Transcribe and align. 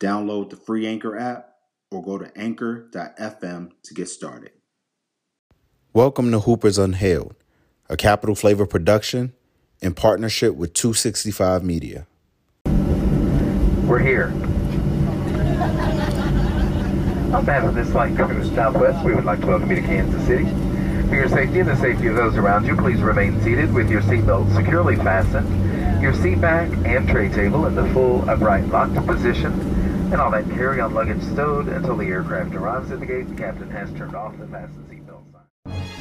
Download 0.00 0.48
the 0.48 0.56
free 0.56 0.86
Anchor 0.86 1.18
app 1.18 1.56
or 1.90 2.02
go 2.02 2.16
to 2.16 2.32
anchor.fm 2.34 3.70
to 3.82 3.94
get 3.94 4.08
started. 4.08 4.52
Welcome 5.92 6.30
to 6.30 6.40
Hoopers 6.40 6.78
Unhailed, 6.78 7.34
a 7.90 7.98
Capital 7.98 8.34
Flavor 8.34 8.64
production 8.64 9.34
in 9.82 9.92
partnership 9.92 10.54
with 10.54 10.72
265 10.72 11.62
Media. 11.62 12.06
We're 13.84 13.98
here. 13.98 14.28
On 17.34 17.44
behalf 17.44 17.64
of 17.64 17.74
this 17.74 17.90
flight 17.90 18.16
coming 18.16 18.40
to 18.40 18.54
Southwest, 18.54 19.04
we 19.04 19.14
would 19.14 19.26
like 19.26 19.40
to 19.40 19.48
welcome 19.48 19.68
you 19.68 19.76
to 19.76 19.82
Kansas 19.82 20.24
City. 20.26 20.46
For 21.08 21.14
your 21.14 21.28
safety 21.28 21.60
and 21.60 21.68
the 21.68 21.76
safety 21.76 22.06
of 22.06 22.16
those 22.16 22.36
around 22.36 22.64
you, 22.64 22.74
please 22.74 23.02
remain 23.02 23.38
seated 23.42 23.74
with 23.74 23.90
your 23.90 24.00
seatbelt 24.02 24.54
securely 24.56 24.96
fastened, 24.96 26.00
your 26.00 26.14
seat 26.14 26.40
back 26.40 26.70
and 26.86 27.06
tray 27.06 27.28
table 27.28 27.66
in 27.66 27.74
the 27.74 27.84
full 27.92 28.28
upright 28.30 28.66
locked 28.68 28.94
position, 29.06 29.79
and 30.12 30.20
all 30.20 30.30
that 30.30 30.44
carry-on 30.50 30.92
luggage 30.92 31.22
stowed 31.22 31.68
until 31.68 31.96
the 31.96 32.06
aircraft 32.06 32.54
arrives 32.54 32.90
at 32.90 32.98
the 32.98 33.06
gate. 33.06 33.28
The 33.28 33.34
captain 33.36 33.70
has 33.70 33.92
turned 33.92 34.16
off 34.16 34.36
the 34.38 34.46
fasten 34.46 34.82
seatbelt 34.90 35.22
sign. 35.32 35.99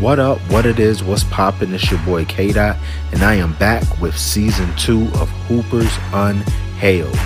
What 0.00 0.20
up, 0.20 0.38
what 0.42 0.64
it 0.64 0.78
is, 0.78 1.02
what's 1.02 1.24
poppin'? 1.24 1.74
It's 1.74 1.90
your 1.90 1.98
boy 2.04 2.24
K 2.24 2.52
Dot, 2.52 2.76
and 3.10 3.24
I 3.24 3.34
am 3.34 3.54
back 3.54 3.82
with 4.00 4.16
season 4.16 4.72
two 4.76 5.08
of 5.14 5.28
Hoopers 5.48 5.92
Unhailed. 6.12 7.16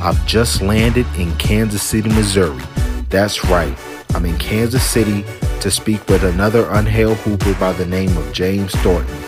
I've 0.00 0.24
just 0.26 0.62
landed 0.62 1.06
in 1.18 1.36
Kansas 1.38 1.82
City, 1.82 2.08
Missouri. 2.08 2.62
That's 3.08 3.44
right, 3.46 3.76
I'm 4.14 4.24
in 4.24 4.38
Kansas 4.38 4.84
City 4.84 5.24
to 5.60 5.72
speak 5.72 6.06
with 6.06 6.22
another 6.22 6.70
unhailed 6.70 7.16
Hooper 7.18 7.52
by 7.54 7.72
the 7.72 7.84
name 7.84 8.16
of 8.16 8.32
James 8.32 8.76
Thornton. 8.76 9.20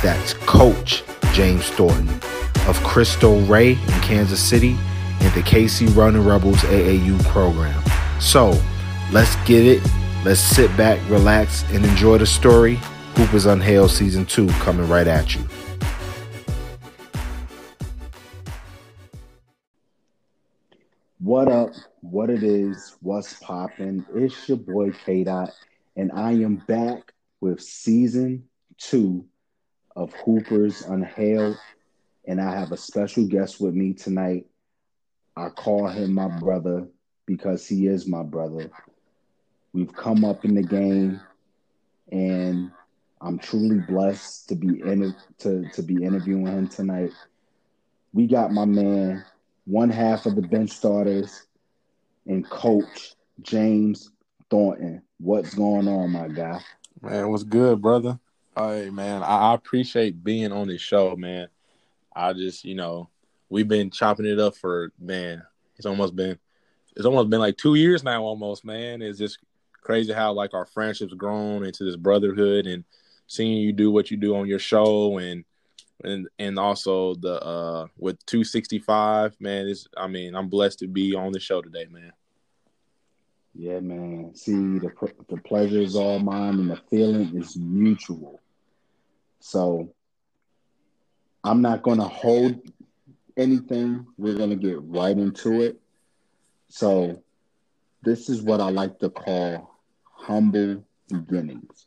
That's 0.00 0.34
Coach 0.34 1.02
James 1.32 1.68
Thornton 1.70 2.08
of 2.68 2.80
Crystal 2.84 3.40
Ray 3.40 3.72
in 3.72 4.00
Kansas 4.02 4.40
City 4.40 4.76
and 5.18 5.34
the 5.34 5.42
KC 5.42 5.88
Running 5.96 6.24
Rebels 6.24 6.58
AAU 6.58 7.20
program. 7.24 7.82
So, 8.20 8.56
let's 9.10 9.34
get 9.46 9.66
it 9.66 9.82
Let's 10.24 10.40
sit 10.40 10.74
back, 10.74 10.98
relax, 11.10 11.64
and 11.70 11.84
enjoy 11.84 12.16
the 12.16 12.24
story. 12.24 12.76
Hoopers 13.16 13.44
Unhailed 13.44 13.90
Season 13.90 14.24
2 14.24 14.48
coming 14.52 14.88
right 14.88 15.06
at 15.06 15.34
you. 15.34 15.42
What 21.18 21.48
up? 21.48 21.72
What 22.00 22.30
it 22.30 22.42
is? 22.42 22.96
What's 23.02 23.34
poppin'? 23.34 24.06
It's 24.14 24.48
your 24.48 24.56
boy 24.56 24.92
K 24.92 25.24
Dot, 25.24 25.50
and 25.94 26.10
I 26.12 26.30
am 26.32 26.56
back 26.56 27.12
with 27.42 27.60
Season 27.60 28.48
2 28.78 29.22
of 29.94 30.14
Hoopers 30.14 30.80
Unhailed. 30.88 31.58
And 32.26 32.40
I 32.40 32.58
have 32.58 32.72
a 32.72 32.78
special 32.78 33.26
guest 33.26 33.60
with 33.60 33.74
me 33.74 33.92
tonight. 33.92 34.46
I 35.36 35.50
call 35.50 35.86
him 35.86 36.14
my 36.14 36.28
brother 36.38 36.88
because 37.26 37.66
he 37.68 37.88
is 37.88 38.06
my 38.06 38.22
brother. 38.22 38.70
We've 39.74 39.92
come 39.92 40.24
up 40.24 40.44
in 40.44 40.54
the 40.54 40.62
game, 40.62 41.20
and 42.12 42.70
I'm 43.20 43.40
truly 43.40 43.80
blessed 43.80 44.48
to 44.50 44.54
be 44.54 44.80
in 44.80 45.14
to 45.38 45.68
to 45.70 45.82
be 45.82 46.04
interviewing 46.04 46.46
him 46.46 46.68
tonight. 46.68 47.10
We 48.12 48.28
got 48.28 48.52
my 48.52 48.66
man, 48.66 49.24
one 49.64 49.90
half 49.90 50.26
of 50.26 50.36
the 50.36 50.42
bench 50.42 50.70
starters, 50.70 51.48
and 52.26 52.48
coach 52.48 53.16
James 53.42 54.12
Thornton. 54.48 55.02
What's 55.18 55.54
going 55.54 55.88
on, 55.88 56.12
my 56.12 56.28
guy? 56.28 56.60
Man, 57.02 57.28
what's 57.30 57.42
good, 57.42 57.82
brother? 57.82 58.20
Hey, 58.56 58.90
man, 58.90 59.24
I, 59.24 59.50
I 59.50 59.54
appreciate 59.54 60.22
being 60.22 60.52
on 60.52 60.68
this 60.68 60.82
show, 60.82 61.16
man. 61.16 61.48
I 62.14 62.32
just, 62.32 62.64
you 62.64 62.76
know, 62.76 63.08
we've 63.48 63.66
been 63.66 63.90
chopping 63.90 64.26
it 64.26 64.38
up 64.38 64.54
for 64.54 64.92
man. 65.00 65.42
It's 65.76 65.86
almost 65.86 66.14
been, 66.14 66.38
it's 66.94 67.06
almost 67.06 67.28
been 67.28 67.40
like 67.40 67.56
two 67.56 67.74
years 67.74 68.04
now, 68.04 68.22
almost, 68.22 68.64
man. 68.64 69.02
It's 69.02 69.18
just 69.18 69.38
crazy 69.84 70.12
how 70.12 70.32
like 70.32 70.54
our 70.54 70.66
friendship's 70.66 71.14
grown 71.14 71.64
into 71.64 71.84
this 71.84 71.96
brotherhood 71.96 72.66
and 72.66 72.84
seeing 73.26 73.58
you 73.58 73.72
do 73.72 73.90
what 73.90 74.10
you 74.10 74.16
do 74.16 74.34
on 74.34 74.48
your 74.48 74.58
show 74.58 75.18
and 75.18 75.44
and 76.02 76.28
and 76.38 76.58
also 76.58 77.14
the 77.14 77.40
uh 77.42 77.86
with 77.98 78.24
265 78.26 79.36
man 79.40 79.68
is 79.68 79.86
i 79.96 80.06
mean 80.08 80.34
i'm 80.34 80.48
blessed 80.48 80.80
to 80.80 80.88
be 80.88 81.14
on 81.14 81.30
the 81.30 81.38
show 81.38 81.62
today 81.62 81.86
man. 81.90 82.12
Yeah 83.56 83.78
man. 83.78 84.34
See 84.34 84.52
the 84.52 84.90
the 85.28 85.36
pleasure 85.36 85.80
is 85.80 85.94
all 85.94 86.18
mine 86.18 86.58
and 86.58 86.70
the 86.70 86.80
feeling 86.90 87.36
is 87.36 87.56
mutual. 87.56 88.40
So 89.38 89.94
i'm 91.44 91.62
not 91.62 91.82
going 91.82 91.98
to 91.98 92.08
hold 92.08 92.60
anything. 93.36 94.06
We're 94.16 94.34
going 94.34 94.50
to 94.50 94.56
get 94.56 94.82
right 94.82 95.16
into 95.16 95.60
it. 95.62 95.80
So 96.68 97.22
this 98.02 98.28
is 98.28 98.42
what 98.42 98.60
i 98.60 98.68
like 98.68 98.98
to 98.98 99.08
call 99.08 99.73
humble 100.26 100.84
beginnings. 101.08 101.86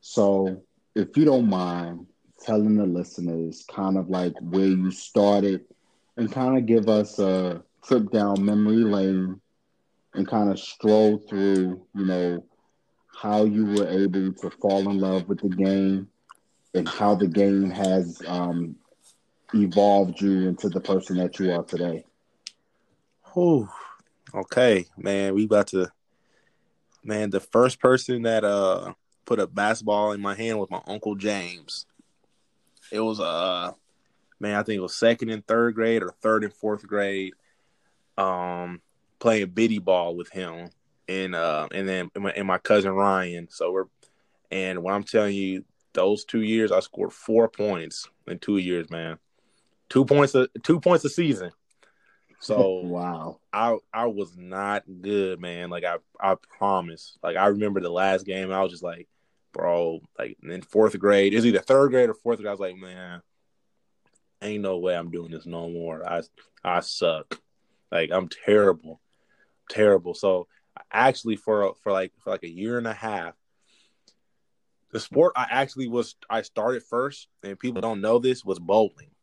So, 0.00 0.62
if 0.94 1.16
you 1.16 1.24
don't 1.24 1.48
mind 1.48 2.06
telling 2.40 2.76
the 2.76 2.86
listeners 2.86 3.64
kind 3.68 3.96
of 3.96 4.08
like 4.08 4.34
where 4.40 4.66
you 4.66 4.90
started 4.90 5.64
and 6.16 6.30
kind 6.30 6.58
of 6.58 6.66
give 6.66 6.88
us 6.88 7.18
a 7.18 7.62
trip 7.84 8.10
down 8.10 8.44
memory 8.44 8.84
lane 8.84 9.40
and 10.14 10.28
kind 10.28 10.50
of 10.50 10.58
stroll 10.58 11.18
through, 11.28 11.86
you 11.94 12.04
know, 12.04 12.44
how 13.20 13.44
you 13.44 13.66
were 13.66 13.88
able 13.88 14.32
to 14.32 14.50
fall 14.60 14.88
in 14.90 15.00
love 15.00 15.28
with 15.28 15.40
the 15.40 15.48
game 15.48 16.08
and 16.74 16.88
how 16.88 17.14
the 17.14 17.26
game 17.26 17.70
has 17.70 18.20
um, 18.26 18.76
evolved 19.54 20.20
you 20.20 20.48
into 20.48 20.68
the 20.68 20.80
person 20.80 21.16
that 21.16 21.38
you 21.38 21.52
are 21.52 21.64
today. 21.64 22.04
Oh, 23.36 23.68
okay, 24.34 24.86
man. 24.96 25.34
We 25.34 25.44
about 25.44 25.68
to 25.68 25.90
Man, 27.04 27.30
the 27.30 27.40
first 27.40 27.80
person 27.80 28.22
that 28.22 28.44
uh 28.44 28.94
put 29.26 29.38
a 29.38 29.46
basketball 29.46 30.12
in 30.12 30.20
my 30.20 30.34
hand 30.34 30.58
was 30.58 30.70
my 30.70 30.80
uncle 30.86 31.14
James. 31.14 31.86
It 32.90 33.00
was 33.00 33.20
uh 33.20 33.72
man, 34.40 34.56
I 34.56 34.62
think 34.62 34.78
it 34.78 34.82
was 34.82 34.94
second 34.94 35.30
and 35.30 35.46
third 35.46 35.74
grade 35.74 36.02
or 36.02 36.14
third 36.22 36.44
and 36.44 36.52
fourth 36.52 36.86
grade. 36.86 37.34
Um, 38.16 38.80
playing 39.18 39.48
biddy 39.50 39.78
ball 39.78 40.14
with 40.14 40.28
him, 40.28 40.70
and 41.08 41.34
uh, 41.34 41.68
and 41.72 41.88
then 41.88 42.10
and 42.14 42.24
my, 42.24 42.30
and 42.30 42.46
my 42.46 42.58
cousin 42.58 42.92
Ryan. 42.92 43.48
So 43.50 43.72
we're, 43.72 43.84
and 44.50 44.82
what 44.82 44.94
I'm 44.94 45.02
telling 45.02 45.34
you, 45.34 45.64
those 45.94 46.24
two 46.24 46.42
years 46.42 46.70
I 46.70 46.80
scored 46.80 47.12
four 47.12 47.48
points 47.48 48.08
in 48.26 48.38
two 48.38 48.58
years, 48.58 48.90
man. 48.90 49.18
Two 49.88 50.04
points 50.04 50.34
a 50.34 50.48
two 50.62 50.78
points 50.78 51.04
a 51.04 51.08
season. 51.08 51.50
So 52.44 52.80
wow, 52.82 53.40
I 53.54 53.78
I 53.92 54.06
was 54.06 54.36
not 54.36 54.84
good, 55.00 55.40
man. 55.40 55.70
Like 55.70 55.84
I 55.84 55.96
I 56.20 56.36
promise. 56.58 57.18
Like 57.22 57.36
I 57.36 57.46
remember 57.46 57.80
the 57.80 57.90
last 57.90 58.26
game, 58.26 58.52
I 58.52 58.62
was 58.62 58.70
just 58.70 58.82
like, 58.82 59.08
bro, 59.54 60.00
like 60.18 60.36
in 60.42 60.60
fourth 60.60 60.98
grade, 60.98 61.32
is 61.32 61.46
either 61.46 61.60
third 61.60 61.90
grade 61.90 62.10
or 62.10 62.14
fourth 62.14 62.36
grade. 62.36 62.48
I 62.48 62.50
was 62.50 62.60
like, 62.60 62.76
man, 62.76 63.22
ain't 64.42 64.62
no 64.62 64.76
way 64.76 64.94
I'm 64.94 65.10
doing 65.10 65.30
this 65.30 65.46
no 65.46 65.70
more. 65.70 66.06
I 66.06 66.20
I 66.62 66.80
suck. 66.80 67.40
Like 67.90 68.10
I'm 68.12 68.28
terrible, 68.28 69.00
terrible. 69.70 70.12
So 70.12 70.46
actually, 70.92 71.36
for 71.36 71.74
for 71.82 71.92
like 71.92 72.12
for 72.18 72.28
like 72.28 72.44
a 72.44 72.48
year 72.48 72.76
and 72.76 72.86
a 72.86 72.92
half, 72.92 73.34
the 74.92 75.00
sport 75.00 75.32
I 75.34 75.46
actually 75.48 75.88
was 75.88 76.14
I 76.28 76.42
started 76.42 76.82
first, 76.82 77.26
and 77.42 77.58
people 77.58 77.80
don't 77.80 78.02
know 78.02 78.18
this 78.18 78.44
was 78.44 78.58
bowling. 78.58 79.13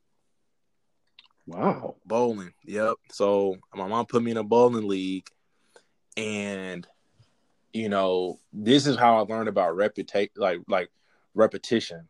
Wow. 1.51 1.95
Bowling. 2.05 2.53
Yep. 2.65 2.95
So 3.11 3.57
my 3.75 3.87
mom 3.87 4.05
put 4.05 4.23
me 4.23 4.31
in 4.31 4.37
a 4.37 4.43
bowling 4.43 4.87
league 4.87 5.27
and 6.17 6.87
you 7.73 7.87
know, 7.87 8.37
this 8.51 8.85
is 8.85 8.97
how 8.97 9.17
I 9.17 9.21
learned 9.21 9.47
about 9.47 9.75
reputation 9.75 10.31
like 10.35 10.59
like 10.67 10.89
repetition. 11.35 12.07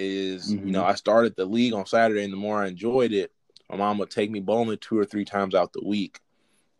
is 0.00 0.54
Mhm. 0.54 0.66
you 0.66 0.70
know 0.72 0.84
I 0.84 0.94
started 0.94 1.34
the 1.34 1.44
league 1.44 1.72
on 1.72 1.84
Saturday, 1.84 2.22
and 2.22 2.32
the 2.32 2.36
more 2.36 2.62
I 2.62 2.68
enjoyed 2.68 3.10
it, 3.12 3.32
my 3.68 3.76
mom 3.76 3.98
would 3.98 4.10
take 4.10 4.30
me 4.30 4.38
bowling 4.38 4.78
two 4.78 4.96
or 4.96 5.04
three 5.04 5.24
times 5.24 5.56
out 5.56 5.72
the 5.72 5.84
week, 5.84 6.20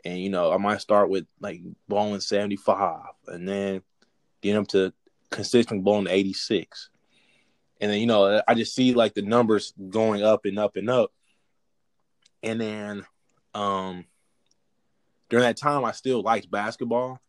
and 0.04 0.20
you 0.20 0.30
know 0.30 0.52
I 0.52 0.56
might 0.56 0.80
start 0.80 1.10
with 1.10 1.26
like 1.40 1.60
bowling 1.88 2.20
seventy 2.20 2.54
five, 2.54 3.10
and 3.26 3.48
then 3.48 3.82
get 4.40 4.54
up 4.54 4.68
to 4.68 4.92
consistent 5.30 5.82
bowling 5.82 6.06
eighty 6.06 6.32
six, 6.32 6.90
and 7.80 7.90
then 7.90 7.98
you 7.98 8.06
know 8.06 8.40
I 8.46 8.54
just 8.54 8.76
see 8.76 8.94
like 8.94 9.14
the 9.14 9.22
numbers 9.22 9.74
going 9.90 10.22
up 10.22 10.44
and 10.44 10.56
up 10.56 10.76
and 10.76 10.88
up, 10.88 11.12
and 12.42 12.60
then 12.60 13.06
um 13.54 14.04
during 15.30 15.44
that 15.44 15.56
time 15.56 15.84
I 15.84 15.92
still 15.92 16.22
liked 16.22 16.50
basketball, 16.50 17.20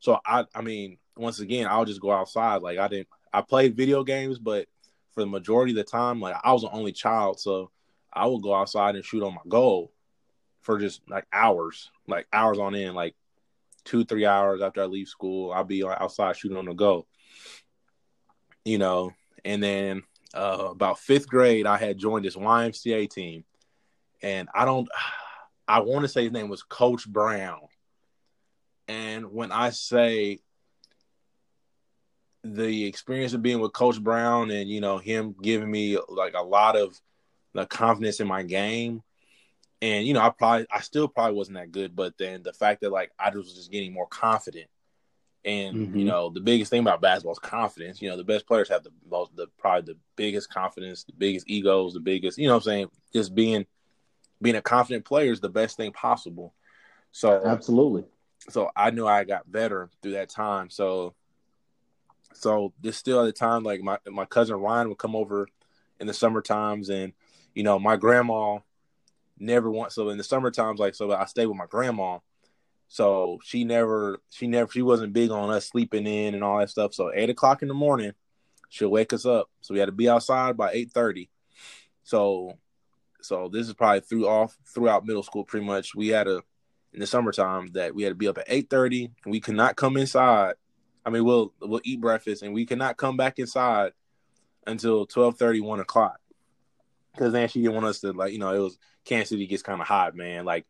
so 0.00 0.18
I 0.24 0.44
I 0.54 0.62
mean 0.62 0.98
once 1.16 1.40
again 1.40 1.66
I'll 1.68 1.84
just 1.84 2.00
go 2.00 2.12
outside. 2.12 2.62
Like 2.62 2.78
I 2.78 2.88
didn't 2.88 3.08
I 3.32 3.42
played 3.42 3.76
video 3.76 4.04
games, 4.04 4.38
but 4.38 4.66
for 5.12 5.20
the 5.20 5.26
majority 5.26 5.72
of 5.72 5.76
the 5.76 5.84
time, 5.84 6.20
like 6.20 6.36
I 6.42 6.52
was 6.52 6.62
the 6.62 6.70
only 6.70 6.92
child, 6.92 7.40
so 7.40 7.70
I 8.12 8.26
would 8.26 8.42
go 8.42 8.54
outside 8.54 8.94
and 8.96 9.04
shoot 9.04 9.22
on 9.22 9.34
my 9.34 9.40
goal 9.48 9.92
for 10.62 10.78
just 10.78 11.00
like 11.08 11.26
hours, 11.32 11.90
like 12.08 12.26
hours 12.32 12.58
on 12.58 12.74
end, 12.74 12.94
like 12.94 13.14
two, 13.84 14.04
three 14.04 14.26
hours 14.26 14.60
after 14.60 14.82
I 14.82 14.86
leave 14.86 15.08
school, 15.08 15.52
I'll 15.52 15.64
be 15.64 15.84
outside 15.84 16.36
shooting 16.36 16.56
on 16.56 16.66
the 16.66 16.74
goal. 16.74 17.06
You 18.64 18.78
know, 18.78 19.12
and 19.44 19.62
then 19.62 20.02
uh, 20.34 20.68
about 20.70 20.98
fifth 20.98 21.28
grade, 21.28 21.66
I 21.66 21.78
had 21.78 21.98
joined 21.98 22.24
this 22.24 22.36
YMCA 22.36 23.08
team, 23.08 23.44
and 24.26 24.48
I 24.52 24.64
don't, 24.64 24.88
I 25.68 25.80
want 25.80 26.02
to 26.02 26.08
say 26.08 26.24
his 26.24 26.32
name 26.32 26.48
was 26.48 26.62
Coach 26.62 27.08
Brown. 27.08 27.60
And 28.88 29.32
when 29.32 29.50
I 29.50 29.70
say 29.70 30.38
the 32.44 32.84
experience 32.86 33.32
of 33.32 33.42
being 33.42 33.60
with 33.60 33.72
Coach 33.72 34.00
Brown 34.00 34.52
and 34.52 34.70
you 34.70 34.80
know 34.80 34.98
him 34.98 35.34
giving 35.42 35.68
me 35.70 35.98
like 36.08 36.34
a 36.34 36.42
lot 36.42 36.76
of 36.76 36.96
the 37.52 37.66
confidence 37.66 38.20
in 38.20 38.28
my 38.28 38.44
game, 38.44 39.02
and 39.82 40.06
you 40.06 40.14
know 40.14 40.20
I 40.20 40.30
probably 40.30 40.66
I 40.72 40.80
still 40.80 41.08
probably 41.08 41.34
wasn't 41.36 41.56
that 41.56 41.72
good, 41.72 41.96
but 41.96 42.16
then 42.16 42.44
the 42.44 42.52
fact 42.52 42.82
that 42.82 42.92
like 42.92 43.10
I 43.18 43.30
was 43.30 43.52
just 43.52 43.72
getting 43.72 43.92
more 43.92 44.06
confident, 44.06 44.68
and 45.44 45.76
Mhm. 45.76 45.98
you 45.98 46.04
know 46.04 46.30
the 46.30 46.40
biggest 46.40 46.70
thing 46.70 46.82
about 46.82 47.00
basketball 47.00 47.32
is 47.32 47.40
confidence. 47.40 48.00
You 48.00 48.10
know 48.10 48.16
the 48.16 48.22
best 48.22 48.46
players 48.46 48.68
have 48.68 48.84
the 48.84 48.92
most, 49.10 49.34
the 49.34 49.48
probably 49.58 49.94
the 49.94 49.98
biggest 50.14 50.48
confidence, 50.48 51.02
the 51.02 51.12
biggest 51.12 51.48
egos, 51.50 51.94
the 51.94 52.00
biggest 52.00 52.38
you 52.38 52.46
know 52.46 52.54
what 52.54 52.66
I'm 52.66 52.70
saying 52.70 52.90
just 53.12 53.34
being 53.34 53.66
being 54.40 54.56
a 54.56 54.62
confident 54.62 55.04
player 55.04 55.32
is 55.32 55.40
the 55.40 55.48
best 55.48 55.76
thing 55.76 55.92
possible. 55.92 56.54
So 57.12 57.42
Absolutely. 57.44 58.04
so 58.50 58.70
I 58.76 58.90
knew 58.90 59.06
I 59.06 59.24
got 59.24 59.50
better 59.50 59.90
through 60.02 60.12
that 60.12 60.28
time. 60.28 60.70
So 60.70 61.14
so 62.34 62.72
this 62.80 62.96
still 62.96 63.20
at 63.20 63.26
the 63.26 63.32
time, 63.32 63.62
like 63.62 63.80
my 63.80 63.98
my 64.10 64.24
cousin 64.24 64.56
Ryan 64.56 64.88
would 64.88 64.98
come 64.98 65.16
over 65.16 65.48
in 65.98 66.06
the 66.06 66.14
summer 66.14 66.42
times 66.42 66.90
and 66.90 67.12
you 67.54 67.62
know, 67.62 67.78
my 67.78 67.96
grandma 67.96 68.58
never 69.38 69.70
wants 69.70 69.94
so 69.94 70.10
in 70.10 70.18
the 70.18 70.24
summer 70.24 70.50
times, 70.50 70.78
like 70.78 70.94
so 70.94 71.12
I 71.12 71.24
stayed 71.24 71.46
with 71.46 71.56
my 71.56 71.66
grandma. 71.66 72.18
So 72.88 73.40
she 73.42 73.64
never 73.64 74.20
she 74.30 74.46
never 74.46 74.70
she 74.70 74.82
wasn't 74.82 75.12
big 75.12 75.30
on 75.30 75.50
us 75.50 75.66
sleeping 75.66 76.06
in 76.06 76.34
and 76.34 76.44
all 76.44 76.58
that 76.58 76.70
stuff. 76.70 76.94
So 76.94 77.10
eight 77.14 77.30
o'clock 77.30 77.62
in 77.62 77.68
the 77.68 77.74
morning, 77.74 78.12
she'll 78.68 78.90
wake 78.90 79.12
us 79.12 79.24
up. 79.24 79.48
So 79.62 79.74
we 79.74 79.80
had 79.80 79.86
to 79.86 79.92
be 79.92 80.08
outside 80.08 80.56
by 80.56 80.72
eight 80.72 80.92
thirty. 80.92 81.30
So 82.04 82.58
so 83.26 83.48
this 83.48 83.66
is 83.66 83.74
probably 83.74 84.00
through 84.00 84.26
off 84.28 84.56
throughout 84.66 85.04
middle 85.06 85.22
school 85.22 85.44
pretty 85.44 85.66
much. 85.66 85.94
We 85.94 86.08
had 86.08 86.28
a 86.28 86.42
in 86.92 87.00
the 87.00 87.06
summertime 87.06 87.68
that 87.72 87.94
we 87.94 88.02
had 88.04 88.10
to 88.10 88.14
be 88.14 88.28
up 88.28 88.38
at 88.38 88.46
eight 88.48 88.70
thirty 88.70 89.10
and 89.24 89.32
we 89.32 89.40
could 89.40 89.56
not 89.56 89.76
come 89.76 89.96
inside. 89.96 90.54
I 91.04 91.10
mean 91.10 91.24
we'll 91.24 91.52
we'll 91.60 91.80
eat 91.84 92.00
breakfast 92.00 92.42
and 92.42 92.54
we 92.54 92.64
could 92.64 92.78
not 92.78 92.96
come 92.96 93.16
back 93.16 93.38
inside 93.38 93.92
until 94.66 95.06
12 95.06 95.36
1 95.40 95.80
o'clock. 95.80 96.18
Cause 97.16 97.32
then 97.32 97.48
she 97.48 97.60
didn't 97.62 97.74
want 97.74 97.86
us 97.86 98.00
to 98.00 98.12
like, 98.12 98.32
you 98.32 98.38
know, 98.38 98.52
it 98.52 98.58
was 98.58 98.78
Kansas 99.04 99.30
City 99.30 99.46
gets 99.46 99.62
kind 99.62 99.80
of 99.80 99.86
hot, 99.86 100.14
man. 100.14 100.44
Like 100.44 100.66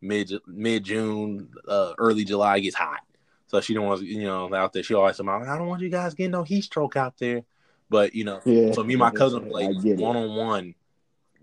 mid 0.00 0.32
mid 0.46 0.84
June, 0.84 1.50
uh, 1.68 1.92
early 1.98 2.24
July 2.24 2.60
gets 2.60 2.76
hot. 2.76 3.00
So 3.48 3.60
she 3.60 3.74
didn't 3.74 3.88
want 3.88 4.00
us, 4.00 4.06
you 4.06 4.22
know, 4.22 4.54
out 4.54 4.72
there. 4.72 4.82
She 4.82 4.94
always 4.94 5.16
said, 5.16 5.28
I 5.28 5.58
don't 5.58 5.66
want 5.66 5.82
you 5.82 5.88
guys 5.88 6.14
getting 6.14 6.30
no 6.30 6.44
heat 6.44 6.62
stroke 6.62 6.96
out 6.96 7.18
there. 7.18 7.42
But 7.90 8.14
you 8.14 8.24
know, 8.24 8.40
Yeah. 8.44 8.72
so 8.72 8.84
me 8.84 8.94
and 8.94 9.00
my 9.00 9.10
cousin 9.10 9.46
played 9.50 9.76
one 9.98 10.16
on 10.16 10.36
one 10.36 10.74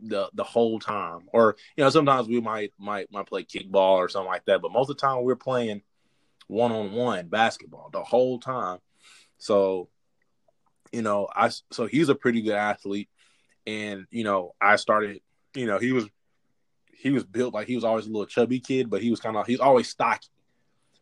the 0.02 0.30
the 0.34 0.44
whole 0.44 0.80
time. 0.80 1.28
Or 1.34 1.56
you 1.76 1.84
know, 1.84 1.90
sometimes 1.90 2.28
we 2.28 2.42
might 2.42 2.74
might 2.78 3.12
might 3.12 3.28
play 3.28 3.44
kickball 3.44 3.98
or 3.98 4.10
something 4.10 4.30
like 4.30 4.46
that. 4.46 4.62
But 4.62 4.72
most 4.72 4.90
of 4.90 4.98
the 4.98 5.02
time 5.02 5.24
we're 5.24 5.36
playing 5.36 5.82
one 6.48 6.72
on 6.72 6.94
one 6.94 7.28
basketball 7.28 7.90
the 7.92 8.04
whole 8.04 8.40
time. 8.40 8.80
So, 9.38 9.90
you 10.92 11.02
know, 11.02 11.28
I 11.34 11.52
so 11.72 11.86
he's 11.86 12.10
a 12.10 12.16
pretty 12.16 12.42
good 12.42 12.56
athlete, 12.56 13.10
and 13.66 14.08
you 14.12 14.24
know, 14.24 14.54
I 14.62 14.78
started. 14.78 15.22
You 15.54 15.66
know, 15.66 15.80
he 15.80 15.92
was 15.92 16.06
he 16.92 17.12
was 17.12 17.24
built 17.24 17.54
like 17.54 17.68
he 17.68 17.76
was 17.76 17.84
always 17.84 18.06
a 18.06 18.10
little 18.10 18.26
chubby 18.26 18.60
kid, 18.60 18.90
but 18.90 19.02
he 19.02 19.10
was 19.10 19.20
kind 19.20 19.38
of 19.38 19.48
he's 19.48 19.60
always 19.60 19.88
stocky. 19.88 20.28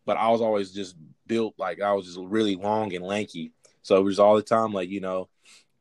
But 0.05 0.17
I 0.17 0.29
was 0.29 0.41
always 0.41 0.71
just 0.71 0.95
built 1.25 1.55
like 1.57 1.81
I 1.81 1.93
was 1.93 2.05
just 2.05 2.19
really 2.21 2.55
long 2.55 2.93
and 2.93 3.03
lanky. 3.03 3.51
So 3.81 3.97
it 3.97 4.03
was 4.03 4.19
all 4.19 4.35
the 4.35 4.41
time 4.41 4.71
like 4.71 4.89
you 4.89 5.01
know, 5.01 5.29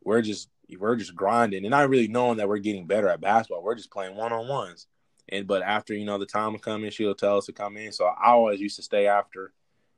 we're 0.03 0.23
just 0.23 0.49
we're 0.81 0.97
just 0.97 1.15
grinding 1.15 1.65
and 1.65 1.71
not 1.71 1.89
really 1.89 2.09
knowing 2.09 2.39
that 2.39 2.49
we're 2.49 2.59
getting 2.59 2.87
better 2.87 3.09
at 3.09 3.21
basketball. 3.21 3.63
We're 3.63 3.75
just 3.75 3.91
playing 3.91 4.17
one 4.17 4.33
on 4.33 4.49
ones. 4.49 4.87
And 5.29 5.47
but 5.47 5.63
after 5.63 5.95
you 5.95 6.05
know 6.05 6.19
the 6.19 6.27
time 6.27 6.53
to 6.53 6.59
come 6.59 6.85
in, 6.85 6.91
she'll 6.91 7.15
tell 7.15 7.39
us 7.39 7.47
to 7.47 7.53
come 7.53 7.77
in. 7.77 7.93
So 7.93 8.05
I 8.05 8.31
always 8.31 8.61
used 8.61 8.77
to 8.77 8.83
stay 8.83 9.07
after 9.07 9.53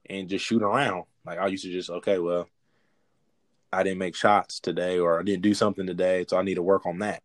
and 0.08 0.28
just 0.28 0.44
shoot 0.44 0.62
around. 0.62 1.04
Like 1.24 1.38
I 1.38 1.46
used 1.48 1.64
to 1.64 1.72
just 1.72 1.90
okay, 1.90 2.18
well, 2.18 2.48
I 3.72 3.82
didn't 3.82 3.98
make 3.98 4.14
shots 4.14 4.60
today 4.60 4.98
or 4.98 5.18
I 5.18 5.22
didn't 5.22 5.42
do 5.42 5.54
something 5.54 5.86
today, 5.86 6.24
so 6.28 6.36
I 6.36 6.42
need 6.42 6.54
to 6.54 6.62
work 6.62 6.86
on 6.86 7.00
that. 7.00 7.22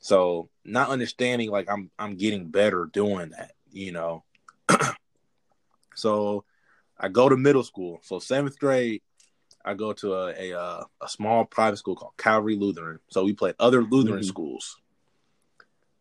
So 0.00 0.48
not 0.64 0.90
understanding 0.90 1.50
like 1.50 1.70
I'm 1.70 1.90
I'm 1.98 2.16
getting 2.16 2.48
better 2.48 2.86
doing 2.92 3.30
that, 3.30 3.52
you 3.70 3.92
know. 3.92 4.24
so 5.94 6.44
I 6.98 7.08
go 7.08 7.28
to 7.28 7.36
middle 7.36 7.62
school. 7.62 8.00
So 8.02 8.18
seventh 8.18 8.58
grade, 8.58 9.02
I 9.64 9.74
go 9.74 9.92
to 9.94 10.14
a 10.14 10.34
a, 10.38 10.58
uh, 10.58 10.84
a 11.00 11.08
small 11.08 11.44
private 11.44 11.76
school 11.76 11.96
called 11.96 12.16
Calvary 12.16 12.56
Lutheran. 12.56 13.00
So 13.10 13.24
we 13.24 13.32
played 13.32 13.54
other 13.58 13.82
Lutheran 13.82 14.22
Mhm. 14.22 14.26
schools. 14.26 14.78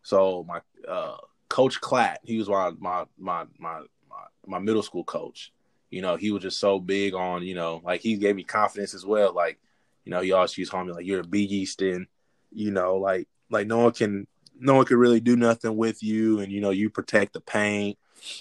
So 0.03 0.45
my 0.47 0.61
uh, 0.87 1.17
coach 1.49 1.81
Clatt, 1.81 2.17
he 2.23 2.37
was 2.37 2.49
my 2.49 2.71
my 2.79 3.05
my 3.17 3.45
my 3.57 3.79
my, 4.09 4.25
my 4.45 4.59
middle 4.59 4.83
school 4.83 5.03
coach. 5.03 5.51
You 5.89 6.01
know, 6.01 6.15
he 6.15 6.31
was 6.31 6.43
just 6.43 6.59
so 6.59 6.79
big 6.79 7.13
on 7.13 7.43
you 7.43 7.55
know, 7.55 7.81
like 7.83 8.01
he 8.01 8.15
gave 8.17 8.35
me 8.35 8.43
confidence 8.43 8.93
as 8.93 9.05
well. 9.05 9.33
Like, 9.33 9.59
you 10.05 10.11
know, 10.11 10.21
he 10.21 10.31
always 10.31 10.57
used 10.57 10.71
to 10.71 10.75
call 10.77 10.85
me 10.85 10.93
like 10.93 11.05
you're 11.05 11.21
a 11.21 11.27
big 11.27 11.51
Easton. 11.51 12.07
You 12.51 12.71
know, 12.71 12.95
like 12.95 13.27
like 13.49 13.67
no 13.67 13.79
one 13.79 13.91
can 13.91 14.27
no 14.59 14.75
one 14.75 14.85
can 14.85 14.97
really 14.97 15.19
do 15.19 15.35
nothing 15.35 15.75
with 15.77 16.01
you, 16.01 16.39
and 16.39 16.51
you 16.51 16.61
know 16.61 16.71
you 16.71 16.89
protect 16.89 17.33
the 17.33 17.41
paint. 17.41 17.97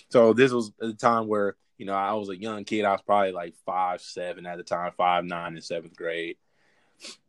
So 0.08 0.32
this 0.32 0.52
was 0.52 0.72
a 0.80 0.92
time 0.92 1.28
where 1.28 1.56
you 1.78 1.86
know 1.86 1.94
I 1.94 2.14
was 2.14 2.28
a 2.28 2.40
young 2.40 2.64
kid. 2.64 2.84
I 2.84 2.92
was 2.92 3.02
probably 3.02 3.32
like 3.32 3.54
five 3.64 4.00
seven 4.00 4.46
at 4.46 4.56
the 4.56 4.64
time, 4.64 4.92
five 4.96 5.24
nine 5.24 5.56
in 5.56 5.62
seventh 5.62 5.96
grade. 5.96 6.36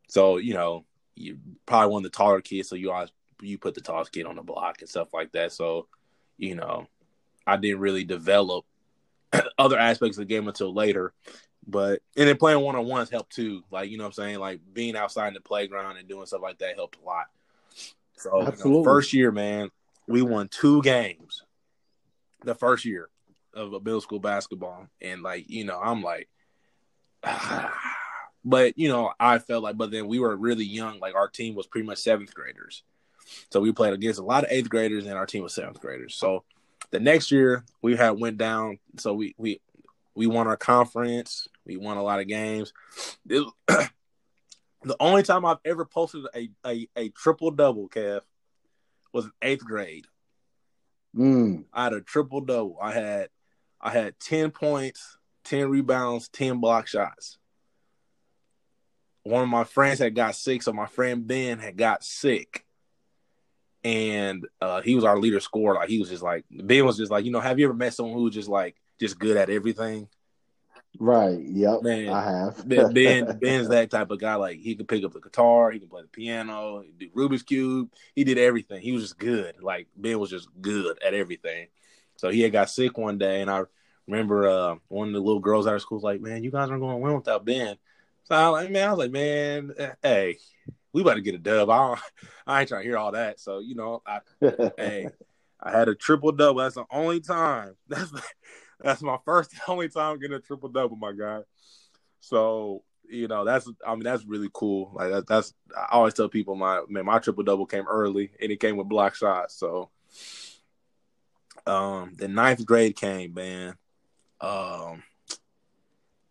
So 0.07 0.37
you 0.37 0.53
know 0.53 0.85
you 1.15 1.39
probably 1.65 1.91
one 1.91 2.05
of 2.05 2.11
the 2.11 2.17
taller 2.17 2.41
kids, 2.41 2.69
so 2.69 2.75
you 2.75 2.91
always 2.91 3.11
you 3.41 3.57
put 3.57 3.75
the 3.75 3.81
tallest 3.81 4.11
kid 4.11 4.25
on 4.25 4.35
the 4.35 4.41
block 4.41 4.81
and 4.81 4.89
stuff 4.89 5.13
like 5.13 5.31
that. 5.33 5.51
So 5.51 5.87
you 6.37 6.55
know 6.55 6.87
I 7.45 7.57
didn't 7.57 7.79
really 7.79 8.03
develop 8.03 8.65
other 9.57 9.77
aspects 9.77 10.17
of 10.17 10.27
the 10.27 10.33
game 10.33 10.47
until 10.47 10.73
later. 10.73 11.13
But 11.65 12.01
and 12.15 12.29
then 12.29 12.37
playing 12.37 12.61
one 12.61 12.75
on 12.75 12.85
ones 12.85 13.09
helped 13.09 13.35
too. 13.35 13.63
Like 13.71 13.89
you 13.89 13.97
know 13.97 14.05
what 14.05 14.17
I'm 14.17 14.23
saying, 14.23 14.39
like 14.39 14.61
being 14.73 14.95
outside 14.95 15.29
in 15.29 15.33
the 15.33 15.41
playground 15.41 15.97
and 15.97 16.07
doing 16.07 16.25
stuff 16.25 16.41
like 16.41 16.59
that 16.59 16.75
helped 16.75 16.97
a 17.01 17.05
lot. 17.05 17.25
So 18.15 18.41
you 18.41 18.71
know, 18.71 18.83
first 18.83 19.13
year, 19.13 19.31
man, 19.31 19.69
we 20.07 20.21
won 20.21 20.47
two 20.47 20.81
games. 20.81 21.43
The 22.47 22.55
first 22.55 22.85
year 22.85 23.09
of 23.53 23.73
a 23.73 23.79
middle 23.81 23.99
school 23.99 24.19
basketball, 24.19 24.87
and 25.01 25.21
like 25.21 25.49
you 25.49 25.65
know, 25.65 25.77
I'm 25.77 26.01
like, 26.01 26.29
but 28.45 28.77
you 28.77 28.87
know, 28.87 29.11
I 29.19 29.39
felt 29.39 29.63
like, 29.63 29.77
but 29.77 29.91
then 29.91 30.07
we 30.07 30.19
were 30.19 30.33
really 30.35 30.63
young. 30.63 30.99
Like 30.99 31.13
our 31.13 31.27
team 31.27 31.55
was 31.55 31.67
pretty 31.67 31.85
much 31.85 31.97
seventh 31.97 32.33
graders, 32.33 32.83
so 33.51 33.59
we 33.59 33.73
played 33.73 33.93
against 33.93 34.19
a 34.19 34.23
lot 34.23 34.45
of 34.45 34.51
eighth 34.51 34.69
graders, 34.69 35.05
and 35.05 35.15
our 35.15 35.25
team 35.25 35.43
was 35.43 35.53
seventh 35.53 35.81
graders. 35.81 36.15
So 36.15 36.45
the 36.91 37.01
next 37.01 37.31
year 37.31 37.65
we 37.81 37.97
had 37.97 38.11
went 38.11 38.37
down. 38.37 38.79
So 38.97 39.13
we 39.13 39.35
we 39.37 39.59
we 40.15 40.25
won 40.25 40.47
our 40.47 40.55
conference. 40.57 41.49
We 41.65 41.75
won 41.75 41.97
a 41.97 42.03
lot 42.03 42.21
of 42.21 42.27
games. 42.27 42.71
It- 43.29 43.51
the 43.67 44.95
only 45.01 45.23
time 45.23 45.43
I've 45.45 45.59
ever 45.65 45.83
posted 45.83 46.25
a 46.33 46.49
a, 46.65 46.87
a 46.95 47.09
triple 47.09 47.51
double, 47.51 47.89
Kev, 47.89 48.21
was 49.11 49.25
in 49.25 49.31
eighth 49.41 49.65
grade. 49.65 50.05
Mm. 51.17 51.65
I 51.73 51.85
had 51.85 51.93
a 51.93 52.01
triple 52.01 52.41
double. 52.41 52.77
I 52.81 52.91
had 52.91 53.29
I 53.81 53.89
had 53.89 54.19
ten 54.19 54.51
points, 54.51 55.17
ten 55.43 55.69
rebounds, 55.69 56.29
ten 56.29 56.59
block 56.59 56.87
shots. 56.87 57.37
One 59.23 59.43
of 59.43 59.49
my 59.49 59.63
friends 59.63 59.99
had 59.99 60.15
got 60.15 60.35
sick, 60.35 60.61
so 60.61 60.71
my 60.71 60.85
friend 60.85 61.27
Ben 61.27 61.59
had 61.59 61.75
got 61.75 62.03
sick, 62.03 62.65
and 63.83 64.47
uh, 64.61 64.81
he 64.81 64.95
was 64.95 65.03
our 65.03 65.17
leader 65.17 65.39
scorer. 65.39 65.75
Like 65.75 65.89
he 65.89 65.99
was 65.99 66.09
just 66.09 66.23
like 66.23 66.45
Ben 66.49 66.85
was 66.85 66.97
just 66.97 67.11
like 67.11 67.25
you 67.25 67.31
know. 67.31 67.39
Have 67.39 67.59
you 67.59 67.65
ever 67.65 67.73
met 67.73 67.93
someone 67.93 68.15
who 68.15 68.23
was 68.23 68.33
just 68.33 68.49
like 68.49 68.75
just 68.99 69.19
good 69.19 69.37
at 69.37 69.49
everything? 69.49 70.07
Right. 70.99 71.39
Yep. 71.39 71.83
Man, 71.83 72.09
I 72.09 72.23
have. 72.23 72.67
ben 72.67 73.37
Ben's 73.41 73.69
that 73.69 73.89
type 73.91 74.09
of 74.09 74.19
guy. 74.19 74.35
Like 74.35 74.59
he 74.59 74.75
could 74.75 74.87
pick 74.87 75.03
up 75.03 75.13
the 75.13 75.19
guitar, 75.19 75.71
he 75.71 75.79
can 75.79 75.89
play 75.89 76.01
the 76.01 76.07
piano, 76.07 76.81
he 76.81 76.91
do 76.97 77.09
Rubik's 77.09 77.43
cube. 77.43 77.91
He 78.15 78.23
did 78.23 78.37
everything. 78.37 78.81
He 78.81 78.91
was 78.91 79.03
just 79.03 79.17
good. 79.17 79.61
Like 79.61 79.87
Ben 79.95 80.19
was 80.19 80.29
just 80.29 80.49
good 80.61 81.01
at 81.03 81.13
everything. 81.13 81.67
So 82.15 82.29
he 82.29 82.41
had 82.41 82.51
got 82.51 82.69
sick 82.69 82.97
one 82.97 83.17
day, 83.17 83.41
and 83.41 83.51
I 83.51 83.63
remember 84.07 84.47
uh, 84.47 84.75
one 84.87 85.09
of 85.09 85.13
the 85.13 85.19
little 85.19 85.39
girls 85.39 85.67
at 85.67 85.73
our 85.73 85.79
school 85.79 85.97
was 85.97 86.03
like, 86.03 86.21
"Man, 86.21 86.43
you 86.43 86.51
guys 86.51 86.69
aren't 86.69 86.81
going 86.81 86.95
to 86.95 87.03
win 87.03 87.15
without 87.15 87.45
Ben." 87.45 87.77
So 88.23 88.35
I 88.35 88.49
was 88.49 88.63
like, 88.63 88.71
"Man, 88.71 88.87
I 88.87 88.91
was 88.91 88.99
like, 88.99 89.11
man, 89.11 89.73
eh, 89.77 89.91
hey, 90.01 90.37
we 90.93 91.01
about 91.01 91.13
to 91.15 91.21
get 91.21 91.35
a 91.35 91.39
dub. 91.39 91.69
I, 91.69 91.97
I 92.47 92.61
ain't 92.61 92.69
trying 92.69 92.81
to 92.81 92.87
hear 92.87 92.97
all 92.97 93.11
that." 93.11 93.39
So 93.39 93.59
you 93.59 93.75
know, 93.75 94.01
I, 94.05 94.21
hey, 94.77 95.09
I 95.61 95.71
had 95.71 95.89
a 95.89 95.95
triple 95.95 96.31
double. 96.31 96.61
That's 96.61 96.75
the 96.75 96.85
only 96.89 97.19
time. 97.19 97.75
That's 97.87 98.11
that's 98.79 99.01
my 99.01 99.17
first 99.25 99.53
only 99.67 99.89
time 99.89 100.19
getting 100.19 100.37
a 100.37 100.39
triple 100.39 100.69
double, 100.69 100.95
my 100.95 101.13
guy. 101.13 101.41
So 102.19 102.83
you 103.09 103.27
know 103.27 103.45
that's 103.45 103.69
I 103.85 103.91
mean 103.95 104.03
that's 104.03 104.25
really 104.25 104.49
cool. 104.53 104.91
Like 104.93 105.11
that, 105.11 105.27
that's 105.27 105.53
I 105.75 105.87
always 105.91 106.13
tell 106.13 106.29
people 106.29 106.55
my 106.55 106.81
man 106.89 107.05
my 107.05 107.19
triple 107.19 107.43
double 107.43 107.65
came 107.65 107.87
early 107.87 108.31
and 108.41 108.51
it 108.51 108.59
came 108.59 108.77
with 108.77 108.89
block 108.89 109.15
shots. 109.15 109.55
So 109.55 109.89
um 111.65 112.13
the 112.17 112.27
ninth 112.27 112.65
grade 112.65 112.95
came, 112.95 113.33
man. 113.33 113.75
Um 114.41 115.03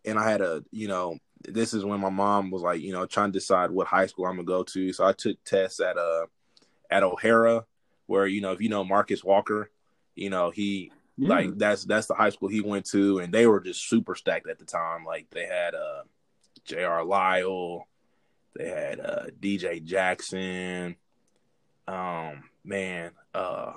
and 0.05 0.19
I 0.19 0.31
had 0.31 0.41
a 0.41 0.63
you 0.71 0.89
know 0.89 1.19
this 1.49 1.75
is 1.75 1.85
when 1.85 2.01
my 2.01 2.11
mom 2.11 2.51
was 2.51 2.63
like 2.63 2.81
you 2.81 2.93
know 2.93 3.07
trying 3.07 3.33
to 3.33 3.39
decide 3.39 3.71
what 3.71 3.87
high 3.87 4.07
school 4.07 4.27
I'm 4.27 4.37
gonna 4.37 4.45
go 4.45 4.63
to. 4.63 4.93
So 4.93 5.05
I 5.05 5.13
took 5.13 5.43
tests 5.45 5.81
at 5.81 5.97
uh 5.97 6.27
at 6.91 7.03
O'Hara 7.03 7.65
where 8.07 8.27
you 8.27 8.41
know 8.41 8.53
if 8.53 8.61
you 8.61 8.69
know 8.69 8.85
Marcus 8.85 9.25
Walker, 9.25 9.71
you 10.15 10.31
know 10.31 10.51
he 10.51 10.93
like 11.19 11.57
that's 11.57 11.85
that's 11.85 12.07
the 12.07 12.15
high 12.15 12.31
school 12.31 12.49
he 12.49 12.61
went 12.61 12.87
to, 12.87 13.19
and 13.19 13.33
they 13.33 13.47
were 13.47 13.61
just 13.61 13.89
super 13.89 14.15
stacked 14.15 14.49
at 14.49 14.59
the 14.59 14.65
time. 14.65 15.05
Like 15.05 15.29
they 15.31 15.47
had 15.47 15.75
uh 15.75 16.03
J.R. 16.65 17.05
Lyle, 17.05 17.87
they 18.55 18.69
had 18.69 19.01
uh 19.01 19.27
DJ 19.41 19.83
Jackson, 19.83 20.97
um 21.89 22.45
man, 22.65 23.13
uh 23.35 23.73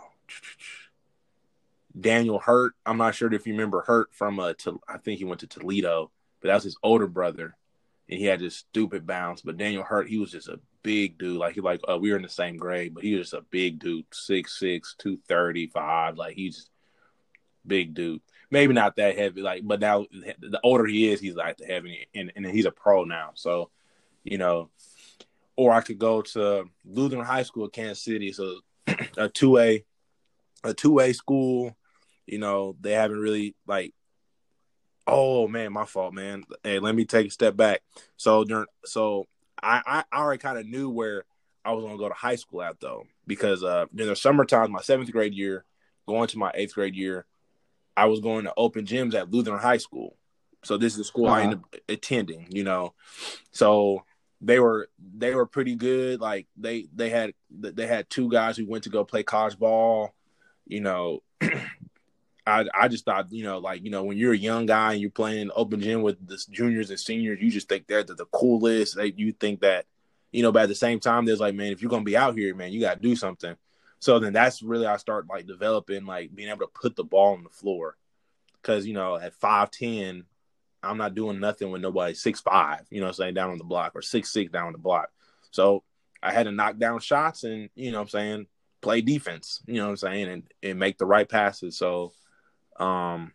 Daniel 1.99 2.39
Hurt. 2.39 2.73
I'm 2.85 2.97
not 2.97 3.15
sure 3.15 3.33
if 3.33 3.47
you 3.47 3.53
remember 3.53 3.81
Hurt 3.81 4.13
from 4.13 4.39
uh 4.39 4.53
to, 4.59 4.81
I 4.87 4.97
think 4.97 5.19
he 5.19 5.25
went 5.25 5.41
to 5.41 5.47
Toledo, 5.47 6.11
but 6.41 6.49
that 6.49 6.55
was 6.55 6.63
his 6.63 6.77
older 6.83 7.07
brother 7.07 7.55
and 8.09 8.19
he 8.19 8.25
had 8.25 8.39
this 8.39 8.57
stupid 8.57 9.05
bounce. 9.05 9.41
But 9.41 9.57
Daniel 9.57 9.83
Hurt, 9.83 10.09
he 10.09 10.17
was 10.17 10.31
just 10.31 10.47
a 10.47 10.59
big 10.83 11.17
dude. 11.17 11.37
Like 11.37 11.55
he 11.55 11.61
like 11.61 11.81
uh, 11.89 11.97
we 11.97 12.09
were 12.09 12.17
in 12.17 12.23
the 12.23 12.29
same 12.29 12.57
grade, 12.57 12.93
but 12.93 13.03
he 13.03 13.13
was 13.13 13.29
just 13.29 13.41
a 13.41 13.45
big 13.49 13.79
dude, 13.79 14.05
six 14.11 14.59
six, 14.59 14.95
two 14.97 15.19
thirty 15.27 15.67
five. 15.67 16.17
Like 16.17 16.35
he's 16.35 16.69
big 17.69 17.93
dude. 17.93 18.21
Maybe 18.51 18.73
not 18.73 18.97
that 18.97 19.17
heavy, 19.17 19.41
like, 19.41 19.61
but 19.63 19.79
now 19.79 20.07
the 20.11 20.59
older 20.63 20.85
he 20.85 21.11
is, 21.11 21.21
he's 21.21 21.35
like 21.35 21.57
the 21.57 21.65
heavy, 21.65 22.07
and, 22.13 22.31
and 22.35 22.45
he's 22.45 22.65
a 22.65 22.71
pro 22.71 23.05
now. 23.05 23.31
So, 23.35 23.69
you 24.23 24.37
know, 24.37 24.69
or 25.55 25.71
I 25.71 25.81
could 25.81 25.99
go 25.99 26.21
to 26.21 26.65
Lutheran 26.83 27.23
High 27.25 27.43
School 27.43 27.69
Kansas 27.69 28.03
City, 28.03 28.31
so 28.31 28.59
a 29.17 29.29
two 29.29 29.57
A, 29.57 29.85
a 30.63 30.73
two 30.73 30.99
A 30.99 31.13
school. 31.13 31.75
You 32.25 32.39
know, 32.39 32.75
they 32.81 32.91
haven't 32.91 33.19
really 33.19 33.55
like 33.65 33.93
Oh 35.11 35.47
man, 35.47 35.73
my 35.73 35.85
fault, 35.85 36.13
man. 36.13 36.43
Hey, 36.63 36.77
let 36.77 36.93
me 36.93 37.03
take 37.03 37.27
a 37.27 37.31
step 37.31 37.57
back. 37.57 37.81
So 38.15 38.43
during, 38.43 38.67
so 38.85 39.25
I 39.61 40.03
I 40.11 40.17
already 40.17 40.39
kind 40.39 40.59
of 40.59 40.67
knew 40.67 40.91
where 40.91 41.25
I 41.65 41.71
was 41.71 41.83
gonna 41.83 41.97
go 41.97 42.07
to 42.07 42.13
high 42.13 42.35
school 42.35 42.61
at 42.61 42.79
though, 42.79 43.05
because 43.25 43.63
uh 43.63 43.85
during 43.93 44.11
the 44.11 44.15
summertime, 44.15 44.71
my 44.71 44.81
seventh 44.81 45.11
grade 45.11 45.33
year, 45.33 45.65
going 46.07 46.27
to 46.27 46.37
my 46.37 46.51
eighth 46.53 46.75
grade 46.75 46.95
year, 46.95 47.25
I 47.99 48.05
was 48.05 48.21
going 48.21 48.45
to 48.45 48.53
open 48.55 48.85
gyms 48.85 49.13
at 49.13 49.29
Lutheran 49.29 49.59
High 49.59 49.77
School. 49.77 50.15
So 50.63 50.77
this 50.77 50.93
is 50.93 50.99
the 50.99 51.03
school 51.03 51.25
uh-huh. 51.25 51.35
I 51.35 51.41
ended 51.43 51.59
up 51.59 51.75
attending, 51.89 52.47
you 52.49 52.63
know. 52.63 52.93
So 53.51 54.05
they 54.39 54.57
were 54.57 54.87
they 55.17 55.35
were 55.35 55.45
pretty 55.45 55.75
good. 55.75 56.21
Like 56.21 56.47
they 56.55 56.87
they 56.95 57.09
had 57.09 57.33
they 57.51 57.87
had 57.87 58.09
two 58.09 58.29
guys 58.29 58.55
who 58.55 58.65
went 58.65 58.85
to 58.85 58.89
go 58.89 59.03
play 59.03 59.23
college 59.23 59.59
ball, 59.59 60.13
you 60.65 60.79
know. 60.79 61.23
I 62.47 62.65
I 62.73 62.87
just 62.87 63.03
thought, 63.03 63.33
you 63.33 63.43
know, 63.43 63.57
like, 63.57 63.83
you 63.83 63.91
know, 63.91 64.03
when 64.03 64.17
you're 64.17 64.33
a 64.33 64.37
young 64.37 64.65
guy 64.65 64.93
and 64.93 65.01
you're 65.01 65.11
playing 65.11 65.51
open 65.53 65.81
gym 65.81 66.01
with 66.01 66.25
the 66.25 66.41
juniors 66.49 66.89
and 66.91 66.99
seniors, 66.99 67.41
you 67.41 67.51
just 67.51 67.67
think 67.67 67.87
they're 67.87 68.03
the, 68.03 68.15
the 68.15 68.25
coolest. 68.27 68.95
They, 68.95 69.13
you 69.17 69.33
think 69.33 69.59
that, 69.59 69.87
you 70.31 70.41
know, 70.41 70.53
but 70.53 70.63
at 70.63 70.69
the 70.69 70.75
same 70.75 71.01
time, 71.01 71.25
there's 71.25 71.41
like, 71.41 71.53
man, 71.53 71.73
if 71.73 71.81
you're 71.81 71.91
gonna 71.91 72.05
be 72.05 72.15
out 72.15 72.37
here, 72.37 72.55
man, 72.55 72.71
you 72.71 72.79
gotta 72.79 73.01
do 73.01 73.17
something. 73.17 73.57
So 73.99 74.19
then 74.19 74.33
that's 74.33 74.61
really 74.61 74.85
I 74.85 74.97
start 74.97 75.27
like 75.29 75.45
developing 75.45 76.05
like 76.05 76.33
being 76.33 76.49
able 76.49 76.65
to 76.65 76.71
put 76.73 76.95
the 76.95 77.03
ball 77.03 77.33
on 77.33 77.43
the 77.43 77.49
floor. 77.49 77.95
Cause, 78.61 78.85
you 78.85 78.93
know, 78.93 79.15
at 79.15 79.33
five 79.35 79.71
ten, 79.71 80.25
I'm 80.83 80.97
not 80.97 81.15
doing 81.15 81.39
nothing 81.39 81.71
with 81.71 81.81
nobody 81.81 82.13
six 82.13 82.41
five, 82.41 82.85
you 82.89 83.01
know, 83.01 83.07
I'm 83.07 83.13
saying 83.13 83.33
down 83.33 83.51
on 83.51 83.57
the 83.57 83.63
block 83.63 83.93
or 83.95 84.01
six 84.01 84.31
six 84.31 84.51
down 84.51 84.67
on 84.67 84.73
the 84.73 84.79
block. 84.79 85.09
So 85.51 85.83
I 86.21 86.31
had 86.31 86.43
to 86.43 86.51
knock 86.51 86.77
down 86.77 86.99
shots 86.99 87.43
and, 87.43 87.69
you 87.75 87.91
know 87.91 88.01
I'm 88.01 88.07
saying, 88.07 88.47
play 88.81 89.01
defense, 89.01 89.61
you 89.65 89.75
know 89.75 89.89
I'm 89.89 89.97
saying, 89.97 90.29
and, 90.29 90.43
and 90.63 90.79
make 90.79 90.97
the 90.97 91.05
right 91.05 91.27
passes. 91.27 91.77
So 91.77 92.13
um, 92.79 93.33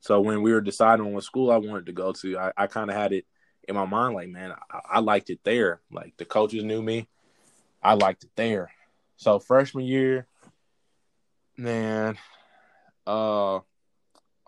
so 0.00 0.20
when 0.20 0.42
we 0.42 0.52
were 0.52 0.60
deciding 0.60 1.06
on 1.06 1.12
what 1.12 1.24
school 1.24 1.50
I 1.50 1.56
wanted 1.56 1.86
to 1.86 1.92
go 1.92 2.12
to, 2.12 2.38
I, 2.38 2.52
I 2.56 2.66
kind 2.66 2.90
of 2.90 2.96
had 2.96 3.12
it 3.12 3.24
in 3.66 3.74
my 3.74 3.86
mind, 3.86 4.14
like, 4.14 4.28
man, 4.28 4.52
I, 4.70 4.80
I, 4.90 5.00
liked 5.00 5.30
it 5.30 5.40
there. 5.44 5.80
Like 5.90 6.14
the 6.18 6.26
coaches 6.26 6.62
knew 6.62 6.82
me, 6.82 7.08
I 7.82 7.94
liked 7.94 8.24
it 8.24 8.30
there. 8.36 8.70
So 9.24 9.38
freshman 9.38 9.86
year, 9.86 10.26
man, 11.56 12.18
uh, 13.06 13.60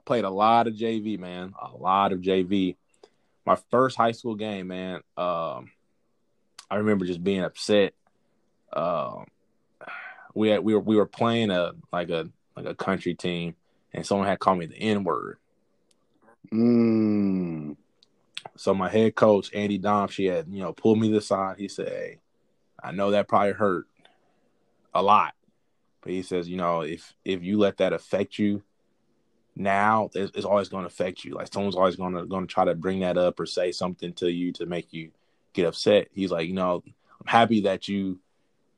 played 0.04 0.24
a 0.24 0.30
lot 0.30 0.66
of 0.66 0.74
JV, 0.74 1.18
man, 1.18 1.54
a 1.58 1.74
lot 1.74 2.12
of 2.12 2.20
JV. 2.20 2.76
My 3.46 3.56
first 3.70 3.96
high 3.96 4.12
school 4.12 4.34
game, 4.34 4.66
man, 4.66 4.96
um, 5.16 5.70
I 6.70 6.74
remember 6.74 7.06
just 7.06 7.24
being 7.24 7.42
upset. 7.42 7.94
Uh, 8.70 9.24
we 10.34 10.50
had, 10.50 10.62
we 10.62 10.74
were 10.74 10.80
we 10.80 10.96
were 10.96 11.06
playing 11.06 11.50
a 11.50 11.72
like 11.90 12.10
a 12.10 12.28
like 12.54 12.66
a 12.66 12.74
country 12.74 13.14
team, 13.14 13.54
and 13.94 14.04
someone 14.04 14.26
had 14.26 14.40
called 14.40 14.58
me 14.58 14.66
the 14.66 14.76
N 14.76 15.04
word. 15.04 15.38
Mm. 16.52 17.78
So 18.56 18.74
my 18.74 18.90
head 18.90 19.14
coach 19.14 19.50
Andy 19.54 19.78
Dom, 19.78 20.08
she 20.08 20.26
had 20.26 20.48
you 20.50 20.60
know 20.60 20.74
pulled 20.74 21.00
me 21.00 21.08
to 21.08 21.14
the 21.14 21.22
side. 21.22 21.56
He 21.56 21.68
said, 21.68 21.88
"Hey, 21.88 22.18
I 22.84 22.92
know 22.92 23.12
that 23.12 23.26
probably 23.26 23.52
hurt 23.52 23.86
a 24.96 25.02
lot, 25.02 25.34
but 26.02 26.12
he 26.12 26.22
says, 26.22 26.48
you 26.48 26.56
know, 26.56 26.80
if 26.80 27.14
if 27.24 27.42
you 27.42 27.58
let 27.58 27.78
that 27.78 27.92
affect 27.92 28.38
you." 28.38 28.62
Now 29.58 30.10
it's, 30.14 30.32
it's 30.36 30.44
always 30.44 30.68
going 30.68 30.82
to 30.82 30.88
affect 30.88 31.24
you. 31.24 31.32
Like 31.32 31.50
someone's 31.50 31.76
always 31.76 31.96
going 31.96 32.12
to 32.12 32.26
going 32.26 32.46
to 32.46 32.52
try 32.52 32.66
to 32.66 32.74
bring 32.74 33.00
that 33.00 33.16
up 33.16 33.40
or 33.40 33.46
say 33.46 33.72
something 33.72 34.12
to 34.14 34.30
you 34.30 34.52
to 34.52 34.66
make 34.66 34.92
you 34.92 35.12
get 35.54 35.64
upset. 35.64 36.08
He's 36.12 36.30
like, 36.30 36.46
you 36.46 36.52
know, 36.52 36.82
I'm 36.84 37.26
happy 37.26 37.62
that 37.62 37.88
you 37.88 38.18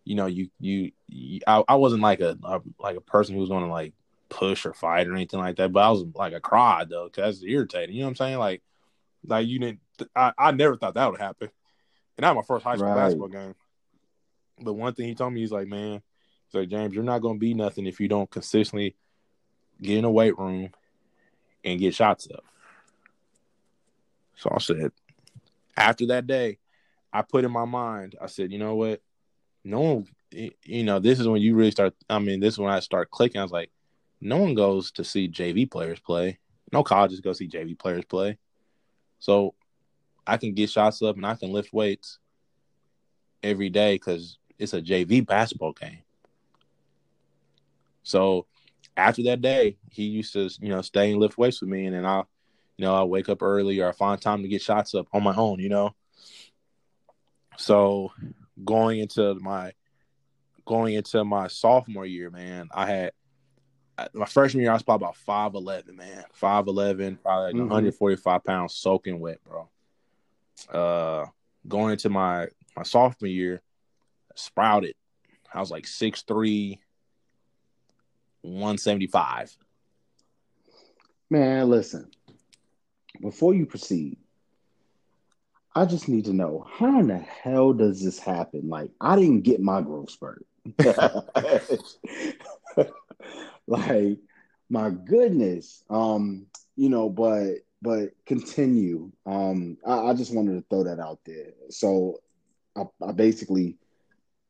you 0.08 0.14
know, 0.14 0.24
you 0.24 0.48
you, 0.58 0.92
you 1.06 1.40
I, 1.46 1.62
I 1.68 1.74
wasn't 1.74 2.02
like 2.02 2.20
a, 2.20 2.38
a, 2.42 2.62
like 2.78 2.96
a 2.96 3.02
person 3.02 3.34
who 3.34 3.42
was 3.42 3.50
going 3.50 3.64
to 3.64 3.70
like 3.70 3.92
push 4.30 4.64
or 4.64 4.72
fight 4.72 5.06
or 5.06 5.14
anything 5.14 5.38
like 5.38 5.56
that, 5.56 5.70
but 5.70 5.80
I 5.80 5.90
was 5.90 6.04
like 6.14 6.32
a 6.32 6.40
cry 6.40 6.84
though, 6.88 7.04
because 7.04 7.40
that's 7.40 7.44
irritating. 7.44 7.94
You 7.94 8.00
know 8.00 8.06
what 8.06 8.12
I'm 8.12 8.16
saying? 8.16 8.38
Like, 8.38 8.62
like 9.26 9.46
you 9.46 9.58
didn't. 9.58 9.80
I, 10.16 10.32
I 10.38 10.52
never 10.52 10.76
thought 10.76 10.94
that 10.94 11.10
would 11.10 11.20
happen, 11.20 11.50
and 12.16 12.24
that 12.24 12.34
was 12.34 12.42
my 12.42 12.54
first 12.54 12.64
high 12.64 12.76
school 12.76 12.88
right. 12.88 12.94
basketball 12.94 13.28
game. 13.28 13.54
But 14.60 14.72
one 14.72 14.94
thing 14.94 15.08
he 15.08 15.14
told 15.14 15.34
me, 15.34 15.40
he's 15.40 15.52
like, 15.52 15.68
man, 15.68 16.00
like 16.54 16.68
James, 16.68 16.94
you're 16.94 17.04
not 17.04 17.20
going 17.20 17.36
to 17.36 17.40
be 17.40 17.54
nothing 17.54 17.86
if 17.86 18.00
you 18.00 18.08
don't 18.08 18.30
consistently 18.30 18.96
get 19.80 19.98
in 19.98 20.04
a 20.04 20.10
weight 20.10 20.38
room 20.38 20.70
and 21.64 21.80
get 21.80 21.94
shots 21.94 22.28
up. 22.32 22.44
So 24.36 24.50
I 24.54 24.58
said, 24.58 24.92
after 25.76 26.06
that 26.06 26.26
day, 26.26 26.58
I 27.12 27.22
put 27.22 27.44
in 27.44 27.50
my 27.50 27.64
mind, 27.64 28.16
I 28.20 28.26
said, 28.26 28.52
you 28.52 28.58
know 28.58 28.74
what? 28.76 29.00
no 29.68 29.80
one, 29.80 30.06
you 30.30 30.84
know, 30.84 30.98
this 30.98 31.20
is 31.20 31.28
when 31.28 31.42
you 31.42 31.54
really 31.54 31.70
start. 31.70 31.94
I 32.08 32.18
mean, 32.18 32.40
this 32.40 32.54
is 32.54 32.58
when 32.58 32.72
I 32.72 32.80
start 32.80 33.10
clicking. 33.10 33.40
I 33.40 33.44
was 33.44 33.52
like, 33.52 33.70
no 34.20 34.38
one 34.38 34.54
goes 34.54 34.90
to 34.92 35.04
see 35.04 35.28
JV 35.28 35.70
players 35.70 36.00
play. 36.00 36.38
No 36.72 36.82
colleges 36.82 37.20
go 37.20 37.32
see 37.32 37.48
JV 37.48 37.78
players 37.78 38.04
play. 38.04 38.38
So 39.18 39.54
I 40.26 40.36
can 40.36 40.54
get 40.54 40.70
shots 40.70 41.02
up 41.02 41.16
and 41.16 41.26
I 41.26 41.34
can 41.34 41.52
lift 41.52 41.72
weights 41.72 42.18
every 43.42 43.70
day 43.70 43.94
because 43.94 44.38
it's 44.58 44.74
a 44.74 44.82
JV 44.82 45.24
basketball 45.24 45.72
game. 45.72 46.02
So 48.02 48.46
after 48.96 49.22
that 49.24 49.40
day, 49.40 49.78
he 49.90 50.04
used 50.04 50.32
to, 50.32 50.50
you 50.60 50.68
know, 50.68 50.82
stay 50.82 51.12
and 51.12 51.20
lift 51.20 51.38
weights 51.38 51.60
with 51.60 51.70
me, 51.70 51.86
and 51.86 51.94
then 51.94 52.06
I, 52.06 52.18
you 52.76 52.84
know, 52.84 52.94
I 52.94 53.04
wake 53.04 53.28
up 53.28 53.42
early 53.42 53.80
or 53.80 53.88
I 53.88 53.92
find 53.92 54.20
time 54.20 54.42
to 54.42 54.48
get 54.48 54.62
shots 54.62 54.94
up 54.94 55.06
on 55.12 55.22
my 55.22 55.34
own, 55.34 55.60
you 55.60 55.68
know. 55.68 55.94
So 57.56 58.12
going 58.64 59.00
into 59.00 59.34
my 59.36 59.72
going 60.64 60.94
into 60.94 61.24
my 61.24 61.48
sophomore 61.48 62.06
year, 62.06 62.30
man, 62.30 62.68
I 62.72 62.86
had 62.86 63.12
my 64.12 64.26
freshman 64.26 64.62
year 64.62 64.70
I 64.70 64.74
was 64.74 64.82
probably 64.82 65.06
about 65.06 65.16
five 65.16 65.54
eleven, 65.54 65.96
man, 65.96 66.24
five 66.32 66.66
eleven, 66.66 67.16
probably 67.16 67.46
like 67.46 67.54
mm-hmm. 67.54 67.62
145 67.62 68.44
pounds 68.44 68.74
soaking 68.74 69.18
wet, 69.18 69.38
bro. 69.44 69.68
Uh, 70.72 71.26
going 71.66 71.92
into 71.92 72.08
my 72.08 72.48
my 72.76 72.82
sophomore 72.82 73.28
year, 73.28 73.62
sprouted. 74.34 74.94
I 75.52 75.60
was 75.60 75.70
like 75.70 75.84
6'3", 75.84 76.78
175. 78.42 79.56
Man, 81.30 81.68
listen, 81.68 82.10
before 83.20 83.54
you 83.54 83.66
proceed, 83.66 84.18
I 85.74 85.84
just 85.84 86.08
need 86.08 86.24
to 86.24 86.32
know 86.32 86.66
how 86.70 86.98
in 87.00 87.08
the 87.08 87.18
hell 87.18 87.72
does 87.72 88.02
this 88.02 88.18
happen? 88.18 88.68
Like, 88.68 88.90
I 89.00 89.16
didn't 89.16 89.42
get 89.42 89.60
my 89.60 89.82
growth 89.82 90.10
spurt. 90.10 90.44
like, 93.66 94.18
my 94.70 94.90
goodness. 94.90 95.84
Um, 95.88 96.46
you 96.76 96.88
know, 96.88 97.08
but 97.08 97.58
but 97.80 98.10
continue. 98.26 99.12
Um, 99.26 99.78
I, 99.86 100.08
I 100.08 100.14
just 100.14 100.34
wanted 100.34 100.54
to 100.54 100.64
throw 100.68 100.84
that 100.84 100.98
out 100.98 101.20
there. 101.24 101.52
So 101.70 102.20
I, 102.76 102.84
I 103.02 103.12
basically 103.12 103.76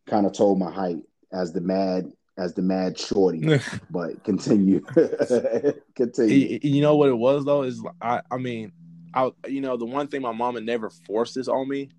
kind 0.07 0.27
of 0.27 0.33
told 0.33 0.59
my 0.59 0.71
height 0.71 1.03
as 1.33 1.53
the 1.53 1.61
mad 1.61 2.13
as 2.39 2.55
the 2.55 2.63
mad 2.63 2.99
shorty, 2.99 3.61
but 3.91 4.23
continue. 4.25 4.81
continue. 5.97 6.61
You 6.63 6.81
know 6.81 6.97
what 6.97 7.11
it 7.11 7.19
was 7.19 7.45
though 7.45 7.65
is 7.65 7.83
I 8.01 8.23
I 8.31 8.39
mean 8.39 8.73
I 9.13 9.31
you 9.47 9.61
know 9.61 9.77
the 9.77 9.85
one 9.85 10.07
thing 10.07 10.23
my 10.23 10.33
mama 10.33 10.61
never 10.61 10.89
forced 10.89 11.35
this 11.35 11.49
on 11.49 11.69
me, 11.69 11.91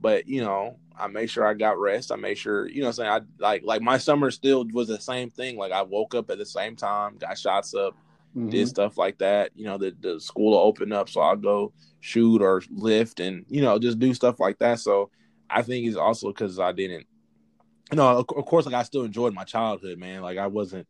but 0.00 0.28
you 0.28 0.42
know 0.42 0.76
I 0.98 1.06
made 1.06 1.30
sure 1.30 1.46
I 1.46 1.54
got 1.54 1.78
rest. 1.78 2.10
I 2.10 2.16
made 2.16 2.36
sure 2.36 2.68
you 2.68 2.80
know 2.80 2.88
what 2.88 2.98
I'm 2.98 3.04
saying 3.04 3.10
I 3.10 3.20
like 3.42 3.62
like 3.64 3.80
my 3.80 3.96
summer 3.96 4.30
still 4.30 4.66
was 4.72 4.88
the 4.88 5.00
same 5.00 5.30
thing. 5.30 5.56
Like 5.56 5.72
I 5.72 5.82
woke 5.82 6.14
up 6.14 6.30
at 6.30 6.38
the 6.38 6.46
same 6.46 6.74
time, 6.74 7.16
got 7.18 7.38
shots 7.38 7.72
up, 7.72 7.94
mm-hmm. 8.36 8.50
did 8.50 8.68
stuff 8.68 8.98
like 8.98 9.18
that. 9.18 9.52
You 9.54 9.66
know 9.66 9.78
the 9.78 9.94
the 10.00 10.20
school 10.20 10.50
will 10.50 10.58
open 10.58 10.92
up, 10.92 11.08
so 11.08 11.20
I'll 11.20 11.36
go 11.36 11.72
shoot 12.00 12.42
or 12.42 12.60
lift 12.70 13.20
and 13.20 13.46
you 13.48 13.62
know 13.62 13.78
just 13.78 14.00
do 14.00 14.12
stuff 14.14 14.40
like 14.40 14.58
that. 14.58 14.80
So 14.80 15.10
I 15.48 15.62
think 15.62 15.86
it's 15.86 15.96
also 15.96 16.28
because 16.28 16.58
I 16.58 16.72
didn't 16.72 17.06
you 17.90 17.96
know, 17.96 18.18
of, 18.18 18.26
of, 18.36 18.46
course, 18.46 18.66
like 18.66 18.74
I 18.74 18.82
still 18.82 19.04
enjoyed 19.04 19.34
my 19.34 19.44
childhood, 19.44 19.98
man. 19.98 20.22
Like 20.22 20.38
I 20.38 20.46
wasn't 20.48 20.86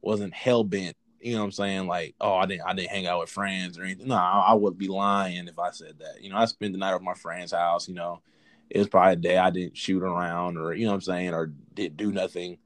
wasn't 0.00 0.34
hell 0.34 0.64
bent. 0.64 0.96
You 1.20 1.32
know 1.32 1.40
what 1.40 1.46
I'm 1.46 1.52
saying? 1.52 1.86
Like, 1.86 2.14
oh, 2.20 2.34
I 2.34 2.46
didn't 2.46 2.62
I 2.62 2.74
didn't 2.74 2.90
hang 2.90 3.06
out 3.06 3.20
with 3.20 3.30
friends 3.30 3.78
or 3.78 3.84
anything. 3.84 4.08
No, 4.08 4.14
I, 4.14 4.48
I 4.48 4.54
would 4.54 4.78
be 4.78 4.88
lying 4.88 5.48
if 5.48 5.58
I 5.58 5.70
said 5.70 5.98
that. 5.98 6.22
You 6.22 6.30
know, 6.30 6.36
I 6.36 6.44
spent 6.44 6.72
the 6.72 6.78
night 6.78 6.94
at 6.94 7.02
my 7.02 7.14
friend's 7.14 7.52
house. 7.52 7.88
You 7.88 7.94
know, 7.94 8.22
it 8.70 8.78
was 8.78 8.88
probably 8.88 9.14
a 9.14 9.16
day 9.16 9.38
I 9.38 9.50
didn't 9.50 9.76
shoot 9.76 10.02
around 10.02 10.58
or 10.58 10.74
you 10.74 10.84
know 10.84 10.92
what 10.92 10.96
I'm 10.96 11.00
saying, 11.02 11.34
or 11.34 11.52
did 11.74 11.96
do 11.96 12.12
nothing 12.12 12.58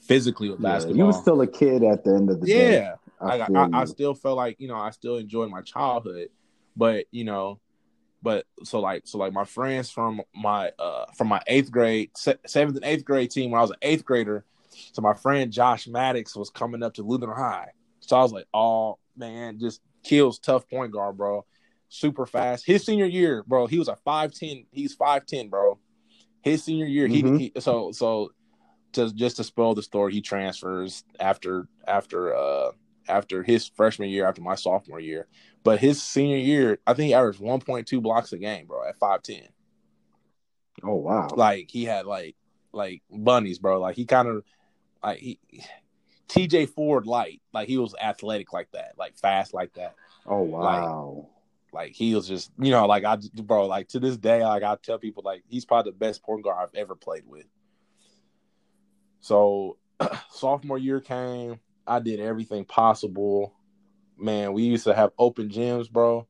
physically 0.00 0.48
with 0.48 0.60
yeah, 0.60 0.70
basketball. 0.70 0.96
You 0.96 1.06
were 1.06 1.12
still 1.12 1.40
a 1.42 1.46
kid 1.46 1.84
at 1.84 2.04
the 2.04 2.14
end 2.14 2.30
of 2.30 2.40
the 2.40 2.48
yeah, 2.48 2.56
day. 2.56 2.72
Yeah, 2.72 2.94
I, 3.20 3.40
I, 3.40 3.82
I, 3.82 3.84
still 3.84 4.14
felt 4.14 4.36
like 4.36 4.56
you 4.58 4.68
know 4.68 4.76
I 4.76 4.90
still 4.90 5.16
enjoyed 5.16 5.50
my 5.50 5.62
childhood, 5.62 6.28
but 6.76 7.06
you 7.10 7.24
know 7.24 7.60
but 8.22 8.44
so 8.64 8.80
like 8.80 9.06
so 9.06 9.18
like 9.18 9.32
my 9.32 9.44
friends 9.44 9.90
from 9.90 10.20
my 10.34 10.70
uh 10.78 11.06
from 11.16 11.28
my 11.28 11.40
eighth 11.46 11.70
grade 11.70 12.10
seventh 12.14 12.76
and 12.76 12.84
eighth 12.84 13.04
grade 13.04 13.30
team 13.30 13.50
when 13.50 13.58
I 13.58 13.62
was 13.62 13.70
an 13.70 13.76
eighth 13.82 14.04
grader. 14.04 14.44
So 14.92 15.02
my 15.02 15.14
friend 15.14 15.52
Josh 15.52 15.86
Maddox 15.86 16.36
was 16.36 16.50
coming 16.50 16.82
up 16.82 16.94
to 16.94 17.02
Lutheran 17.02 17.36
High. 17.36 17.70
So 18.00 18.16
I 18.16 18.22
was 18.22 18.32
like, 18.32 18.46
oh 18.52 18.98
man, 19.16 19.58
just 19.58 19.80
kills 20.02 20.38
tough 20.38 20.68
point 20.68 20.92
guard, 20.92 21.16
bro. 21.16 21.44
Super 21.88 22.26
fast. 22.26 22.66
His 22.66 22.84
senior 22.84 23.06
year, 23.06 23.44
bro, 23.46 23.66
he 23.66 23.78
was 23.78 23.88
a 23.88 23.96
five 23.96 24.32
ten. 24.32 24.66
He's 24.72 24.94
five 24.94 25.26
ten, 25.26 25.48
bro. 25.48 25.78
His 26.42 26.64
senior 26.64 26.86
year, 26.86 27.08
mm-hmm. 27.08 27.36
he, 27.36 27.52
he 27.54 27.60
so 27.60 27.92
so 27.92 28.32
to 28.92 29.12
just 29.12 29.36
to 29.36 29.44
spoil 29.44 29.74
the 29.74 29.82
story, 29.82 30.12
he 30.12 30.20
transfers 30.20 31.04
after 31.20 31.68
after 31.86 32.34
uh 32.34 32.70
after 33.08 33.42
his 33.42 33.66
freshman 33.66 34.08
year, 34.08 34.26
after 34.26 34.42
my 34.42 34.54
sophomore 34.54 35.00
year. 35.00 35.26
But 35.62 35.80
his 35.80 36.02
senior 36.02 36.36
year, 36.36 36.78
I 36.86 36.94
think 36.94 37.08
he 37.08 37.14
averaged 37.14 37.40
1.2 37.40 38.00
blocks 38.02 38.32
a 38.32 38.38
game, 38.38 38.66
bro, 38.66 38.88
at 38.88 38.98
5'10. 38.98 39.48
Oh 40.82 40.94
wow. 40.94 41.28
Like 41.34 41.70
he 41.70 41.84
had 41.84 42.06
like 42.06 42.36
like 42.72 43.02
bunnies, 43.10 43.58
bro. 43.58 43.80
Like 43.80 43.96
he 43.96 44.04
kind 44.04 44.28
of 44.28 44.44
like 45.02 45.18
he 45.18 45.38
TJ 46.28 46.70
Ford 46.70 47.06
light. 47.06 47.40
Like 47.52 47.68
he 47.68 47.78
was 47.78 47.94
athletic 48.00 48.52
like 48.52 48.70
that, 48.72 48.92
like 48.98 49.16
fast 49.16 49.54
like 49.54 49.72
that. 49.74 49.94
Oh 50.26 50.42
wow. 50.42 51.14
Like, 51.14 51.32
like 51.72 51.92
he 51.92 52.14
was 52.14 52.26
just, 52.26 52.50
you 52.58 52.70
know, 52.70 52.86
like 52.86 53.04
I 53.04 53.18
bro, 53.34 53.66
like 53.66 53.88
to 53.88 54.00
this 54.00 54.16
day, 54.16 54.44
like 54.44 54.62
I 54.62 54.76
tell 54.82 54.98
people 54.98 55.22
like 55.24 55.42
he's 55.48 55.64
probably 55.64 55.92
the 55.92 55.98
best 55.98 56.22
point 56.22 56.44
guard 56.44 56.56
I've 56.60 56.74
ever 56.74 56.94
played 56.94 57.24
with. 57.26 57.46
So 59.20 59.76
sophomore 60.30 60.78
year 60.78 61.00
came, 61.00 61.58
I 61.86 62.00
did 62.00 62.20
everything 62.20 62.64
possible 62.64 63.56
man, 64.18 64.52
we 64.52 64.62
used 64.62 64.84
to 64.84 64.94
have 64.94 65.12
open 65.18 65.48
gyms, 65.48 65.90
bro, 65.90 66.26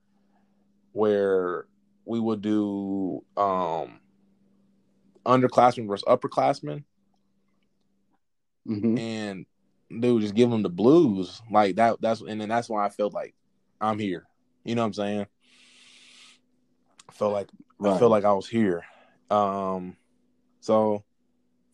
where 0.92 1.66
we 2.04 2.20
would 2.20 2.42
do 2.42 3.24
um 3.36 4.00
underclassmen 5.24 5.88
versus 5.88 6.04
upperclassmen. 6.06 6.84
Mm-hmm. 8.68 8.98
And 8.98 9.46
dude, 10.00 10.22
just 10.22 10.34
give 10.34 10.50
them 10.50 10.62
the 10.62 10.68
blues. 10.68 11.40
Like 11.50 11.76
that 11.76 12.00
that's 12.00 12.20
and 12.20 12.40
then 12.40 12.48
that's 12.48 12.68
why 12.68 12.84
I 12.84 12.88
felt 12.88 13.14
like 13.14 13.34
I'm 13.80 13.98
here. 13.98 14.26
You 14.64 14.74
know 14.74 14.82
what 14.82 14.86
I'm 14.86 14.94
saying? 14.94 15.26
I 17.08 17.12
felt 17.12 17.32
like 17.32 17.48
right. 17.78 17.94
I 17.94 17.98
felt 17.98 18.10
like 18.10 18.24
I 18.24 18.32
was 18.32 18.48
here. 18.48 18.84
Um 19.30 19.96
so 20.60 21.04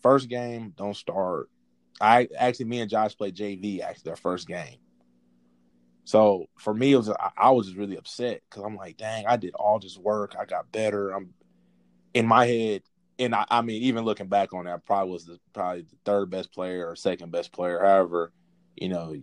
first 0.03 0.29
game, 0.29 0.75
don't 0.77 0.97
start. 0.97 1.49
I 2.03 2.29
actually 2.37 2.67
me 2.67 2.81
and 2.81 2.91
Josh 2.91 3.17
played 3.17 3.37
JV 3.37 3.81
actually 3.81 4.03
their 4.05 4.17
first 4.17 4.49
game. 4.49 4.79
So 6.05 6.47
for 6.59 6.75
me, 6.75 6.93
it 6.93 6.97
was 6.97 7.09
I, 7.37 7.51
was 7.51 7.67
just 7.67 7.79
really 7.79 7.97
upset 7.97 8.41
because 8.49 8.65
I'm 8.65 8.77
like, 8.77 8.97
dang, 8.97 9.25
I 9.27 9.37
did 9.37 9.55
all 9.55 9.79
this 9.79 9.97
work, 9.97 10.35
I 10.39 10.45
got 10.45 10.73
better. 10.73 11.11
I'm 11.11 11.33
in 12.13 12.27
my 12.27 12.45
head, 12.45 12.83
and 13.21 13.35
I, 13.35 13.47
I 13.49 13.63
mean, 13.63 13.83
even 13.85 14.05
looking 14.05 14.27
back 14.27 14.53
on 14.53 14.65
that, 14.65 14.85
probably 14.85 15.13
was 15.13 15.27
the 15.27 15.39
probably 15.53 15.83
the 15.83 15.97
third 16.05 16.29
best 16.29 16.53
player 16.53 16.89
or 16.89 16.97
second 16.97 17.31
best 17.31 17.53
player, 17.53 17.79
however, 17.79 18.33
you 18.77 18.89
know, 18.89 19.15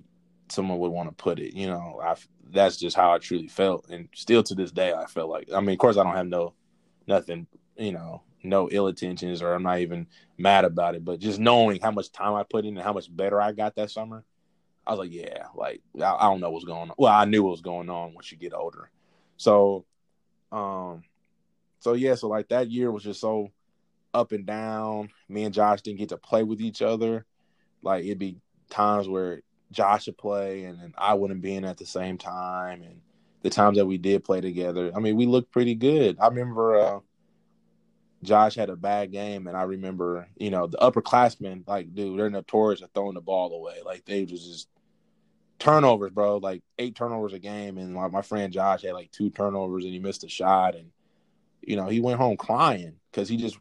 someone 0.49 0.79
would 0.79 0.91
want 0.91 1.09
to 1.09 1.15
put 1.21 1.39
it. 1.39 1.53
You 1.53 1.67
know, 1.67 1.99
I 2.01 2.15
that's 2.49 2.77
just 2.77 2.95
how 2.95 3.11
I 3.11 3.17
truly 3.17 3.49
felt, 3.49 3.89
and 3.89 4.07
still 4.15 4.41
to 4.43 4.55
this 4.55 4.71
day, 4.71 4.93
I 4.93 5.05
felt 5.05 5.29
like. 5.29 5.49
I 5.53 5.59
mean, 5.59 5.73
of 5.73 5.79
course, 5.79 5.97
I 5.97 6.03
don't 6.03 6.15
have 6.15 6.27
no 6.27 6.53
nothing, 7.07 7.45
you 7.75 7.91
know, 7.91 8.23
no 8.43 8.69
ill 8.71 8.87
intentions, 8.87 9.41
or 9.41 9.53
I'm 9.53 9.63
not 9.63 9.79
even 9.79 10.07
mad 10.37 10.65
about 10.65 10.95
it, 10.95 11.03
but 11.03 11.19
just 11.19 11.39
knowing 11.39 11.79
how 11.81 11.91
much 11.91 12.11
time 12.11 12.35
I 12.35 12.43
put 12.43 12.65
in 12.65 12.77
and 12.77 12.85
how 12.85 12.93
much 12.93 13.15
better 13.15 13.41
I 13.41 13.51
got 13.51 13.75
that 13.75 13.91
summer 13.91 14.23
I 14.89 14.93
was 14.93 14.99
like, 14.99 15.13
yeah, 15.13 15.45
like 15.53 15.81
I, 16.01 16.15
I 16.15 16.23
don't 16.23 16.39
know 16.39 16.49
what's 16.49 16.65
going 16.65 16.89
on. 16.89 16.95
Well, 16.97 17.13
I 17.13 17.25
knew 17.25 17.43
what 17.43 17.51
was 17.51 17.61
going 17.61 17.91
on 17.91 18.15
once 18.15 18.31
you 18.31 18.39
get 18.39 18.55
older. 18.55 18.89
So, 19.37 19.85
um, 20.51 21.03
so 21.79 21.93
yeah, 21.93 22.15
so 22.15 22.27
like 22.27 22.49
that 22.49 22.71
year 22.71 22.91
was 22.91 23.03
just 23.03 23.21
so 23.21 23.51
up 24.15 24.31
and 24.31 24.47
down. 24.47 25.11
Me 25.27 25.43
and 25.43 25.53
Josh 25.53 25.83
didn't 25.83 25.99
get 25.99 26.09
to 26.09 26.17
play 26.17 26.41
with 26.41 26.59
each 26.59 26.81
other. 26.81 27.27
Like 27.83 28.03
it'd 28.03 28.17
be 28.17 28.37
times 28.71 29.07
where 29.07 29.43
Josh 29.71 30.07
would 30.07 30.17
play 30.17 30.63
and 30.63 30.79
then 30.79 30.95
I 30.97 31.13
wouldn't 31.13 31.41
be 31.41 31.53
in 31.53 31.65
at 31.65 31.77
the 31.77 31.85
same 31.85 32.17
time. 32.17 32.81
And 32.81 33.01
the 33.43 33.51
times 33.51 33.77
that 33.77 33.85
we 33.85 33.99
did 33.99 34.23
play 34.23 34.41
together, 34.41 34.91
I 34.95 34.99
mean, 34.99 35.15
we 35.15 35.27
looked 35.27 35.51
pretty 35.51 35.75
good. 35.75 36.17
I 36.19 36.29
remember 36.29 36.79
uh, 36.79 36.99
Josh 38.23 38.55
had 38.55 38.69
a 38.69 38.75
bad 38.75 39.11
game, 39.11 39.47
and 39.47 39.55
I 39.55 39.63
remember, 39.63 40.27
you 40.37 40.49
know, 40.49 40.67
the 40.67 40.77
upperclassmen, 40.77 41.67
like, 41.67 41.93
dude, 41.93 42.19
they're 42.19 42.29
notorious 42.29 42.81
for 42.81 42.87
throwing 42.87 43.15
the 43.15 43.21
ball 43.21 43.53
away. 43.53 43.77
Like, 43.85 44.05
they 44.05 44.25
just, 44.25 44.45
just 44.45 44.67
turnovers, 45.59 46.11
bro. 46.11 46.37
Like 46.37 46.63
eight 46.79 46.95
turnovers 46.95 47.33
a 47.33 47.39
game, 47.39 47.77
and 47.77 47.93
my, 47.93 48.07
my 48.07 48.21
friend 48.21 48.51
Josh 48.51 48.81
had 48.81 48.93
like 48.93 49.11
two 49.11 49.29
turnovers, 49.29 49.83
and 49.83 49.93
he 49.93 49.99
missed 49.99 50.23
a 50.23 50.29
shot, 50.29 50.75
and 50.75 50.91
you 51.61 51.75
know, 51.75 51.87
he 51.87 51.99
went 51.99 52.19
home 52.19 52.37
crying 52.37 52.95
because 53.11 53.29
he 53.29 53.37
just 53.37 53.57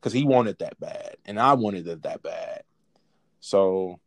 because 0.00 0.12
he 0.12 0.24
wanted 0.24 0.58
that 0.60 0.78
bad, 0.78 1.16
and 1.24 1.40
I 1.40 1.54
wanted 1.54 1.86
it 1.88 2.02
that 2.02 2.22
bad. 2.22 2.62
So, 3.40 3.98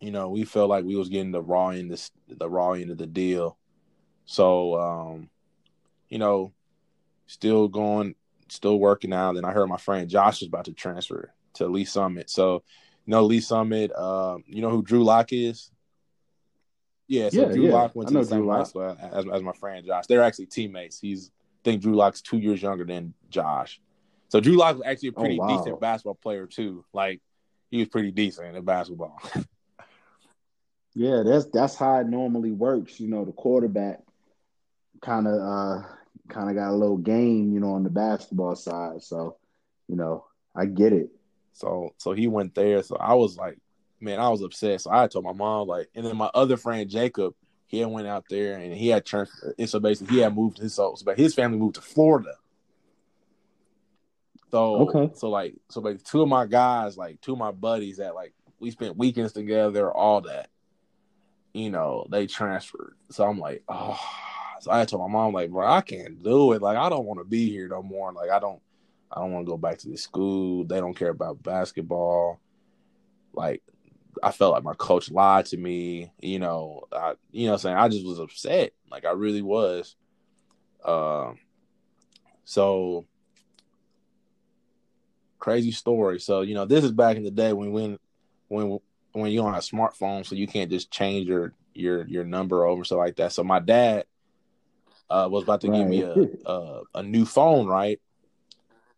you 0.00 0.10
know, 0.10 0.30
we 0.30 0.44
felt 0.44 0.70
like 0.70 0.84
we 0.84 0.96
was 0.96 1.08
getting 1.08 1.32
the 1.32 1.42
raw 1.42 1.68
end, 1.68 1.90
the, 1.90 2.10
the 2.28 2.48
raw 2.48 2.72
end 2.72 2.90
of 2.90 2.98
the 2.98 3.06
deal. 3.06 3.56
So, 4.24 4.78
um, 4.78 5.30
you 6.08 6.18
know, 6.18 6.52
still 7.26 7.68
going 7.68 8.14
still 8.52 8.78
working 8.78 9.12
out. 9.12 9.34
Then 9.34 9.44
I 9.44 9.52
heard 9.52 9.68
my 9.68 9.76
friend 9.76 10.08
Josh 10.08 10.40
was 10.40 10.48
about 10.48 10.66
to 10.66 10.72
transfer 10.72 11.32
to 11.54 11.66
Lee's 11.66 11.92
Summit. 11.92 12.30
So, 12.30 12.62
you 13.06 13.10
know, 13.10 13.24
Lee's 13.24 13.46
Summit, 13.46 13.92
uh, 13.94 14.38
you 14.46 14.62
know 14.62 14.70
who 14.70 14.82
Drew 14.82 15.04
Lock 15.04 15.32
is? 15.32 15.70
Yeah, 17.08 17.28
so 17.30 17.42
yeah, 17.42 17.52
Drew 17.52 17.66
yeah. 17.66 17.72
Lock 17.72 17.94
went 17.94 18.08
to 18.08 18.14
the 18.14 18.24
same 18.24 18.48
high 18.48 18.62
school 18.62 18.96
as, 19.00 19.26
as 19.32 19.42
my 19.42 19.52
friend 19.52 19.84
Josh. 19.84 20.06
They're 20.06 20.22
actually 20.22 20.46
teammates. 20.46 20.98
He's 21.00 21.30
I 21.30 21.64
think 21.64 21.82
Drew 21.82 21.94
Lock's 21.94 22.22
two 22.22 22.38
years 22.38 22.62
younger 22.62 22.84
than 22.84 23.14
Josh. 23.28 23.80
So 24.28 24.40
Drew 24.40 24.56
Lock 24.56 24.76
was 24.76 24.86
actually 24.86 25.10
a 25.10 25.12
oh, 25.16 25.20
pretty 25.20 25.38
oh, 25.40 25.44
wow. 25.44 25.58
decent 25.58 25.80
basketball 25.80 26.14
player 26.14 26.46
too. 26.46 26.84
Like 26.92 27.20
he 27.70 27.78
was 27.78 27.88
pretty 27.88 28.10
decent 28.12 28.56
at 28.56 28.64
basketball. 28.64 29.20
yeah, 30.94 31.22
that's 31.24 31.46
that's 31.46 31.76
how 31.76 32.00
it 32.00 32.06
normally 32.06 32.52
works. 32.52 32.98
You 32.98 33.08
know, 33.08 33.24
the 33.24 33.32
quarterback 33.32 34.00
kind 35.02 35.26
of 35.26 35.34
uh 35.34 35.82
kind 36.28 36.48
of 36.48 36.56
got 36.56 36.70
a 36.70 36.76
little 36.76 36.96
game, 36.96 37.52
you 37.52 37.60
know, 37.60 37.72
on 37.72 37.82
the 37.82 37.90
basketball 37.90 38.56
side. 38.56 39.02
So, 39.02 39.36
you 39.88 39.96
know, 39.96 40.26
I 40.54 40.66
get 40.66 40.92
it. 40.92 41.10
So, 41.52 41.94
so 41.98 42.12
he 42.12 42.26
went 42.26 42.54
there. 42.54 42.82
So 42.82 42.96
I 42.96 43.14
was 43.14 43.36
like, 43.36 43.58
man, 44.00 44.18
I 44.18 44.28
was 44.28 44.42
upset. 44.42 44.80
So 44.80 44.90
I 44.92 45.06
told 45.06 45.24
my 45.24 45.32
mom, 45.32 45.68
like, 45.68 45.88
and 45.94 46.04
then 46.04 46.16
my 46.16 46.30
other 46.34 46.56
friend 46.56 46.88
Jacob, 46.88 47.34
he 47.66 47.78
had 47.78 47.88
went 47.88 48.06
out 48.06 48.24
there 48.28 48.58
and 48.58 48.74
he 48.74 48.88
had 48.88 49.06
turned. 49.06 49.28
And 49.58 49.68
so 49.68 49.80
basically, 49.80 50.16
he 50.16 50.20
had 50.20 50.34
moved 50.34 50.58
his 50.58 50.74
so, 50.74 50.94
but 51.04 51.18
his 51.18 51.34
family 51.34 51.58
moved 51.58 51.76
to 51.76 51.80
Florida. 51.80 52.34
So 54.50 54.88
okay, 54.88 55.14
so 55.14 55.30
like, 55.30 55.54
so 55.70 55.80
like 55.80 56.04
two 56.04 56.20
of 56.20 56.28
my 56.28 56.46
guys, 56.46 56.98
like 56.98 57.20
two 57.22 57.32
of 57.32 57.38
my 57.38 57.52
buddies 57.52 57.96
that 57.96 58.14
like 58.14 58.34
we 58.60 58.70
spent 58.70 58.98
weekends 58.98 59.32
together, 59.32 59.90
all 59.90 60.20
that. 60.22 60.50
You 61.54 61.70
know, 61.70 62.06
they 62.10 62.26
transferred. 62.26 62.96
So 63.10 63.24
I'm 63.24 63.38
like, 63.38 63.62
oh 63.68 63.98
So 64.62 64.70
I 64.70 64.84
told 64.84 65.02
my 65.02 65.12
mom, 65.12 65.34
like, 65.34 65.50
bro, 65.50 65.66
I 65.66 65.80
can't 65.80 66.22
do 66.22 66.52
it. 66.52 66.62
Like, 66.62 66.76
I 66.76 66.88
don't 66.88 67.04
want 67.04 67.18
to 67.18 67.24
be 67.24 67.50
here 67.50 67.66
no 67.66 67.82
more. 67.82 68.12
Like, 68.12 68.30
I 68.30 68.38
don't, 68.38 68.60
I 69.10 69.20
don't 69.20 69.32
want 69.32 69.44
to 69.44 69.50
go 69.50 69.58
back 69.58 69.78
to 69.78 69.88
the 69.88 69.96
school. 69.96 70.64
They 70.64 70.78
don't 70.78 70.94
care 70.94 71.08
about 71.08 71.42
basketball. 71.42 72.38
Like, 73.32 73.60
I 74.22 74.30
felt 74.30 74.52
like 74.52 74.62
my 74.62 74.74
coach 74.74 75.10
lied 75.10 75.46
to 75.46 75.56
me. 75.56 76.12
You 76.20 76.38
know, 76.38 76.84
I, 76.92 77.14
you 77.32 77.48
know, 77.48 77.56
saying 77.56 77.76
I 77.76 77.88
just 77.88 78.06
was 78.06 78.20
upset. 78.20 78.72
Like, 78.88 79.04
I 79.04 79.10
really 79.10 79.42
was. 79.42 79.96
Uh, 80.84 81.32
so 82.44 83.04
crazy 85.40 85.72
story. 85.72 86.20
So 86.20 86.42
you 86.42 86.54
know, 86.54 86.66
this 86.66 86.84
is 86.84 86.92
back 86.92 87.16
in 87.16 87.24
the 87.24 87.30
day 87.32 87.52
when 87.52 87.72
when 87.72 87.98
when 88.46 88.78
when 89.10 89.32
you 89.32 89.40
don't 89.40 89.54
have 89.54 89.64
smartphones, 89.64 90.26
so 90.26 90.36
you 90.36 90.46
can't 90.46 90.70
just 90.70 90.92
change 90.92 91.26
your 91.26 91.52
your 91.74 92.06
your 92.06 92.24
number 92.24 92.64
over 92.64 92.84
so 92.84 92.96
like 92.96 93.16
that. 93.16 93.32
So 93.32 93.42
my 93.42 93.58
dad 93.58 94.04
uh, 95.12 95.28
was 95.28 95.44
about 95.44 95.60
to 95.60 95.70
right. 95.70 95.78
give 95.78 95.88
me 95.88 96.02
a, 96.02 96.14
a, 96.50 96.82
a 96.96 97.02
new 97.02 97.24
phone, 97.24 97.66
right? 97.66 98.00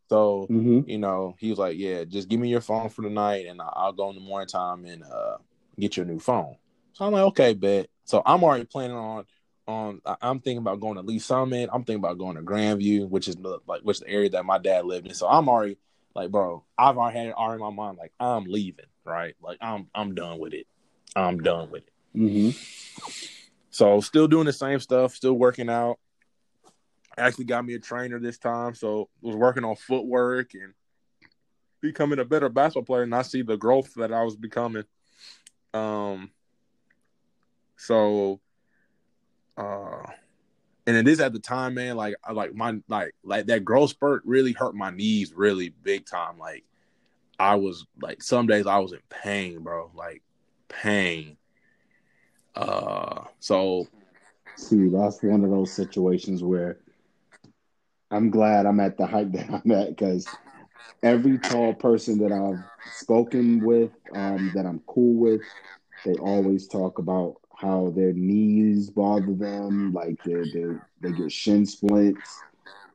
So 0.09 0.47
mm-hmm. 0.51 0.89
you 0.89 0.99
know, 0.99 1.35
he 1.39 1.51
was 1.51 1.59
like, 1.59 1.77
"Yeah, 1.77 2.05
just 2.05 2.29
give 2.29 2.39
me 2.39 2.49
your 2.49 2.61
phone 2.61 2.89
for 2.89 3.03
the 3.03 3.11
night, 3.11 3.47
and 3.47 3.61
I'll 3.61 3.93
go 3.93 4.11
in 4.11 4.17
the 4.17 4.21
morning 4.21 4.49
time 4.49 4.85
and 4.85 5.03
uh, 5.03 5.39
get 5.79 5.97
your 5.97 6.07
new 6.07 6.19
phone." 6.19 6.57
So 6.93 7.05
I'm 7.05 7.13
like, 7.13 7.25
"Okay, 7.25 7.55
bet." 7.55 7.89
So 8.05 8.23
I'm 8.25 8.45
already 8.45 8.65
planning 8.65 8.97
on 8.97 9.25
on. 9.67 10.03
I'm 10.21 10.41
thinking 10.41 10.59
about 10.59 10.81
going 10.81 10.97
to 10.97 11.03
Lee's 11.03 11.25
Summit. 11.25 11.71
I'm 11.73 11.85
thinking 11.85 12.05
about 12.05 12.19
going 12.19 12.37
to 12.37 12.43
Grandview, 12.43 13.09
which 13.09 13.29
is 13.29 13.37
like 13.67 13.81
which 13.83 13.97
is 13.97 14.01
the 14.01 14.11
area 14.11 14.31
that 14.31 14.45
my 14.45 14.59
dad 14.59 14.85
lived 14.85 15.07
in. 15.07 15.15
So 15.15 15.27
I'm 15.27 15.49
already 15.49 15.79
like, 16.15 16.31
bro, 16.31 16.65
I've 16.79 16.97
already 16.97 17.19
had 17.19 17.27
it 17.29 17.35
already 17.35 17.63
in 17.63 17.75
my 17.75 17.85
mind. 17.85 17.99
Like, 17.99 18.13
I'm 18.21 18.45
leaving, 18.45 18.87
right? 19.05 19.35
Like, 19.43 19.59
I'm 19.61 19.89
I'm 19.95 20.15
done 20.15 20.39
with 20.39 20.53
it. 20.53 20.67
I'm 21.17 21.41
done 21.41 21.71
with 21.71 21.85
it. 21.85 22.19
Mm-hmm. 22.19 22.51
So 23.71 24.01
still 24.01 24.29
doing 24.29 24.47
the 24.47 24.53
same 24.53 24.79
stuff, 24.79 25.15
still 25.15 25.33
working 25.35 25.69
out. 25.69 25.99
Actually 27.17 27.45
got 27.45 27.65
me 27.65 27.75
a 27.75 27.79
trainer 27.79 28.19
this 28.19 28.39
time, 28.39 28.75
so 28.75 29.09
was 29.21 29.37
working 29.37 29.65
on 29.65 29.77
footwork 29.77 30.55
and 30.55 30.75
becoming 31.81 32.19
a 32.19 32.25
better 32.25 32.49
basketball 32.49 32.85
player. 32.85 33.03
And 33.03 33.15
I 33.15 33.23
see 33.23 33.43
the 33.43 33.57
growth 33.57 33.95
that 33.95 34.13
I 34.13 34.23
was 34.23 34.37
becoming. 34.37 34.85
Um. 35.73 36.31
So, 37.77 38.41
uh, 39.57 40.03
and 40.87 40.97
it 40.97 41.09
is 41.09 41.21
at 41.21 41.33
the 41.33 41.39
time, 41.39 41.75
man. 41.75 41.97
Like, 41.97 42.15
like 42.33 42.55
my 42.55 42.81
like 42.89 43.15
like 43.23 43.47
that 43.47 43.65
growth 43.65 43.91
spurt 43.91 44.23
really 44.25 44.53
hurt 44.53 44.75
my 44.75 44.91
knees 44.91 45.33
really 45.35 45.69
big 45.69 46.07
time. 46.07 46.39
Like, 46.39 46.65
I 47.39 47.57
was 47.57 47.87
like 48.01 48.23
some 48.23 48.47
days 48.47 48.67
I 48.67 48.79
was 48.79 48.93
in 48.93 49.01
pain, 49.09 49.61
bro. 49.61 49.91
Like 49.95 50.23
pain. 50.69 51.37
Uh, 52.55 53.25
so 53.41 53.89
see, 54.57 54.89
that's 54.89 55.23
one 55.23 55.45
of 55.45 55.51
those 55.51 55.73
situations 55.73 56.43
where 56.43 56.79
I'm 58.11 58.31
glad 58.31 58.67
I'm 58.67 58.81
at 58.81 58.97
the 58.97 59.07
height 59.07 59.33
that 59.33 59.51
I'm 59.51 59.71
at 59.73 59.91
because 59.91 60.35
every 61.03 61.39
tall 61.39 61.75
person 61.75 62.19
that 62.19 62.33
I've 62.33 62.63
spoken 62.93 63.61
with, 63.61 63.91
um, 64.15 64.51
that 64.55 64.67
I'm 64.67 64.81
cool 64.87 65.15
with, 65.15 65.43
they 66.05 66.15
always 66.15 66.69
talk 66.69 66.99
about 66.99 67.37
how 67.57 67.93
their 67.97 68.13
knees 68.13 68.91
bother 68.91 69.35
them, 69.35 69.93
like 69.93 70.23
they 70.25 70.45
they 70.45 70.67
they 71.01 71.13
get 71.13 71.33
shin 71.33 71.65
splints, 71.67 72.43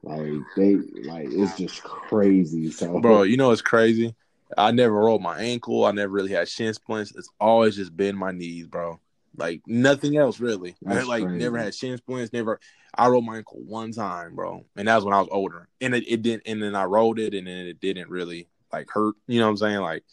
like 0.03 0.33
they 0.55 0.75
like 1.03 1.29
it's 1.31 1.57
just 1.57 1.83
crazy. 1.83 2.71
So, 2.71 2.99
bro, 2.99 3.23
you 3.23 3.37
know 3.37 3.51
it's 3.51 3.61
crazy. 3.61 4.15
I 4.57 4.71
never 4.71 4.95
rolled 4.95 5.21
my 5.21 5.39
ankle. 5.39 5.85
I 5.85 5.91
never 5.91 6.11
really 6.11 6.31
had 6.31 6.49
shin 6.49 6.73
splints. 6.73 7.13
It's 7.15 7.29
always 7.39 7.75
just 7.75 7.95
been 7.95 8.15
my 8.15 8.31
knees, 8.31 8.67
bro. 8.67 8.99
Like 9.35 9.61
nothing 9.67 10.17
else 10.17 10.39
really. 10.39 10.75
That's 10.81 11.05
I 11.05 11.07
like 11.07 11.23
crazy. 11.23 11.39
never 11.39 11.57
had 11.57 11.75
shin 11.75 11.97
splints. 11.97 12.33
Never. 12.33 12.59
I 12.93 13.07
rolled 13.07 13.25
my 13.25 13.37
ankle 13.37 13.61
one 13.65 13.91
time, 13.91 14.35
bro, 14.35 14.65
and 14.75 14.87
that 14.87 14.95
was 14.95 15.05
when 15.05 15.13
I 15.13 15.19
was 15.19 15.29
older. 15.31 15.67
And 15.79 15.95
it, 15.95 16.05
it 16.07 16.21
didn't. 16.21 16.43
And 16.45 16.61
then 16.61 16.75
I 16.75 16.85
rolled 16.85 17.19
it, 17.19 17.33
and 17.33 17.47
then 17.47 17.67
it 17.67 17.79
didn't 17.79 18.09
really 18.09 18.47
like 18.73 18.89
hurt. 18.89 19.15
You 19.27 19.39
know 19.39 19.45
what 19.45 19.51
I'm 19.51 19.57
saying? 19.57 19.79
Like, 19.79 20.03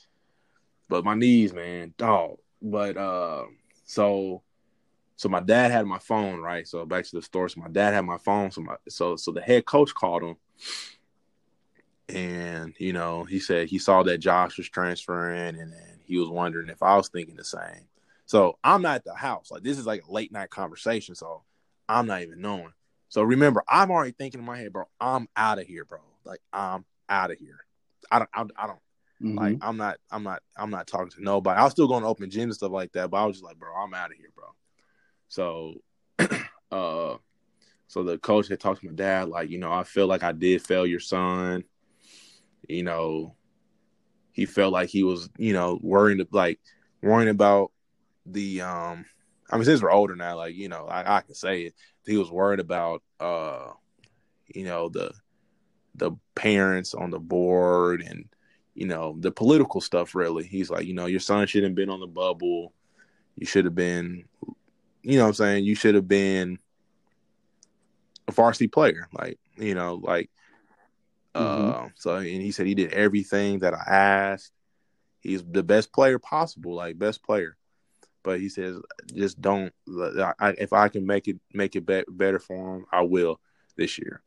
but 0.88 1.04
my 1.04 1.14
knees, 1.14 1.52
man, 1.52 1.94
dog. 1.96 2.38
But 2.62 2.96
uh, 2.96 3.44
so, 3.84 4.42
so 5.16 5.28
my 5.28 5.40
dad 5.40 5.70
had 5.70 5.86
my 5.86 5.98
phone, 5.98 6.40
right? 6.40 6.66
So 6.68 6.84
back 6.84 7.04
to 7.06 7.16
the 7.16 7.22
store. 7.22 7.48
So 7.48 7.60
my 7.60 7.68
dad 7.68 7.94
had 7.94 8.04
my 8.04 8.18
phone. 8.18 8.50
So 8.50 8.60
my 8.60 8.76
so 8.88 9.16
so 9.16 9.32
the 9.32 9.40
head 9.40 9.64
coach 9.64 9.94
called 9.94 10.22
him 10.22 10.36
and 12.08 12.74
you 12.78 12.92
know 12.92 13.24
he 13.24 13.40
said 13.40 13.68
he 13.68 13.78
saw 13.78 14.02
that 14.04 14.18
Josh 14.18 14.56
was 14.58 14.68
transferring, 14.68 15.58
and, 15.60 15.72
and 15.72 16.00
he 16.04 16.18
was 16.18 16.28
wondering 16.28 16.68
if 16.68 16.82
I 16.82 16.96
was 16.96 17.08
thinking 17.08 17.36
the 17.36 17.44
same. 17.44 17.88
So 18.26 18.58
I'm 18.62 18.82
not 18.82 18.96
at 18.96 19.04
the 19.04 19.14
house. 19.14 19.50
Like 19.50 19.62
this 19.62 19.78
is 19.78 19.86
like 19.86 20.02
a 20.06 20.12
late 20.12 20.32
night 20.32 20.50
conversation, 20.50 21.14
so 21.14 21.42
I'm 21.88 22.06
not 22.06 22.22
even 22.22 22.40
knowing. 22.40 22.72
So 23.08 23.22
remember, 23.22 23.62
I'm 23.68 23.90
already 23.90 24.12
thinking 24.12 24.40
in 24.40 24.46
my 24.46 24.58
head, 24.58 24.72
bro. 24.72 24.84
I'm 25.00 25.28
out 25.36 25.58
of 25.58 25.66
here, 25.66 25.84
bro. 25.84 26.00
Like 26.24 26.40
I'm 26.52 26.84
out 27.08 27.30
of 27.30 27.38
here. 27.38 27.58
I 28.10 28.18
don't. 28.18 28.30
I, 28.34 28.44
I 28.56 28.66
don't. 28.66 28.78
Mm-hmm. 29.22 29.38
Like 29.38 29.58
I'm 29.62 29.76
not. 29.76 29.96
I'm 30.10 30.22
not. 30.22 30.42
I'm 30.56 30.70
not 30.70 30.86
talking 30.86 31.10
to 31.10 31.22
nobody. 31.22 31.58
I 31.58 31.64
was 31.64 31.72
still 31.72 31.88
going 31.88 32.02
to 32.02 32.08
open 32.08 32.28
gyms 32.28 32.42
and 32.44 32.54
stuff 32.54 32.72
like 32.72 32.92
that, 32.92 33.10
but 33.10 33.18
I 33.18 33.26
was 33.26 33.36
just 33.36 33.44
like, 33.44 33.58
bro, 33.58 33.74
I'm 33.74 33.94
out 33.94 34.10
of 34.10 34.16
here, 34.16 34.30
bro. 34.34 34.46
So, 35.28 35.74
uh, 36.70 37.16
so 37.86 38.02
the 38.02 38.18
coach 38.18 38.48
had 38.48 38.60
talked 38.60 38.80
to 38.80 38.86
my 38.86 38.92
dad, 38.92 39.28
like, 39.28 39.50
you 39.50 39.58
know, 39.58 39.72
I 39.72 39.84
feel 39.84 40.06
like 40.06 40.22
I 40.22 40.32
did 40.32 40.66
fail 40.66 40.86
your 40.86 41.00
son 41.00 41.64
you 42.68 42.82
know, 42.82 43.34
he 44.32 44.46
felt 44.46 44.72
like 44.72 44.88
he 44.88 45.02
was, 45.02 45.30
you 45.38 45.52
know, 45.52 45.78
worrying 45.82 46.24
like 46.30 46.60
worrying 47.02 47.28
about 47.28 47.72
the 48.26 48.62
um 48.62 49.04
I 49.50 49.56
mean 49.56 49.64
since 49.64 49.82
we're 49.82 49.90
older 49.90 50.16
now, 50.16 50.36
like, 50.36 50.54
you 50.54 50.68
know, 50.68 50.86
I, 50.86 51.18
I 51.18 51.20
can 51.20 51.34
say 51.34 51.62
it. 51.62 51.74
He 52.04 52.16
was 52.16 52.30
worried 52.30 52.60
about 52.60 53.02
uh, 53.20 53.70
you 54.54 54.64
know, 54.64 54.88
the 54.88 55.12
the 55.94 56.12
parents 56.34 56.94
on 56.94 57.10
the 57.10 57.18
board 57.18 58.02
and 58.02 58.26
you 58.74 58.86
know, 58.86 59.16
the 59.18 59.30
political 59.30 59.80
stuff 59.80 60.14
really. 60.14 60.44
He's 60.44 60.70
like, 60.70 60.86
you 60.86 60.94
know, 60.94 61.06
your 61.06 61.20
son 61.20 61.46
shouldn't 61.46 61.70
have 61.70 61.76
been 61.76 61.90
on 61.90 62.00
the 62.00 62.06
bubble. 62.06 62.72
You 63.36 63.46
should 63.46 63.64
have 63.64 63.74
been 63.74 64.24
you 65.02 65.18
know 65.18 65.24
what 65.24 65.28
I'm 65.28 65.34
saying, 65.34 65.64
you 65.64 65.74
should 65.74 65.94
have 65.94 66.08
been 66.08 66.58
a 68.26 68.32
varsity 68.32 68.66
player. 68.66 69.08
Like, 69.12 69.38
you 69.56 69.74
know, 69.74 69.94
like 70.02 70.30
Mm-hmm. 71.36 71.86
Uh, 71.86 71.88
so 71.96 72.16
and 72.16 72.26
he 72.26 72.50
said 72.50 72.66
he 72.66 72.74
did 72.74 72.92
everything 72.92 73.60
that 73.60 73.74
I 73.74 73.82
asked. 73.86 74.52
He's 75.20 75.44
the 75.44 75.62
best 75.62 75.92
player 75.92 76.18
possible, 76.18 76.74
like 76.74 76.98
best 76.98 77.22
player. 77.22 77.56
But 78.26 78.40
he 78.40 78.48
says, 78.48 78.76
just 79.14 79.40
don't. 79.40 79.72
I, 80.40 80.50
if 80.58 80.72
I 80.72 80.88
can 80.88 81.06
make 81.06 81.28
it 81.28 81.38
make 81.54 81.76
it 81.76 81.86
be- 81.86 82.02
better 82.08 82.40
for 82.40 82.78
him, 82.78 82.86
I 82.90 83.02
will 83.02 83.38
this 83.76 84.00
year. 84.00 84.20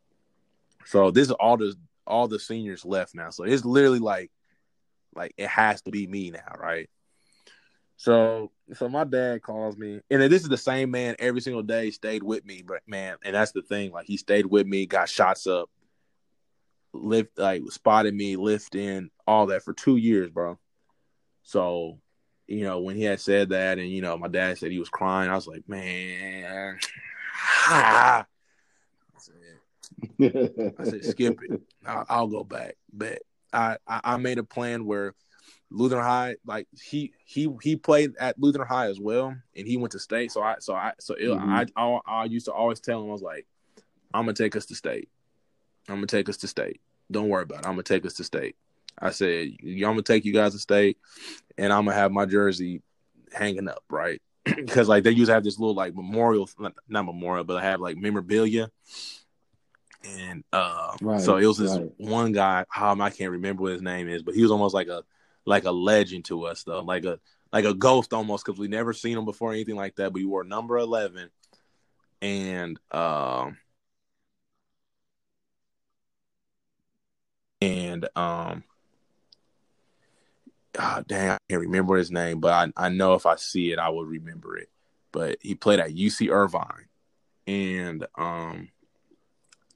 So 0.85 1.11
this 1.11 1.27
is 1.27 1.31
all 1.33 1.57
the 1.57 1.75
all 2.07 2.29
the 2.29 2.39
seniors 2.39 2.85
left 2.85 3.13
now. 3.13 3.29
So 3.29 3.43
it's 3.43 3.65
literally 3.65 3.99
like 3.99 4.31
like 5.13 5.33
it 5.37 5.49
has 5.49 5.81
to 5.81 5.91
be 5.91 6.07
me 6.07 6.31
now, 6.31 6.55
right? 6.57 6.89
So 7.97 8.53
so 8.71 8.87
my 8.87 9.03
dad 9.03 9.41
calls 9.41 9.75
me, 9.75 9.99
and 10.09 10.21
this 10.21 10.43
is 10.43 10.49
the 10.49 10.55
same 10.55 10.91
man 10.91 11.17
every 11.19 11.41
single 11.41 11.61
day. 11.61 11.91
Stayed 11.91 12.23
with 12.23 12.45
me, 12.45 12.63
but 12.65 12.79
man, 12.87 13.17
and 13.21 13.35
that's 13.35 13.51
the 13.51 13.63
thing. 13.63 13.91
Like 13.91 14.05
he 14.05 14.15
stayed 14.15 14.45
with 14.45 14.65
me, 14.65 14.85
got 14.85 15.09
shots 15.09 15.45
up, 15.45 15.69
lift 16.93 17.37
like 17.37 17.63
spotted 17.69 18.15
me 18.15 18.37
lifting 18.37 19.09
all 19.27 19.47
that 19.47 19.63
for 19.63 19.73
two 19.73 19.97
years, 19.97 20.29
bro. 20.29 20.57
So, 21.43 21.99
you 22.49 22.63
know, 22.63 22.79
when 22.79 22.95
he 22.95 23.03
had 23.03 23.19
said 23.19 23.49
that, 23.49 23.77
and 23.77 23.87
you 23.89 24.01
know, 24.01 24.17
my 24.17 24.27
dad 24.27 24.57
said 24.57 24.71
he 24.71 24.79
was 24.79 24.89
crying, 24.89 25.29
I 25.29 25.35
was 25.35 25.45
like, 25.45 25.69
man, 25.69 26.79
I 27.67 28.23
said, 29.19 30.73
I 30.79 30.83
said 30.83 31.05
skip 31.05 31.39
it. 31.43 31.61
I'll, 31.85 32.05
I'll 32.09 32.27
go 32.27 32.43
back, 32.43 32.75
but 32.91 33.21
I, 33.53 33.77
I 33.87 34.01
I 34.03 34.17
made 34.17 34.39
a 34.39 34.43
plan 34.43 34.85
where 34.85 35.13
Lutheran 35.69 36.03
High, 36.03 36.37
like 36.43 36.67
he 36.81 37.13
he 37.23 37.49
he 37.61 37.75
played 37.75 38.15
at 38.19 38.39
Lutheran 38.39 38.67
High 38.67 38.87
as 38.87 38.99
well, 38.99 39.35
and 39.55 39.67
he 39.67 39.77
went 39.77 39.91
to 39.91 39.99
state. 39.99 40.31
So 40.31 40.41
I 40.41 40.55
so 40.59 40.73
I 40.73 40.93
so 40.99 41.13
it, 41.13 41.25
mm-hmm. 41.25 41.49
I, 41.49 41.67
I 41.75 41.99
I 42.07 42.25
used 42.25 42.47
to 42.47 42.51
always 42.51 42.79
tell 42.79 43.03
him 43.03 43.09
I 43.09 43.13
was 43.13 43.21
like, 43.21 43.45
I'm 44.11 44.23
gonna 44.23 44.33
take 44.33 44.55
us 44.55 44.65
to 44.67 44.75
state. 44.75 45.07
I'm 45.87 45.95
gonna 45.95 46.07
take 46.07 46.29
us 46.29 46.37
to 46.37 46.47
state. 46.47 46.81
Don't 47.11 47.29
worry 47.29 47.43
about 47.43 47.59
it. 47.59 47.67
I'm 47.67 47.73
gonna 47.73 47.83
take 47.83 48.07
us 48.07 48.13
to 48.15 48.23
state. 48.23 48.55
I 48.99 49.11
said, 49.11 49.49
I'm 49.63 49.79
gonna 49.79 50.01
take 50.01 50.25
you 50.25 50.33
guys 50.33 50.53
to 50.53 50.59
state, 50.59 50.97
and 51.57 51.71
I'm 51.71 51.85
gonna 51.85 51.95
have 51.95 52.11
my 52.11 52.25
jersey 52.25 52.81
hanging 53.33 53.67
up, 53.67 53.83
right? 53.89 54.21
Because 54.55 54.87
like 54.87 55.03
they 55.03 55.11
used 55.11 55.29
to 55.29 55.33
have 55.33 55.43
this 55.43 55.59
little 55.59 55.75
like 55.75 55.95
memorial, 55.95 56.49
not 56.87 57.05
memorial, 57.05 57.43
but 57.43 57.57
I 57.57 57.63
have 57.63 57.81
like 57.81 57.97
memorabilia, 57.97 58.69
and 60.03 60.43
uh, 60.51 60.95
right, 61.01 61.21
so 61.21 61.37
it 61.37 61.45
was 61.45 61.57
this 61.57 61.77
right. 61.77 61.91
one 61.97 62.31
guy. 62.31 62.65
Um, 62.75 63.01
I 63.01 63.09
can't 63.09 63.31
remember 63.31 63.63
what 63.63 63.73
his 63.73 63.81
name 63.81 64.07
is, 64.07 64.23
but 64.23 64.35
he 64.35 64.41
was 64.41 64.51
almost 64.51 64.73
like 64.73 64.87
a 64.87 65.03
like 65.45 65.65
a 65.65 65.71
legend 65.71 66.25
to 66.25 66.45
us, 66.45 66.63
though, 66.63 66.81
like 66.81 67.05
a 67.05 67.19
like 67.53 67.65
a 67.65 67.73
ghost 67.73 68.13
almost, 68.13 68.45
because 68.45 68.59
we 68.59 68.67
never 68.67 68.93
seen 68.93 69.17
him 69.17 69.25
before, 69.25 69.51
anything 69.51 69.75
like 69.75 69.95
that. 69.95 70.11
But 70.13 70.19
he 70.19 70.25
wore 70.25 70.43
number 70.43 70.77
eleven, 70.77 71.29
and 72.21 72.79
um. 72.91 73.57
and 77.61 78.07
um 78.15 78.63
oh, 80.77 81.03
damn, 81.07 81.33
I 81.33 81.37
can't 81.49 81.61
remember 81.61 81.97
his 81.97 82.11
name, 82.11 82.39
but 82.39 82.51
I, 82.53 82.85
I 82.85 82.89
know 82.89 83.13
if 83.13 83.25
I 83.25 83.35
see 83.35 83.71
it, 83.71 83.79
I 83.79 83.89
will 83.89 84.05
remember 84.05 84.57
it. 84.57 84.69
But 85.11 85.37
he 85.41 85.55
played 85.55 85.79
at 85.79 85.95
UC 85.95 86.31
Irvine, 86.31 86.87
and 87.47 88.05
um, 88.15 88.69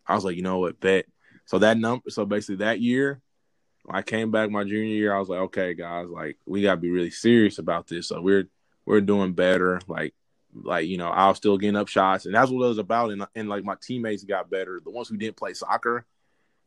I 0.05 0.15
was 0.15 0.23
like, 0.23 0.35
you 0.35 0.43
know 0.43 0.59
what, 0.59 0.79
bet. 0.79 1.05
So 1.45 1.59
that 1.59 1.77
number, 1.77 2.09
so 2.09 2.25
basically 2.25 2.57
that 2.57 2.79
year, 2.79 3.21
I 3.89 4.01
came 4.01 4.31
back 4.31 4.49
my 4.49 4.63
junior 4.63 4.95
year. 4.95 5.13
I 5.13 5.19
was 5.19 5.29
like, 5.29 5.39
okay, 5.39 5.73
guys, 5.73 6.07
like 6.07 6.37
we 6.45 6.61
gotta 6.61 6.77
be 6.77 6.89
really 6.89 7.09
serious 7.09 7.57
about 7.59 7.87
this. 7.87 8.07
So 8.07 8.21
we're 8.21 8.47
we're 8.85 9.01
doing 9.01 9.33
better. 9.33 9.81
Like 9.87 10.13
like 10.53 10.87
you 10.87 10.97
know, 10.97 11.09
I 11.09 11.27
was 11.27 11.37
still 11.37 11.57
getting 11.57 11.75
up 11.75 11.87
shots, 11.87 12.25
and 12.25 12.35
that's 12.35 12.51
what 12.51 12.63
it 12.63 12.69
was 12.69 12.77
about. 12.77 13.11
And 13.11 13.25
and 13.35 13.49
like 13.49 13.63
my 13.63 13.75
teammates 13.81 14.23
got 14.23 14.49
better. 14.49 14.81
The 14.83 14.91
ones 14.91 15.09
who 15.09 15.17
didn't 15.17 15.37
play 15.37 15.53
soccer, 15.53 16.05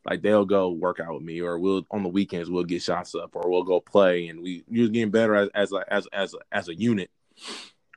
like 0.06 0.22
they'll 0.22 0.44
go 0.44 0.70
work 0.70 1.00
out 1.00 1.14
with 1.14 1.22
me, 1.22 1.40
or 1.40 1.58
we'll 1.58 1.84
on 1.90 2.04
the 2.04 2.08
weekends 2.08 2.48
we'll 2.48 2.64
get 2.64 2.82
shots 2.82 3.14
up, 3.14 3.34
or 3.34 3.50
we'll 3.50 3.64
go 3.64 3.80
play, 3.80 4.28
and 4.28 4.40
we 4.40 4.64
you're 4.68 4.88
getting 4.88 5.10
better 5.10 5.34
as 5.34 5.48
as 5.54 5.72
a, 5.72 5.92
as 5.92 6.06
as 6.12 6.34
a, 6.34 6.38
as 6.52 6.68
a 6.68 6.74
unit. 6.74 7.10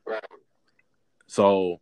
Right. 0.07 0.23
So, 1.27 1.81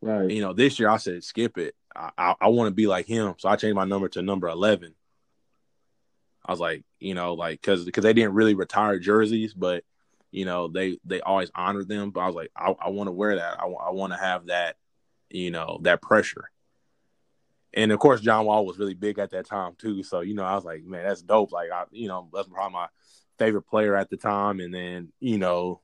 right. 0.00 0.30
you 0.30 0.40
know, 0.40 0.52
this 0.52 0.78
year 0.78 0.88
I 0.88 0.98
said 0.98 1.24
skip 1.24 1.58
it. 1.58 1.74
I 1.94 2.10
I, 2.16 2.34
I 2.42 2.48
want 2.48 2.68
to 2.68 2.74
be 2.74 2.86
like 2.86 3.06
him, 3.06 3.34
so 3.38 3.48
I 3.48 3.56
changed 3.56 3.74
my 3.74 3.84
number 3.84 4.08
to 4.10 4.22
number 4.22 4.46
eleven. 4.46 4.94
I 6.46 6.52
was 6.52 6.60
like, 6.60 6.84
you 7.00 7.14
know, 7.14 7.34
like 7.34 7.60
because 7.60 7.84
because 7.84 8.04
they 8.04 8.12
didn't 8.12 8.34
really 8.34 8.54
retire 8.54 9.00
jerseys, 9.00 9.54
but 9.54 9.82
you 10.30 10.44
know 10.44 10.68
they 10.68 10.98
they 11.04 11.20
always 11.20 11.50
honored 11.52 11.88
them. 11.88 12.12
But 12.12 12.20
I 12.20 12.26
was 12.26 12.36
like, 12.36 12.52
I, 12.56 12.74
I 12.80 12.90
want 12.90 13.08
to 13.08 13.12
wear 13.12 13.36
that. 13.36 13.58
I, 13.58 13.64
I 13.64 13.90
want 13.90 14.12
to 14.12 14.18
have 14.18 14.46
that, 14.46 14.76
you 15.30 15.50
know, 15.50 15.80
that 15.82 16.00
pressure. 16.00 16.48
And 17.74 17.90
of 17.90 17.98
course, 17.98 18.20
John 18.20 18.46
Wall 18.46 18.64
was 18.64 18.78
really 18.78 18.94
big 18.94 19.18
at 19.18 19.30
that 19.30 19.46
time 19.46 19.74
too. 19.76 20.02
So 20.04 20.20
you 20.20 20.34
know, 20.34 20.44
I 20.44 20.54
was 20.54 20.64
like, 20.64 20.84
man, 20.84 21.04
that's 21.04 21.22
dope. 21.22 21.52
Like, 21.52 21.70
I, 21.72 21.84
you 21.90 22.08
know, 22.08 22.28
that's 22.32 22.48
probably 22.48 22.72
my 22.72 22.86
favorite 23.36 23.62
player 23.62 23.96
at 23.96 24.08
the 24.10 24.16
time. 24.16 24.60
And 24.60 24.72
then 24.72 25.12
you 25.18 25.38
know, 25.38 25.80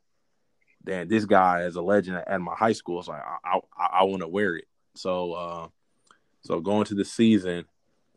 then 0.85 1.09
this 1.09 1.25
guy 1.25 1.63
is 1.63 1.77
a 1.77 1.83
legend 1.83 2.23
at 2.25 2.41
my 2.41 2.55
high 2.55 2.73
school. 2.73 3.03
So 3.03 3.13
I 3.13 3.37
I, 3.45 3.59
I, 3.77 3.87
I 4.01 4.05
want 4.05 4.23
to 4.23 4.29
wear 4.29 4.57
it. 4.57 4.67
So 4.95 5.33
uh, 5.33 5.69
so 6.43 6.61
going 6.61 6.85
to 6.87 6.95
the 6.95 7.05
season, 7.05 7.65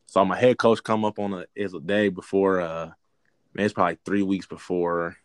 saw 0.06 0.24
my 0.24 0.38
head 0.38 0.60
coach 0.60 0.84
come 0.84 1.04
up 1.04 1.18
on 1.18 1.34
a 1.34 1.46
is 1.56 1.74
a 1.74 1.80
day 1.80 2.10
before 2.10 2.62
uh 2.62 2.92
man, 3.56 3.66
it's 3.66 3.74
probably 3.74 3.98
three 4.06 4.24
weeks 4.24 4.46
before 4.46 5.18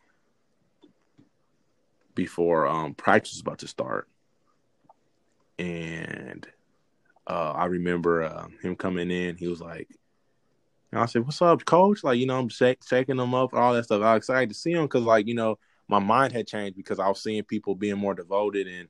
before 2.14 2.66
um 2.66 2.94
practice 2.94 3.34
is 3.34 3.40
about 3.40 3.58
to 3.58 3.68
start. 3.68 4.08
And 5.58 6.48
uh 7.28 7.52
I 7.52 7.66
remember 7.66 8.24
uh, 8.24 8.48
him 8.62 8.74
coming 8.76 9.10
in, 9.10 9.36
he 9.36 9.48
was 9.48 9.60
like 9.60 9.88
I 10.92 11.06
said, 11.06 11.24
"What's 11.24 11.42
up, 11.42 11.64
coach?" 11.64 12.02
Like, 12.02 12.18
you 12.18 12.26
know, 12.26 12.38
I'm 12.38 12.48
shak- 12.48 12.86
shaking 12.86 13.18
him 13.18 13.34
up, 13.34 13.52
all 13.52 13.74
that 13.74 13.84
stuff. 13.84 14.02
I 14.02 14.14
was 14.14 14.18
excited 14.18 14.48
to 14.48 14.54
see 14.54 14.72
him 14.72 14.84
because, 14.84 15.04
like, 15.04 15.26
you 15.26 15.34
know, 15.34 15.58
my 15.86 15.98
mind 15.98 16.32
had 16.32 16.46
changed 16.46 16.76
because 16.76 16.98
I 16.98 17.08
was 17.08 17.22
seeing 17.22 17.42
people 17.44 17.74
being 17.74 17.98
more 17.98 18.14
devoted, 18.14 18.66
and 18.66 18.88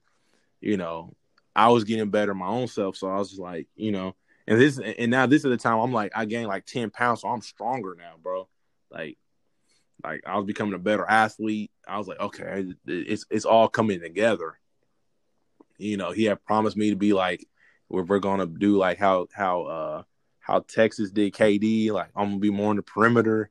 you 0.60 0.76
know, 0.76 1.14
I 1.56 1.68
was 1.68 1.84
getting 1.84 2.10
better 2.10 2.34
my 2.34 2.46
own 2.46 2.68
self. 2.68 2.96
So 2.96 3.08
I 3.08 3.16
was 3.16 3.30
just 3.30 3.40
like, 3.40 3.66
you 3.74 3.90
know, 3.92 4.14
and 4.46 4.60
this 4.60 4.78
and 4.78 5.10
now 5.10 5.26
this 5.26 5.44
is 5.44 5.50
the 5.50 5.56
time 5.56 5.78
I'm 5.78 5.92
like 5.92 6.12
I 6.14 6.24
gained 6.24 6.48
like 6.48 6.66
ten 6.66 6.90
pounds, 6.90 7.22
so 7.22 7.28
I'm 7.28 7.42
stronger 7.42 7.96
now, 7.98 8.14
bro. 8.22 8.48
Like, 8.90 9.18
like 10.04 10.22
I 10.26 10.36
was 10.36 10.46
becoming 10.46 10.74
a 10.74 10.78
better 10.78 11.04
athlete. 11.08 11.72
I 11.86 11.98
was 11.98 12.06
like, 12.06 12.20
okay, 12.20 12.66
it's 12.86 13.26
it's 13.30 13.44
all 13.44 13.68
coming 13.68 14.00
together. 14.00 14.58
You 15.78 15.96
know, 15.96 16.12
he 16.12 16.24
had 16.24 16.44
promised 16.44 16.76
me 16.76 16.90
to 16.90 16.96
be 16.96 17.12
like, 17.12 17.46
we're, 17.88 18.02
we're 18.02 18.18
gonna 18.18 18.46
do 18.46 18.76
like 18.76 18.98
how 18.98 19.28
how 19.32 19.62
uh 19.62 20.02
how 20.40 20.60
Texas 20.60 21.10
did 21.10 21.34
KD. 21.34 21.90
Like 21.90 22.10
I'm 22.16 22.28
gonna 22.28 22.38
be 22.38 22.50
more 22.50 22.70
in 22.70 22.76
the 22.76 22.82
perimeter, 22.82 23.50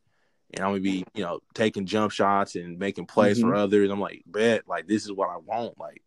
and 0.53 0.63
I'm 0.63 0.71
gonna 0.71 0.81
be 0.81 1.05
you 1.13 1.23
know 1.23 1.39
taking 1.53 1.85
jump 1.85 2.11
shots 2.11 2.55
and 2.55 2.79
making 2.79 3.05
plays 3.05 3.39
mm-hmm. 3.39 3.49
for 3.49 3.55
others. 3.55 3.89
I'm 3.89 3.99
like, 3.99 4.23
bet 4.25 4.67
like 4.67 4.87
this 4.87 5.03
is 5.03 5.11
what 5.11 5.29
I 5.29 5.37
want. 5.37 5.79
Like 5.79 6.01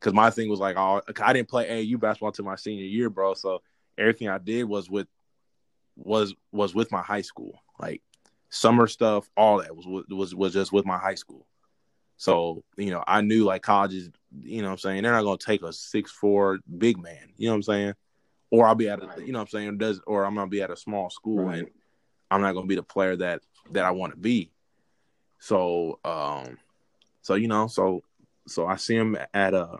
because 0.00 0.14
my 0.14 0.30
thing 0.30 0.48
was 0.48 0.60
like, 0.60 0.76
oh, 0.76 1.02
I 1.22 1.32
didn't 1.32 1.48
play 1.48 1.68
AAU 1.68 2.00
basketball 2.00 2.32
till 2.32 2.44
my 2.44 2.56
senior 2.56 2.84
year, 2.84 3.10
bro. 3.10 3.34
So 3.34 3.62
everything 3.98 4.28
I 4.28 4.38
did 4.38 4.64
was 4.64 4.88
with 4.88 5.08
was 5.96 6.34
was 6.52 6.74
with 6.74 6.90
my 6.90 7.02
high 7.02 7.20
school, 7.20 7.60
like 7.78 8.02
summer 8.48 8.86
stuff, 8.86 9.28
all 9.36 9.58
that 9.58 9.76
was 9.76 10.04
was 10.08 10.34
was 10.34 10.52
just 10.52 10.72
with 10.72 10.86
my 10.86 10.98
high 10.98 11.14
school. 11.14 11.46
So 12.16 12.64
you 12.76 12.90
know, 12.90 13.04
I 13.06 13.20
knew 13.20 13.44
like 13.44 13.62
colleges, 13.62 14.10
you 14.42 14.62
know, 14.62 14.68
what 14.68 14.72
I'm 14.72 14.78
saying 14.78 15.02
they're 15.02 15.12
not 15.12 15.22
gonna 15.22 15.38
take 15.38 15.62
a 15.62 15.72
six 15.72 16.10
four 16.10 16.58
big 16.78 16.98
man, 16.98 17.32
you 17.36 17.46
know 17.46 17.52
what 17.52 17.56
I'm 17.56 17.62
saying, 17.62 17.94
or 18.50 18.66
I'll 18.66 18.74
be 18.74 18.88
at 18.88 19.00
a, 19.00 19.24
you 19.24 19.32
know, 19.32 19.38
what 19.38 19.44
I'm 19.44 19.48
saying 19.48 19.78
does, 19.78 20.00
or 20.06 20.24
I'm 20.24 20.34
gonna 20.34 20.48
be 20.48 20.62
at 20.62 20.70
a 20.70 20.76
small 20.76 21.10
school 21.10 21.44
right. 21.44 21.58
and 21.58 21.68
I'm 22.30 22.40
not 22.40 22.54
gonna 22.54 22.66
be 22.66 22.76
the 22.76 22.82
player 22.82 23.16
that 23.16 23.42
that 23.72 23.84
I 23.84 23.90
want 23.90 24.12
to 24.12 24.18
be. 24.18 24.50
So, 25.38 25.98
um, 26.04 26.58
so 27.22 27.34
you 27.34 27.48
know, 27.48 27.66
so 27.66 28.02
so 28.46 28.66
I 28.66 28.76
see 28.76 28.96
him 28.96 29.16
at 29.34 29.54
a 29.54 29.78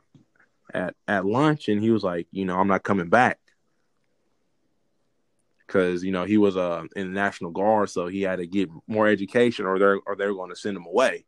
at 0.72 0.94
at 1.06 1.26
lunch, 1.26 1.68
and 1.68 1.80
he 1.80 1.90
was 1.90 2.02
like, 2.02 2.26
you 2.30 2.44
know, 2.44 2.58
I'm 2.58 2.68
not 2.68 2.82
coming 2.82 3.08
back 3.08 3.38
because 5.66 6.02
you 6.02 6.10
know 6.10 6.24
he 6.24 6.36
was 6.36 6.56
uh, 6.56 6.84
in 6.96 7.08
the 7.08 7.20
National 7.20 7.50
Guard, 7.50 7.90
so 7.90 8.08
he 8.08 8.22
had 8.22 8.36
to 8.40 8.46
get 8.46 8.68
more 8.86 9.06
education, 9.06 9.66
or 9.66 9.78
they're 9.78 10.00
or 10.06 10.16
they're 10.16 10.34
going 10.34 10.50
to 10.50 10.56
send 10.56 10.76
him 10.76 10.86
away. 10.86 11.24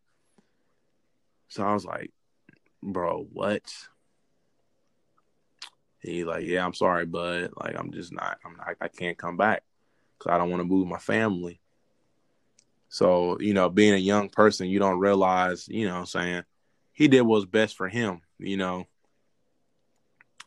So 1.49 1.63
I 1.63 1.75
was 1.75 1.85
like, 1.85 2.11
bro, 2.83 3.27
what? 3.33 3.63
He 6.01 6.25
like, 6.25 6.45
yeah, 6.45 6.65
I'm 6.65 6.75
sorry, 6.75 7.07
but 7.07 7.57
like, 7.63 7.79
I'm 7.79 7.93
just 7.93 8.13
not, 8.13 8.39
I'm 8.45 8.57
not, 8.57 8.77
I 8.81 8.89
can't 8.89 9.17
come 9.17 9.37
back 9.37 9.63
because 10.19 10.35
I 10.35 10.39
don't 10.39 10.51
want 10.51 10.61
to 10.61 10.69
move 10.69 10.89
my 10.89 10.99
family. 10.99 11.61
So 12.89 13.39
you 13.41 13.55
know, 13.55 13.71
being 13.71 13.95
a 13.95 13.99
young 13.99 14.29
person, 14.29 14.69
you 14.69 14.79
don't 14.79 14.99
realize, 14.99 15.69
you 15.69 15.89
know, 15.89 16.05
saying 16.05 16.43
he 16.93 17.09
did 17.09 17.23
what 17.23 17.37
was 17.37 17.47
best 17.47 17.77
for 17.77 17.89
him. 17.89 18.21
You 18.39 18.57
know, 18.57 18.87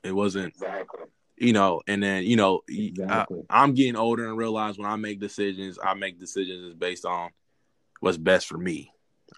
it 0.03 0.11
wasn't, 0.13 0.49
exactly. 0.49 1.05
you 1.37 1.53
know, 1.53 1.81
and 1.87 2.03
then 2.03 2.23
you 2.23 2.35
know, 2.35 2.61
exactly. 2.67 3.41
I, 3.49 3.63
am 3.63 3.73
getting 3.73 3.95
older 3.95 4.27
and 4.27 4.37
realize 4.37 4.77
when 4.77 4.89
I 4.89 4.95
make 4.95 5.19
decisions, 5.19 5.79
I 5.83 5.95
make 5.95 6.19
decisions 6.19 6.75
based 6.75 7.05
on 7.05 7.31
what's 8.01 8.17
best 8.17 8.45
for 8.45 8.57
me, 8.57 8.91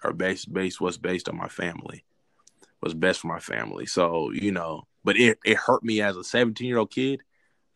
or 0.04 0.12
based 0.12 0.52
based 0.52 0.80
what's 0.80 0.98
based 0.98 1.28
on 1.28 1.36
my 1.36 1.48
family, 1.48 2.04
what's 2.80 2.94
best 2.94 3.20
for 3.20 3.28
my 3.28 3.40
family. 3.40 3.86
So 3.86 4.30
you 4.30 4.52
know, 4.52 4.86
but 5.04 5.16
it 5.16 5.38
it 5.44 5.56
hurt 5.56 5.82
me 5.82 6.00
as 6.00 6.16
a 6.16 6.24
17 6.24 6.66
year 6.66 6.78
old 6.78 6.90
kid. 6.90 7.22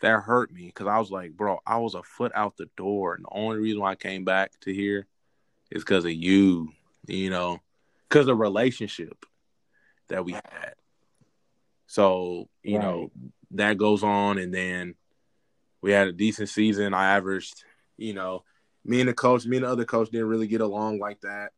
That 0.01 0.23
hurt 0.23 0.53
me 0.53 0.67
because 0.67 0.89
I 0.89 0.99
was 0.99 1.13
like, 1.13 1.33
bro, 1.33 1.61
I 1.65 1.79
was 1.79 1.95
a 1.95 2.03
foot 2.03 2.33
out 2.35 2.57
the 2.57 2.69
door, 2.77 3.15
and 3.15 3.25
the 3.25 3.29
only 3.33 3.59
reason 3.59 3.81
why 3.81 3.93
I 3.93 3.97
came 3.97 4.25
back 4.25 4.53
to 4.63 4.75
here 4.75 5.07
is 5.71 5.83
because 5.83 6.05
of 6.05 6.13
you, 6.13 6.71
you 7.07 7.31
know, 7.31 7.61
because 8.09 8.29
of 8.29 8.39
relationship 8.39 9.25
that 10.09 10.25
we 10.25 10.33
had. 10.33 10.75
So, 11.87 12.49
you 12.63 12.79
right. 12.79 12.85
know, 12.85 13.11
that 13.53 13.79
goes 13.79 14.03
on. 14.03 14.39
And 14.39 14.53
then 14.53 14.95
we 15.81 15.93
had 15.93 16.09
a 16.09 16.13
decent 16.13 16.49
season. 16.49 16.95
I 16.95 17.17
averaged, 17.17 17.65
you 17.97 18.15
know, 18.15 18.45
me 18.85 19.01
and 19.01 19.09
the 19.09 19.15
coach, 19.15 19.47
me 19.47 19.59
and 19.59 19.67
the 19.67 19.71
other 19.71 19.85
coach 19.85 20.11
didn't 20.11 20.29
really 20.29 20.47
get 20.47 20.61
along 20.61 20.99
like 20.99 21.21
that. 21.23 21.53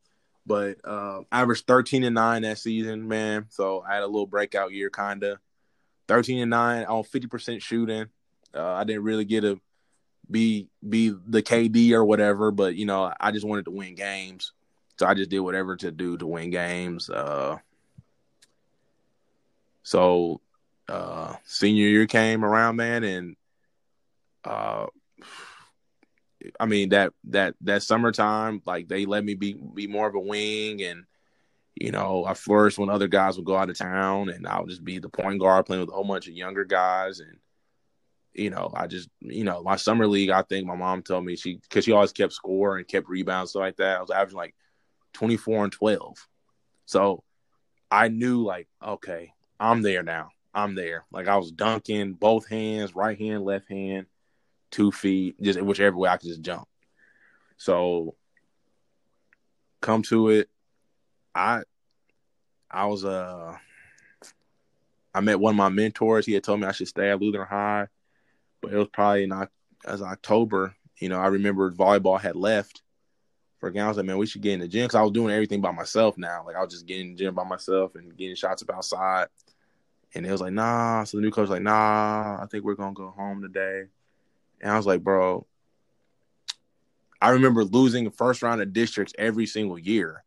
But 0.47 0.77
uh, 0.85 1.23
averaged 1.33 1.67
13 1.67 2.05
and 2.05 2.15
9 2.15 2.43
that 2.43 2.59
season, 2.59 3.09
man. 3.09 3.47
So 3.49 3.83
I 3.83 3.95
had 3.95 4.03
a 4.03 4.07
little 4.07 4.27
breakout 4.27 4.73
year, 4.73 4.91
kind 4.91 5.23
of. 5.23 5.39
13 6.07 6.43
and 6.43 6.51
9 6.51 6.85
on 6.85 7.03
50% 7.03 7.63
shooting. 7.63 8.07
Uh, 8.55 8.73
I 8.73 8.85
didn't 8.85 9.05
really 9.05 9.25
get 9.25 9.41
to 9.41 9.61
be 10.31 10.69
be 10.87 11.11
the 11.11 11.43
KD 11.43 11.93
or 11.93 12.05
whatever, 12.05 12.51
but 12.51 12.75
you 12.77 12.87
know, 12.87 13.13
I 13.19 13.31
just 13.31 13.47
wanted 13.47 13.67
to 13.67 13.71
win 13.71 13.95
games. 13.95 14.53
So 14.99 15.07
I 15.07 15.15
just 15.15 15.31
did 15.31 15.41
whatever 15.41 15.77
to 15.77 15.91
do 15.91 16.17
to 16.19 16.27
win 16.27 16.51
games. 16.51 17.11
Uh, 17.11 17.59
so 19.83 20.41
uh 20.89 21.35
senior 21.45 21.87
year 21.87 22.07
came 22.07 22.45
around, 22.45 22.77
man, 22.77 23.05
and 23.05 23.37
uh 24.45 24.87
I 26.61 26.67
mean 26.67 26.91
that 26.91 27.13
that 27.25 27.55
that 27.63 27.83
summertime, 27.83 28.63
like 28.67 28.89
they 28.89 29.07
let 29.07 29.25
me 29.25 29.35
be 29.35 29.57
be 29.75 29.87
more 29.87 30.09
of 30.09 30.15
a 30.15 30.21
wing 30.21 30.83
and 30.83 31.05
you 31.75 31.91
know, 31.91 32.25
I 32.25 32.35
flourished 32.35 32.79
when 32.79 32.89
other 32.89 33.09
guys 33.09 33.37
would 33.37 33.47
go 33.47 33.57
out 33.57 33.71
of 33.71 33.77
town 33.77 34.29
and 34.29 34.47
I 34.47 34.61
would 34.61 34.71
just 34.71 34.85
be 34.85 34.99
the 35.01 35.09
point 35.09 35.41
guard 35.41 35.67
playing 35.67 35.81
with 35.81 35.91
a 35.91 35.93
whole 35.93 36.05
bunch 36.05 36.29
of 36.29 36.35
younger 36.35 36.65
guys 36.65 37.19
and 37.21 37.39
you 38.35 38.51
know, 38.51 38.71
I 38.75 38.89
just, 38.89 39.09
you 39.21 39.45
know, 39.45 39.63
my 39.63 39.77
summer 39.77 40.07
league, 40.07 40.31
I 40.31 40.43
think 40.43 40.67
my 40.67 40.75
mom 40.75 41.03
told 41.03 41.25
me 41.25 41.37
she, 41.37 41.61
cause 41.71 41.85
she 41.85 41.93
always 41.93 42.13
kept 42.13 42.33
score 42.33 42.77
and 42.77 42.87
kept 42.87 43.09
rebounds, 43.09 43.51
stuff 43.51 43.61
like 43.61 43.77
that. 43.77 43.99
I 43.99 44.01
was 44.01 44.11
averaging 44.11 44.37
like 44.37 44.55
24 45.13 45.65
and 45.65 45.73
12. 45.73 46.17
So 46.87 47.23
I 47.91 48.09
knew 48.09 48.43
like, 48.43 48.69
okay, 48.85 49.33
I'm 49.61 49.83
there 49.83 50.03
now. 50.03 50.31
I'm 50.53 50.75
there. 50.75 51.05
Like 51.13 51.29
I 51.29 51.37
was 51.37 51.53
dunking 51.53 52.15
both 52.15 52.49
hands, 52.49 52.95
right 52.95 53.19
hand, 53.19 53.45
left 53.45 53.69
hand, 53.69 54.07
two 54.75 54.93
feet, 54.93 55.41
just 55.43 55.63
whichever 55.63 55.97
way 55.97 56.11
I 56.11 56.19
could 56.19 56.29
just 56.29 56.43
jump. 56.43 56.69
So 57.59 58.17
come 59.81 60.03
to 60.05 60.31
it. 60.31 60.51
I 61.35 61.63
I 62.71 62.87
was 62.87 63.05
uh 63.05 63.57
I 65.15 65.21
met 65.21 65.41
one 65.41 65.55
of 65.55 65.59
my 65.59 65.69
mentors. 65.71 66.27
He 66.27 66.35
had 66.35 66.45
told 66.45 66.61
me 66.61 66.67
I 66.67 66.73
should 66.73 66.89
stay 66.89 67.11
at 67.11 67.21
Lutheran 67.21 67.49
High, 67.49 67.89
but 68.63 68.73
it 68.73 68.79
was 68.79 68.89
probably 68.93 69.27
not 69.27 69.51
as 69.87 70.03
October. 70.03 70.77
You 70.99 71.09
know, 71.11 71.21
I 71.21 71.29
remember 71.29 71.73
volleyball 71.73 72.21
had 72.21 72.37
left 72.37 72.83
for 73.59 73.71
a. 73.71 73.81
I 73.81 73.89
was 73.89 73.99
like, 73.99 74.07
man, 74.07 74.19
we 74.19 74.27
should 74.27 74.43
get 74.43 74.55
in 74.55 74.61
the 74.61 74.69
gym 74.69 74.85
because 74.85 74.97
I 74.97 75.03
was 75.03 75.13
doing 75.13 75.33
everything 75.35 75.63
by 75.63 75.73
myself 75.73 76.19
now. 76.19 76.45
Like 76.47 76.57
I 76.57 76.63
was 76.63 76.73
just 76.73 76.87
getting 76.87 77.11
in 77.11 77.13
the 77.17 77.25
gym 77.25 77.35
by 77.35 77.45
myself 77.45 77.97
and 77.97 78.17
getting 78.17 78.37
shots 78.37 78.63
up 78.63 78.71
outside 78.77 79.29
And 80.15 80.27
it 80.27 80.33
was 80.33 80.41
like, 80.43 80.53
nah. 80.55 81.05
So 81.05 81.19
the 81.19 81.23
new 81.23 81.31
coach 81.33 81.43
was 81.43 81.51
like, 81.51 81.63
nah, 81.63 82.39
I 82.43 82.47
think 82.51 82.65
we're 82.65 82.75
gonna 82.75 82.95
go 82.95 83.11
home 83.11 83.43
today. 83.43 83.85
And 84.61 84.71
I 84.71 84.77
was 84.77 84.87
like, 84.87 85.03
bro, 85.03 85.47
I 87.21 87.31
remember 87.31 87.65
losing 87.65 88.11
first 88.11 88.43
round 88.43 88.61
of 88.61 88.73
districts 88.73 89.15
every 89.19 89.47
single 89.47 89.79
year. 89.79 90.25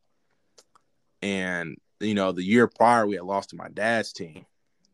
And 1.22 1.78
you 2.00 2.13
know, 2.13 2.32
the 2.32 2.44
year 2.44 2.68
prior 2.68 3.08
we 3.08 3.16
had 3.16 3.24
lost 3.24 3.50
to 3.52 3.56
my 3.56 3.70
dad's 3.70 4.13
team. 4.13 4.46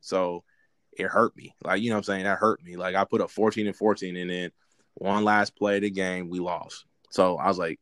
So 0.01 0.43
it 0.91 1.07
hurt 1.07 1.35
me. 1.35 1.55
Like, 1.63 1.81
you 1.81 1.89
know 1.89 1.97
I'm 1.97 2.03
saying? 2.03 2.23
That 2.23 2.39
hurt 2.39 2.63
me. 2.63 2.75
Like 2.75 2.95
I 2.95 3.03
put 3.03 3.21
up 3.21 3.31
14 3.31 3.67
and 3.67 3.75
14 3.75 4.15
and 4.15 4.29
then 4.29 4.51
one 4.95 5.23
last 5.23 5.55
play 5.55 5.77
of 5.77 5.81
the 5.81 5.89
game, 5.89 6.29
we 6.29 6.39
lost. 6.39 6.85
So 7.09 7.37
I 7.37 7.47
was 7.47 7.57
like, 7.57 7.79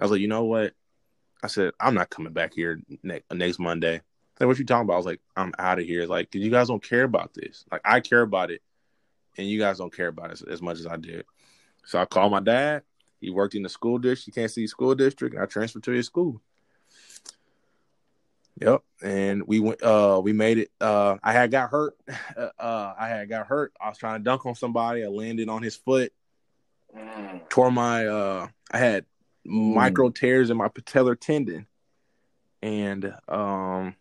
I 0.00 0.04
was 0.04 0.10
like, 0.10 0.20
you 0.20 0.28
know 0.28 0.44
what? 0.44 0.72
I 1.42 1.48
said, 1.48 1.72
I'm 1.80 1.94
not 1.94 2.10
coming 2.10 2.32
back 2.32 2.54
here 2.54 2.80
next 3.02 3.24
next 3.32 3.58
Monday. 3.58 4.00
Like, 4.38 4.46
what 4.46 4.58
you 4.58 4.64
talking 4.64 4.84
about? 4.84 4.94
I 4.94 4.98
was 4.98 5.06
like, 5.06 5.20
I'm 5.36 5.52
out 5.58 5.78
of 5.78 5.86
here. 5.86 6.06
Like, 6.06 6.34
you 6.34 6.50
guys 6.50 6.68
don't 6.68 6.82
care 6.82 7.04
about 7.04 7.32
this. 7.34 7.64
Like, 7.72 7.80
I 7.84 8.00
care 8.00 8.22
about 8.22 8.50
it, 8.50 8.62
and 9.36 9.48
you 9.48 9.58
guys 9.58 9.78
don't 9.78 9.94
care 9.94 10.08
about 10.08 10.30
it 10.30 10.32
as, 10.32 10.42
as 10.42 10.62
much 10.62 10.78
as 10.78 10.86
I 10.86 10.96
did. 10.96 11.24
So 11.84 11.98
I 11.98 12.04
called 12.04 12.32
my 12.32 12.40
dad. 12.40 12.82
He 13.20 13.30
worked 13.30 13.54
in 13.54 13.62
the 13.62 13.68
school 13.68 13.98
district, 13.98 14.36
Kansas 14.36 14.54
City 14.54 14.66
School 14.66 14.94
District, 14.94 15.34
and 15.34 15.42
I 15.42 15.46
transferred 15.46 15.84
to 15.84 15.92
his 15.92 16.06
school. 16.06 16.40
Yep, 18.60 18.82
and 19.02 19.46
we 19.46 19.60
went. 19.60 19.82
Uh, 19.82 20.20
we 20.22 20.32
made 20.32 20.58
it. 20.58 20.70
Uh, 20.80 21.16
I 21.22 21.32
had 21.32 21.50
got 21.50 21.70
hurt. 21.70 21.96
Uh, 22.58 22.94
I 22.98 23.08
had 23.08 23.28
got 23.28 23.46
hurt. 23.46 23.72
I 23.80 23.88
was 23.88 23.98
trying 23.98 24.20
to 24.20 24.24
dunk 24.24 24.46
on 24.46 24.54
somebody. 24.54 25.04
I 25.04 25.08
landed 25.08 25.48
on 25.48 25.62
his 25.62 25.76
foot. 25.76 26.12
Mm. 26.96 27.48
Tore 27.48 27.70
my. 27.70 28.06
Uh, 28.06 28.48
I 28.70 28.78
had 28.78 29.04
mm. 29.46 29.74
micro 29.74 30.10
tears 30.10 30.50
in 30.50 30.56
my 30.56 30.68
patellar 30.68 31.18
tendon, 31.18 31.66
and 32.62 33.14
um, 33.28 33.94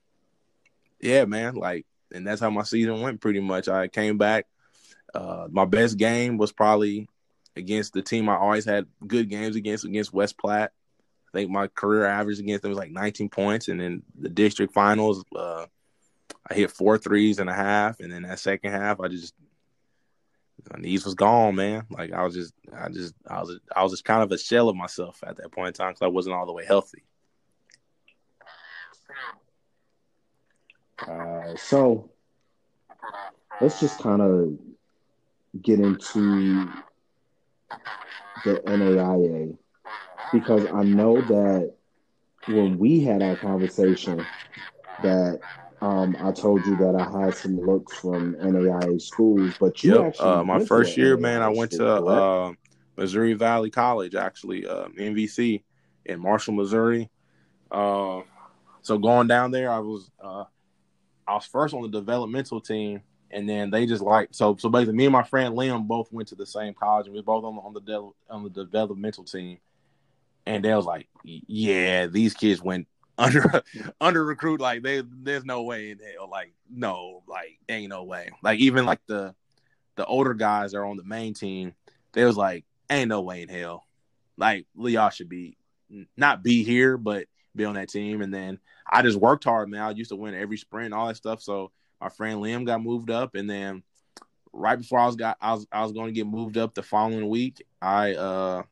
yeah, 1.02 1.26
man, 1.26 1.56
like, 1.56 1.86
and 2.14 2.26
that's 2.26 2.42
how 2.42 2.50
my 2.50 2.64
season 2.64 3.02
went. 3.02 3.22
Pretty 3.22 3.42
much, 3.42 3.68
I 3.68 3.88
came 3.88 4.18
back. 4.18 4.48
Uh, 5.16 5.48
my 5.50 5.64
best 5.64 5.98
game 5.98 6.38
was 6.38 6.52
probably 6.52 7.08
against 7.56 7.94
the 7.94 8.02
team 8.02 8.28
I 8.28 8.36
always 8.36 8.66
had 8.66 8.86
good 9.08 9.30
games 9.30 9.56
against 9.56 9.86
against 9.86 10.14
West 10.14 10.38
Platte. 10.38 10.74
I 11.34 11.38
think 11.38 11.50
my 11.50 11.68
career 11.68 12.06
average 12.06 12.40
against 12.40 12.64
them 12.64 12.72
was 12.72 12.78
like 12.78 12.92
19 12.92 13.30
points, 13.30 13.70
and 13.70 13.80
then 13.80 14.04
the 14.20 14.30
district 14.30 14.74
finals, 14.74 15.24
uh, 15.34 15.66
I 16.50 16.54
hit 16.54 16.72
four 16.72 16.98
threes 16.98 17.40
and 17.40 17.50
a 17.50 17.54
half, 17.54 18.02
and 18.02 18.12
then 18.12 18.24
that 18.24 18.40
second 18.40 18.72
half, 18.72 19.00
I 19.00 19.08
just 19.08 19.34
my 20.74 20.80
knees 20.80 21.06
was 21.06 21.16
gone, 21.16 21.56
man. 21.56 21.86
Like 21.90 22.12
I 22.12 22.24
was 22.24 22.34
just, 22.34 22.54
I 22.76 22.90
just, 22.90 23.14
I 23.26 23.40
was, 23.40 23.60
I 23.74 23.84
was 23.84 23.94
just 23.94 24.04
kind 24.04 24.22
of 24.22 24.32
a 24.32 24.38
shell 24.38 24.68
of 24.68 24.76
myself 24.76 25.24
at 25.26 25.38
that 25.38 25.52
point 25.52 25.68
in 25.68 25.74
time 25.74 25.92
because 25.92 26.06
I 26.06 26.08
wasn't 26.08 26.36
all 26.36 26.46
the 26.46 26.54
way 26.54 26.66
healthy. 26.66 27.04
Uh, 31.00 31.56
so 31.56 32.10
let's 33.62 33.80
just 33.80 34.00
kind 34.00 34.22
of 34.22 34.58
get 35.62 35.80
into 35.80 36.70
the 38.44 38.56
NAIA 38.66 39.58
because 40.32 40.66
I 40.68 40.84
know 40.84 41.22
that 41.22 41.74
when 42.48 42.78
we 42.78 43.02
had 43.02 43.22
our 43.22 43.36
conversation 43.36 44.26
that 45.02 45.40
um, 45.82 46.16
I 46.20 46.32
told 46.32 46.66
you 46.66 46.76
that 46.78 46.96
I 46.96 47.26
had 47.26 47.36
some 47.36 47.60
looks 47.60 47.98
from 47.98 48.36
NAIA 48.36 49.02
schools, 49.02 49.54
but 49.60 49.84
you 49.84 49.96
yep. 49.96 50.06
actually 50.08 50.30
uh, 50.30 50.44
my 50.44 50.64
first 50.64 50.98
year, 50.98 51.18
man, 51.18 51.42
I 51.42 51.50
went 51.50 51.72
to 51.72 51.88
uh, 51.88 52.54
Missouri 52.98 53.34
Valley 53.34 53.70
College, 53.70 54.16
actually, 54.16 54.66
uh, 54.66 54.88
MVC 54.98 55.64
in 56.06 56.20
Marshall, 56.20 56.54
Missouri. 56.54 57.10
Uh, 57.72 58.22
so 58.82 58.98
going 58.98 59.28
down 59.28 59.52
there, 59.52 59.72
I 59.72 59.80
was 59.80 60.10
uh, 60.24 60.46
I 61.28 61.34
was 61.34 61.46
first 61.46 61.74
on 61.74 61.82
the 61.82 61.90
developmental 61.90 62.62
team, 62.62 63.02
and 63.36 63.50
then 63.50 63.70
they 63.70 63.86
just 63.86 64.02
like 64.02 64.30
so 64.32 64.56
so 64.58 64.70
basically 64.70 64.96
me 64.96 65.06
and 65.06 65.12
my 65.12 65.24
friend 65.24 65.56
Liam 65.56 65.86
both 65.86 66.12
went 66.12 66.30
to 66.30 66.36
the 66.36 66.46
same 66.46 66.74
college, 66.74 67.06
and 67.08 67.14
we 67.14 67.20
were 67.20 67.26
both 67.26 67.44
on 67.44 67.56
the 67.56 67.62
on 67.62 67.74
the 67.74 67.82
de- 67.82 68.34
on 68.34 68.44
the 68.44 68.50
developmental 68.50 69.26
team. 69.26 69.60
And 70.46 70.64
they 70.64 70.74
was 70.74 70.86
like, 70.86 71.08
"Yeah, 71.24 72.08
these 72.08 72.34
kids 72.34 72.62
went 72.62 72.88
under 73.18 73.62
under 74.00 74.24
recruit. 74.24 74.62
Like 74.62 74.84
they, 74.84 75.04
there's 75.06 75.44
no 75.44 75.64
way 75.64 75.92
in 75.92 76.00
hell. 76.00 76.30
Like 76.30 76.54
no, 76.70 77.24
like 77.28 77.60
ain't 77.68 77.90
no 77.90 78.04
way. 78.06 78.30
Like 78.42 78.60
even 78.60 78.86
like 78.86 79.02
the 79.08 79.36
the 79.98 80.06
older 80.06 80.34
guys 80.34 80.74
are 80.74 80.86
on 80.86 80.98
the 80.98 81.04
main 81.04 81.34
team. 81.34 81.74
They 82.14 82.24
was 82.24 82.38
like, 82.38 82.64
ain't 82.90 83.10
no 83.10 83.22
way 83.22 83.42
in 83.42 83.50
hell. 83.50 83.84
Like 84.38 84.66
y'all 84.76 85.10
should 85.10 85.30
be 85.30 85.58
not 86.16 86.42
be 86.42 86.64
here, 86.64 86.98
but 86.98 87.28
be 87.54 87.66
on 87.66 87.76
that 87.76 87.90
team. 87.90 88.22
And 88.22 88.34
then 88.34 88.60
I 88.90 89.02
just 89.02 89.18
worked 89.18 89.44
hard, 89.44 89.70
man. 89.70 89.82
I 89.82 89.90
used 89.92 90.12
to 90.12 90.16
win 90.16 90.36
every 90.36 90.58
sprint, 90.58 90.94
all 90.94 91.08
that 91.08 91.18
stuff. 91.18 91.42
So 91.42 91.72
my 92.00 92.10
friend 92.10 92.40
Liam 92.40 92.66
got 92.66 92.84
moved 92.84 93.10
up, 93.10 93.36
and 93.36 93.50
then 93.50 93.84
right 94.54 94.78
before 94.78 95.00
I 95.00 95.06
was 95.06 95.16
got 95.16 95.38
I 95.42 95.54
was 95.54 95.68
I 95.72 95.84
was 95.84 95.92
going 95.92 96.08
to 96.08 96.14
get 96.14 96.28
moved 96.28 96.58
up 96.58 96.74
the 96.74 96.84
following 96.84 97.30
week, 97.30 97.66
I 97.82 98.14
uh 98.16 98.64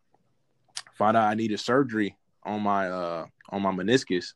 found 0.94 1.18
out 1.18 1.30
I 1.30 1.34
needed 1.34 1.60
surgery 1.60 2.18
on 2.44 2.62
my 2.62 2.88
uh 2.90 3.26
on 3.50 3.62
my 3.62 3.72
meniscus. 3.72 4.34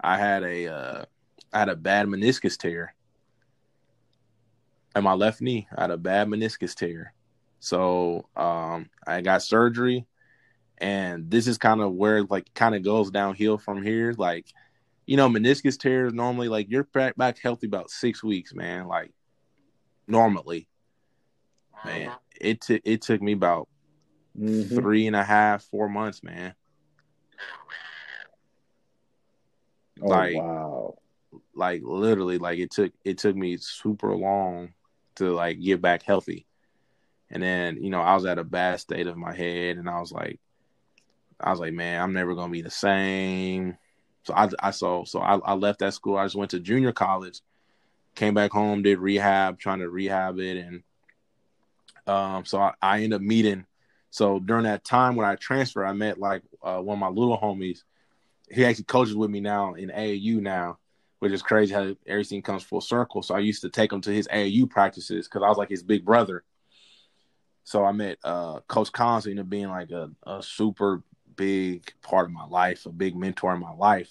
I 0.00 0.18
had 0.18 0.42
a 0.42 0.66
uh 0.68 1.04
I 1.52 1.58
had 1.58 1.68
a 1.68 1.76
bad 1.76 2.06
meniscus 2.06 2.56
tear. 2.56 2.94
At 4.94 5.02
my 5.02 5.14
left 5.14 5.40
knee, 5.40 5.68
I 5.76 5.82
had 5.82 5.90
a 5.90 5.96
bad 5.96 6.28
meniscus 6.28 6.74
tear. 6.74 7.14
So 7.60 8.26
um 8.36 8.90
I 9.06 9.20
got 9.20 9.42
surgery 9.42 10.06
and 10.82 11.30
this 11.30 11.46
is 11.46 11.58
kind 11.58 11.80
of 11.80 11.92
where 11.92 12.24
like 12.24 12.52
kind 12.54 12.74
of 12.74 12.82
goes 12.82 13.10
downhill 13.10 13.56
from 13.56 13.82
here. 13.82 14.12
Like, 14.18 14.46
you 15.12 15.18
know, 15.18 15.28
meniscus 15.28 15.78
tears 15.78 16.14
normally 16.14 16.48
like 16.48 16.70
you're 16.70 16.84
back 16.84 17.14
back 17.16 17.38
healthy 17.38 17.66
about 17.66 17.90
six 17.90 18.24
weeks, 18.24 18.54
man. 18.54 18.86
Like 18.86 19.12
normally, 20.08 20.70
man, 21.84 22.08
uh-huh. 22.08 22.18
it 22.40 22.62
took 22.62 22.80
it 22.82 23.02
took 23.02 23.20
me 23.20 23.32
about 23.32 23.68
mm-hmm. 24.34 24.74
three 24.74 25.06
and 25.06 25.14
a 25.14 25.22
half, 25.22 25.64
four 25.64 25.90
months, 25.90 26.22
man. 26.22 26.54
Oh, 30.00 30.06
like 30.06 30.34
wow. 30.34 30.94
Like 31.54 31.82
literally, 31.84 32.38
like 32.38 32.58
it 32.58 32.70
took 32.70 32.94
it 33.04 33.18
took 33.18 33.36
me 33.36 33.58
super 33.58 34.16
long 34.16 34.72
to 35.16 35.34
like 35.34 35.60
get 35.60 35.82
back 35.82 36.04
healthy. 36.04 36.46
And 37.28 37.42
then, 37.42 37.84
you 37.84 37.90
know, 37.90 38.00
I 38.00 38.14
was 38.14 38.24
at 38.24 38.38
a 38.38 38.44
bad 38.44 38.80
state 38.80 39.06
of 39.06 39.18
my 39.18 39.34
head 39.34 39.76
and 39.76 39.90
I 39.90 40.00
was 40.00 40.10
like, 40.10 40.40
I 41.38 41.50
was 41.50 41.60
like, 41.60 41.74
man, 41.74 42.00
I'm 42.00 42.14
never 42.14 42.34
gonna 42.34 42.50
be 42.50 42.62
the 42.62 42.70
same. 42.70 43.76
So 44.24 44.34
I, 44.34 44.48
I 44.60 44.70
saw, 44.70 45.04
so 45.04 45.20
I, 45.20 45.36
I 45.38 45.54
left 45.54 45.80
that 45.80 45.94
school. 45.94 46.16
I 46.16 46.24
just 46.24 46.36
went 46.36 46.52
to 46.52 46.60
junior 46.60 46.92
college, 46.92 47.40
came 48.14 48.34
back 48.34 48.52
home, 48.52 48.82
did 48.82 48.98
rehab, 48.98 49.58
trying 49.58 49.80
to 49.80 49.88
rehab 49.88 50.38
it, 50.38 50.58
and 50.58 50.82
um, 52.06 52.44
so 52.44 52.60
I, 52.60 52.72
I 52.80 52.96
ended 52.96 53.14
up 53.14 53.22
meeting. 53.22 53.66
So 54.10 54.38
during 54.38 54.64
that 54.64 54.84
time 54.84 55.16
when 55.16 55.26
I 55.26 55.36
transferred, 55.36 55.86
I 55.86 55.92
met 55.92 56.18
like 56.18 56.42
uh, 56.62 56.78
one 56.80 56.96
of 56.96 57.00
my 57.00 57.08
little 57.08 57.38
homies. 57.38 57.82
He 58.50 58.64
actually 58.64 58.84
coaches 58.84 59.16
with 59.16 59.30
me 59.30 59.40
now 59.40 59.74
in 59.74 59.88
AAU 59.88 60.40
now, 60.40 60.78
which 61.20 61.32
is 61.32 61.42
crazy 61.42 61.72
how 61.72 61.94
everything 62.06 62.42
comes 62.42 62.62
full 62.62 62.80
circle. 62.80 63.22
So 63.22 63.34
I 63.34 63.38
used 63.38 63.62
to 63.62 63.70
take 63.70 63.92
him 63.92 64.02
to 64.02 64.10
his 64.10 64.28
AAU 64.28 64.68
practices 64.68 65.26
because 65.26 65.42
I 65.42 65.48
was 65.48 65.56
like 65.56 65.70
his 65.70 65.82
big 65.82 66.04
brother. 66.04 66.44
So 67.64 67.84
I 67.84 67.92
met 67.92 68.18
uh, 68.24 68.60
Coach 68.68 68.92
Collins, 68.92 69.26
ended 69.26 69.44
up 69.44 69.48
being 69.48 69.68
like 69.68 69.90
a, 69.90 70.10
a 70.26 70.42
super 70.42 71.02
big 71.36 71.92
part 72.02 72.26
of 72.26 72.32
my 72.32 72.46
life, 72.46 72.86
a 72.86 72.90
big 72.90 73.16
mentor 73.16 73.54
in 73.54 73.60
my 73.60 73.72
life. 73.72 74.10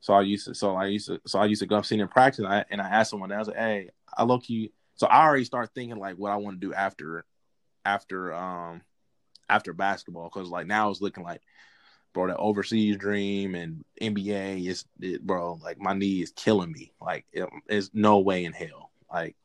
So 0.00 0.14
I 0.14 0.22
used 0.22 0.46
to, 0.46 0.54
so 0.54 0.76
I 0.76 0.86
used 0.86 1.06
to, 1.08 1.20
so 1.26 1.38
I 1.38 1.46
used 1.46 1.60
to 1.60 1.66
go 1.66 1.76
up 1.76 1.86
him 1.86 2.08
practice, 2.08 2.40
and 2.40 2.48
I, 2.48 2.64
and 2.70 2.80
I 2.80 2.88
asked 2.88 3.10
someone, 3.10 3.32
I 3.32 3.38
was 3.38 3.48
like, 3.48 3.56
"Hey, 3.56 3.90
I 4.16 4.24
look 4.24 4.48
you." 4.48 4.70
So 4.94 5.06
I 5.06 5.26
already 5.26 5.44
start 5.44 5.70
thinking 5.74 5.98
like 5.98 6.16
what 6.16 6.32
I 6.32 6.36
want 6.36 6.60
to 6.60 6.66
do 6.66 6.74
after, 6.74 7.24
after, 7.84 8.32
um, 8.32 8.82
after 9.48 9.72
basketball, 9.72 10.30
because 10.32 10.48
like 10.48 10.66
now 10.66 10.90
it's 10.90 11.00
looking 11.00 11.24
like, 11.24 11.40
bro, 12.12 12.28
that 12.28 12.36
overseas 12.36 12.96
dream 12.96 13.54
and 13.54 13.84
NBA 14.00 14.66
is, 14.66 14.84
it, 15.00 15.26
bro, 15.26 15.58
like 15.62 15.78
my 15.78 15.94
knee 15.94 16.22
is 16.22 16.32
killing 16.32 16.72
me. 16.72 16.92
Like, 17.00 17.26
it, 17.32 17.48
there's 17.66 17.90
no 17.94 18.18
way 18.20 18.44
in 18.44 18.52
hell. 18.52 18.90
Like, 19.12 19.36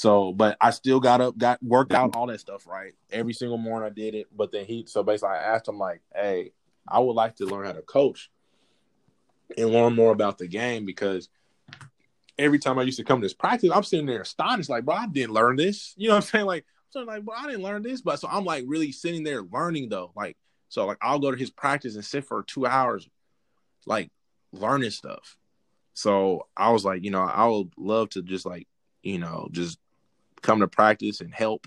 so, 0.00 0.32
but 0.32 0.56
I 0.62 0.70
still 0.70 0.98
got 0.98 1.20
up, 1.20 1.36
got 1.36 1.62
worked 1.62 1.92
out 1.92 2.16
all 2.16 2.26
that 2.28 2.40
stuff, 2.40 2.66
right? 2.66 2.94
Every 3.12 3.34
single 3.34 3.58
morning 3.58 3.86
I 3.86 3.92
did 3.92 4.14
it. 4.14 4.28
But 4.34 4.50
then 4.50 4.64
he, 4.64 4.86
so 4.86 5.02
basically, 5.02 5.34
I 5.34 5.42
asked 5.54 5.68
him 5.68 5.78
like, 5.78 6.00
"Hey, 6.14 6.52
I 6.88 7.00
would 7.00 7.12
like 7.12 7.36
to 7.36 7.44
learn 7.44 7.66
how 7.66 7.72
to 7.72 7.82
coach 7.82 8.30
and 9.58 9.68
learn 9.68 9.94
more 9.94 10.10
about 10.10 10.38
the 10.38 10.46
game 10.46 10.86
because 10.86 11.28
every 12.38 12.58
time 12.58 12.78
I 12.78 12.84
used 12.84 12.96
to 12.96 13.04
come 13.04 13.20
to 13.20 13.24
this 13.26 13.34
practice, 13.34 13.70
I'm 13.70 13.82
sitting 13.82 14.06
there 14.06 14.22
astonished, 14.22 14.70
like, 14.70 14.86
bro, 14.86 14.94
I 14.94 15.06
didn't 15.06 15.34
learn 15.34 15.56
this. 15.56 15.92
You 15.98 16.08
know 16.08 16.14
what 16.14 16.24
I'm 16.24 16.30
saying? 16.30 16.46
Like, 16.46 16.64
so 16.88 17.00
I'm 17.00 17.06
like, 17.06 17.22
bro, 17.22 17.34
I 17.36 17.44
didn't 17.44 17.62
learn 17.62 17.82
this. 17.82 18.00
But 18.00 18.20
so 18.20 18.28
I'm 18.28 18.46
like 18.46 18.64
really 18.66 18.92
sitting 18.92 19.22
there 19.22 19.42
learning 19.42 19.90
though. 19.90 20.12
Like, 20.16 20.38
so 20.70 20.86
like 20.86 20.96
I'll 21.02 21.18
go 21.18 21.30
to 21.30 21.36
his 21.36 21.50
practice 21.50 21.96
and 21.96 22.04
sit 22.06 22.24
for 22.24 22.42
two 22.42 22.64
hours, 22.64 23.06
like 23.84 24.10
learning 24.50 24.92
stuff. 24.92 25.36
So 25.92 26.46
I 26.56 26.70
was 26.70 26.86
like, 26.86 27.04
you 27.04 27.10
know, 27.10 27.20
I 27.20 27.46
would 27.46 27.72
love 27.76 28.08
to 28.10 28.22
just 28.22 28.46
like 28.46 28.66
you 29.02 29.18
know, 29.18 29.48
just 29.52 29.78
come 30.42 30.60
to 30.60 30.68
practice 30.68 31.20
and 31.20 31.32
help 31.32 31.66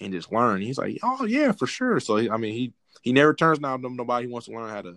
and 0.00 0.12
just 0.12 0.32
learn. 0.32 0.62
He's 0.62 0.78
like, 0.78 0.98
oh 1.02 1.24
yeah, 1.24 1.52
for 1.52 1.66
sure. 1.66 2.00
So 2.00 2.18
I 2.18 2.36
mean, 2.36 2.54
he 2.54 2.72
he 3.02 3.12
never 3.12 3.34
turns 3.34 3.58
down 3.58 3.82
nobody 3.82 4.26
who 4.26 4.32
wants 4.32 4.46
to 4.46 4.54
learn 4.54 4.70
how 4.70 4.82
to 4.82 4.96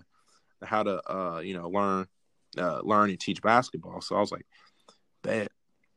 how 0.63 0.83
to 0.83 1.11
uh 1.11 1.39
you 1.39 1.55
know 1.55 1.69
learn 1.69 2.07
uh 2.57 2.79
learn 2.81 3.09
and 3.09 3.19
teach 3.19 3.41
basketball. 3.41 4.01
So 4.01 4.15
I 4.15 4.19
was 4.19 4.31
like, 4.31 4.45
that. 5.23 5.49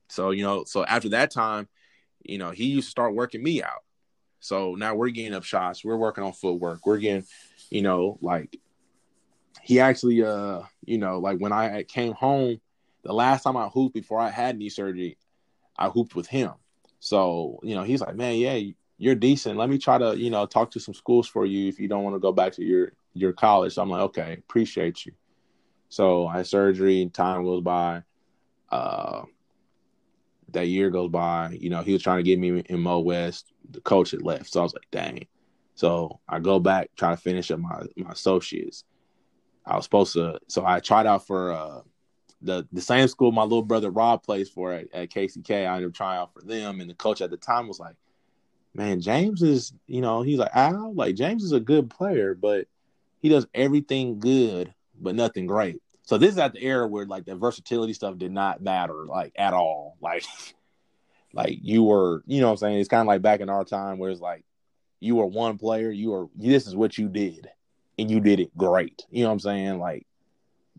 So 0.09 0.31
you 0.31 0.43
know, 0.43 0.65
so 0.65 0.85
after 0.85 1.11
that 1.11 1.31
time, 1.31 1.69
you 2.23 2.39
know, 2.39 2.51
he 2.51 2.67
used 2.67 2.89
to 2.89 2.91
start 2.91 3.15
working 3.15 3.43
me 3.43 3.63
out. 3.63 3.83
So 4.41 4.75
now 4.75 4.95
we're 4.95 5.11
getting 5.11 5.35
up 5.35 5.45
shots. 5.45 5.85
We're 5.85 5.97
working 5.97 6.25
on 6.25 6.33
footwork. 6.33 6.87
We're 6.87 6.99
getting, 6.99 7.25
you 7.71 7.83
know, 7.83 8.19
like 8.21 8.57
he 9.63 9.81
actually, 9.81 10.23
uh, 10.23 10.63
you 10.85 10.99
know, 10.99 11.19
like 11.19 11.39
when 11.39 11.53
I 11.53 11.83
came 11.83 12.13
home, 12.13 12.61
the 13.03 13.13
last 13.13 13.43
time 13.43 13.57
I 13.57 13.67
hooped 13.67 13.95
before 13.95 14.21
I 14.21 14.31
had 14.31 14.57
knee 14.57 14.69
surgery, 14.69 15.19
I 15.77 15.89
hooped 15.89 16.15
with 16.15 16.29
him. 16.29 16.53
So 17.01 17.61
you 17.63 17.75
know, 17.75 17.83
he's 17.83 18.01
like, 18.01 18.17
man, 18.17 18.37
yeah, 18.37 18.61
you're 18.99 19.15
decent. 19.15 19.59
Let 19.59 19.69
me 19.69 19.79
try 19.79 19.99
to, 19.99 20.19
you 20.19 20.31
know, 20.31 20.47
talk 20.47 20.71
to 20.73 20.81
some 20.81 20.95
schools 20.95 21.29
for 21.29 21.45
you 21.45 21.69
if 21.69 21.79
you 21.79 21.89
don't 21.89 22.03
want 22.03 22.17
to 22.17 22.21
go 22.21 22.33
back 22.33 22.53
to 22.55 22.65
your 22.65 22.93
your 23.15 23.33
college. 23.33 23.75
So 23.75 23.83
I'm 23.83 23.91
like, 23.91 24.03
okay, 24.03 24.37
appreciate 24.39 25.05
you. 25.05 25.13
So 25.89 26.27
I 26.27 26.39
had 26.39 26.47
surgery. 26.47 27.09
Time 27.13 27.45
goes 27.45 27.63
by. 27.63 28.03
Uh, 28.71 29.23
that 30.53 30.67
year 30.67 30.91
goes 30.91 31.11
by. 31.11 31.57
You 31.61 31.71
know, 31.71 31.83
he 31.83 31.93
was 31.93 32.03
trying 32.03 32.19
to 32.19 32.23
get 32.23 32.39
me 32.39 32.61
in 32.67 32.81
Mo 32.81 33.01
West. 33.01 33.53
The 33.71 33.81
coach 33.81 34.13
had 34.13 34.23
left, 34.23 34.53
so 34.53 34.61
I 34.61 34.63
was 34.63 34.75
like, 34.75 34.91
dang. 34.91 35.27
So 35.75 36.21
I 36.29 36.41
go 36.41 36.59
back, 36.59 36.91
try 36.97 37.11
to 37.11 37.17
finish 37.17 37.51
up 37.51 37.61
my 37.61 37.83
my 37.97 38.13
associates. 38.13 38.85
I 39.67 39.77
was 39.77 39.85
supposed 39.85 40.13
to, 40.13 40.39
so 40.47 40.65
I 40.65 40.79
tried 40.79 41.07
out 41.07 41.27
for 41.27 41.53
uh, 41.53 41.81
the 42.47 42.67
the 42.73 42.81
same 42.81 43.09
school 43.09 43.33
my 43.33 43.43
little 43.43 43.63
brother 43.63 43.91
Rob 43.91 44.23
plays 44.23 44.49
for 44.49 44.73
at, 44.73 44.87
at 44.93 45.11
KCK. 45.11 45.67
I 45.67 45.75
ended 45.75 45.91
up 45.91 45.95
trying 45.95 46.19
out 46.19 46.33
for 46.33 46.43
them, 46.43 46.81
and 46.81 46.89
the 46.89 46.95
coach 46.95 47.21
at 47.21 47.31
the 47.31 47.37
time 47.37 47.69
was 47.69 47.81
like, 47.81 47.97
"Man, 48.75 49.01
James 49.01 49.43
is, 49.43 49.73
you 49.87 50.01
know, 50.01 50.23
he's 50.23 50.39
like, 50.39 50.55
Al, 50.55 50.95
like 50.95 51.17
James 51.17 51.45
is 51.45 51.53
a 51.53 51.61
good 51.61 51.91
player, 51.91 52.35
but 52.35 52.67
he 53.21 53.29
does 53.29 53.47
everything 53.55 54.21
good, 54.21 54.73
but 55.01 55.15
nothing 55.15 55.47
great." 55.47 55.83
So 56.03 56.19
this 56.19 56.31
is 56.33 56.39
at 56.39 56.53
the 56.53 56.63
era 56.63 56.87
where 56.87 57.05
like 57.05 57.25
the 57.25 57.35
versatility 57.35 57.93
stuff 57.93 58.17
did 58.17 58.33
not 58.33 58.63
matter 58.63 59.05
like 59.07 59.33
at 59.37 59.53
all. 59.53 59.97
Like, 60.07 60.25
like 61.33 61.59
you 61.61 61.83
were, 61.83 62.23
you 62.27 62.41
know, 62.41 62.47
what 62.47 62.53
I'm 62.53 62.57
saying 62.59 62.79
it's 62.79 62.89
kind 62.89 63.03
of 63.03 63.09
like 63.09 63.21
back 63.21 63.41
in 63.41 63.51
our 63.51 63.65
time 63.65 63.99
where 63.99 64.11
it's 64.11 64.21
like 64.21 64.45
you 65.01 65.17
were 65.17 65.27
one 65.27 65.59
player, 65.59 65.91
you 65.91 66.11
were 66.11 66.27
this 66.35 66.67
is 66.67 66.75
what 66.77 66.97
you 66.97 67.09
did, 67.09 67.49
and 67.99 68.11
you 68.11 68.21
did 68.21 68.41
it 68.41 68.57
great. 68.57 69.05
You 69.11 69.23
know 69.23 69.29
what 69.29 69.35
I'm 69.35 69.41
saying? 69.41 69.79
Like 69.79 70.07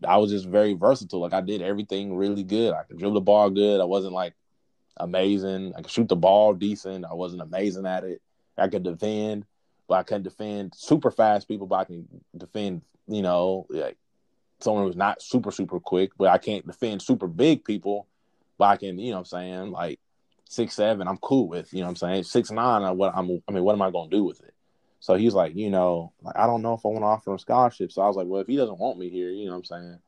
I 0.06 0.16
was 0.18 0.30
just 0.30 0.46
very 0.46 0.74
versatile. 0.74 1.20
Like 1.20 1.32
I 1.32 1.40
did 1.40 1.62
everything 1.62 2.16
really 2.16 2.44
good. 2.44 2.72
I 2.72 2.82
could 2.84 2.98
dribble 2.98 3.14
the 3.14 3.20
ball 3.20 3.50
good. 3.50 3.80
I 3.80 3.84
wasn't 3.84 4.12
like 4.12 4.34
amazing. 4.96 5.72
I 5.76 5.82
could 5.82 5.90
shoot 5.90 6.08
the 6.08 6.16
ball 6.16 6.54
decent. 6.54 7.04
I 7.04 7.14
wasn't 7.14 7.42
amazing 7.42 7.86
at 7.86 8.04
it. 8.04 8.20
I 8.56 8.68
could 8.68 8.82
defend, 8.82 9.44
but 9.88 9.94
I 9.94 10.02
couldn't 10.02 10.24
defend 10.24 10.74
super 10.74 11.10
fast 11.10 11.48
people. 11.48 11.66
But 11.66 11.76
I 11.76 11.84
can 11.84 12.08
defend, 12.36 12.82
you 13.06 13.22
know, 13.22 13.66
like 13.70 13.96
someone 14.60 14.84
who's 14.84 14.96
not 14.96 15.22
super 15.22 15.50
super 15.50 15.80
quick. 15.80 16.10
But 16.16 16.28
I 16.28 16.38
can't 16.38 16.66
defend 16.66 17.02
super 17.02 17.26
big 17.26 17.64
people. 17.64 18.06
But 18.58 18.64
I 18.64 18.76
can, 18.76 18.98
you 18.98 19.10
know, 19.10 19.16
what 19.16 19.20
I'm 19.20 19.24
saying 19.26 19.70
like 19.70 20.00
six 20.48 20.74
seven. 20.74 21.08
I'm 21.08 21.18
cool 21.18 21.48
with. 21.48 21.72
You 21.72 21.80
know, 21.80 21.86
what 21.86 21.90
I'm 21.90 21.96
saying 21.96 22.22
six 22.24 22.50
nine. 22.50 22.96
What 22.96 23.12
I'm. 23.14 23.42
I 23.48 23.52
mean, 23.52 23.64
what 23.64 23.74
am 23.74 23.82
I 23.82 23.90
gonna 23.90 24.10
do 24.10 24.24
with 24.24 24.40
it? 24.42 24.54
So 25.00 25.14
he's 25.14 25.34
like, 25.34 25.54
you 25.54 25.70
know, 25.70 26.12
like 26.22 26.36
I 26.36 26.46
don't 26.46 26.62
know 26.62 26.74
if 26.74 26.84
I 26.84 26.88
want 26.88 27.02
to 27.02 27.06
offer 27.06 27.32
him 27.32 27.38
scholarship. 27.38 27.92
So 27.92 28.02
I 28.02 28.06
was 28.06 28.16
like, 28.16 28.26
well, 28.26 28.40
if 28.40 28.46
he 28.46 28.56
doesn't 28.56 28.78
want 28.78 28.98
me 28.98 29.08
here, 29.08 29.30
you 29.30 29.46
know 29.46 29.52
what 29.52 29.58
I'm 29.58 29.64
saying? 29.64 29.98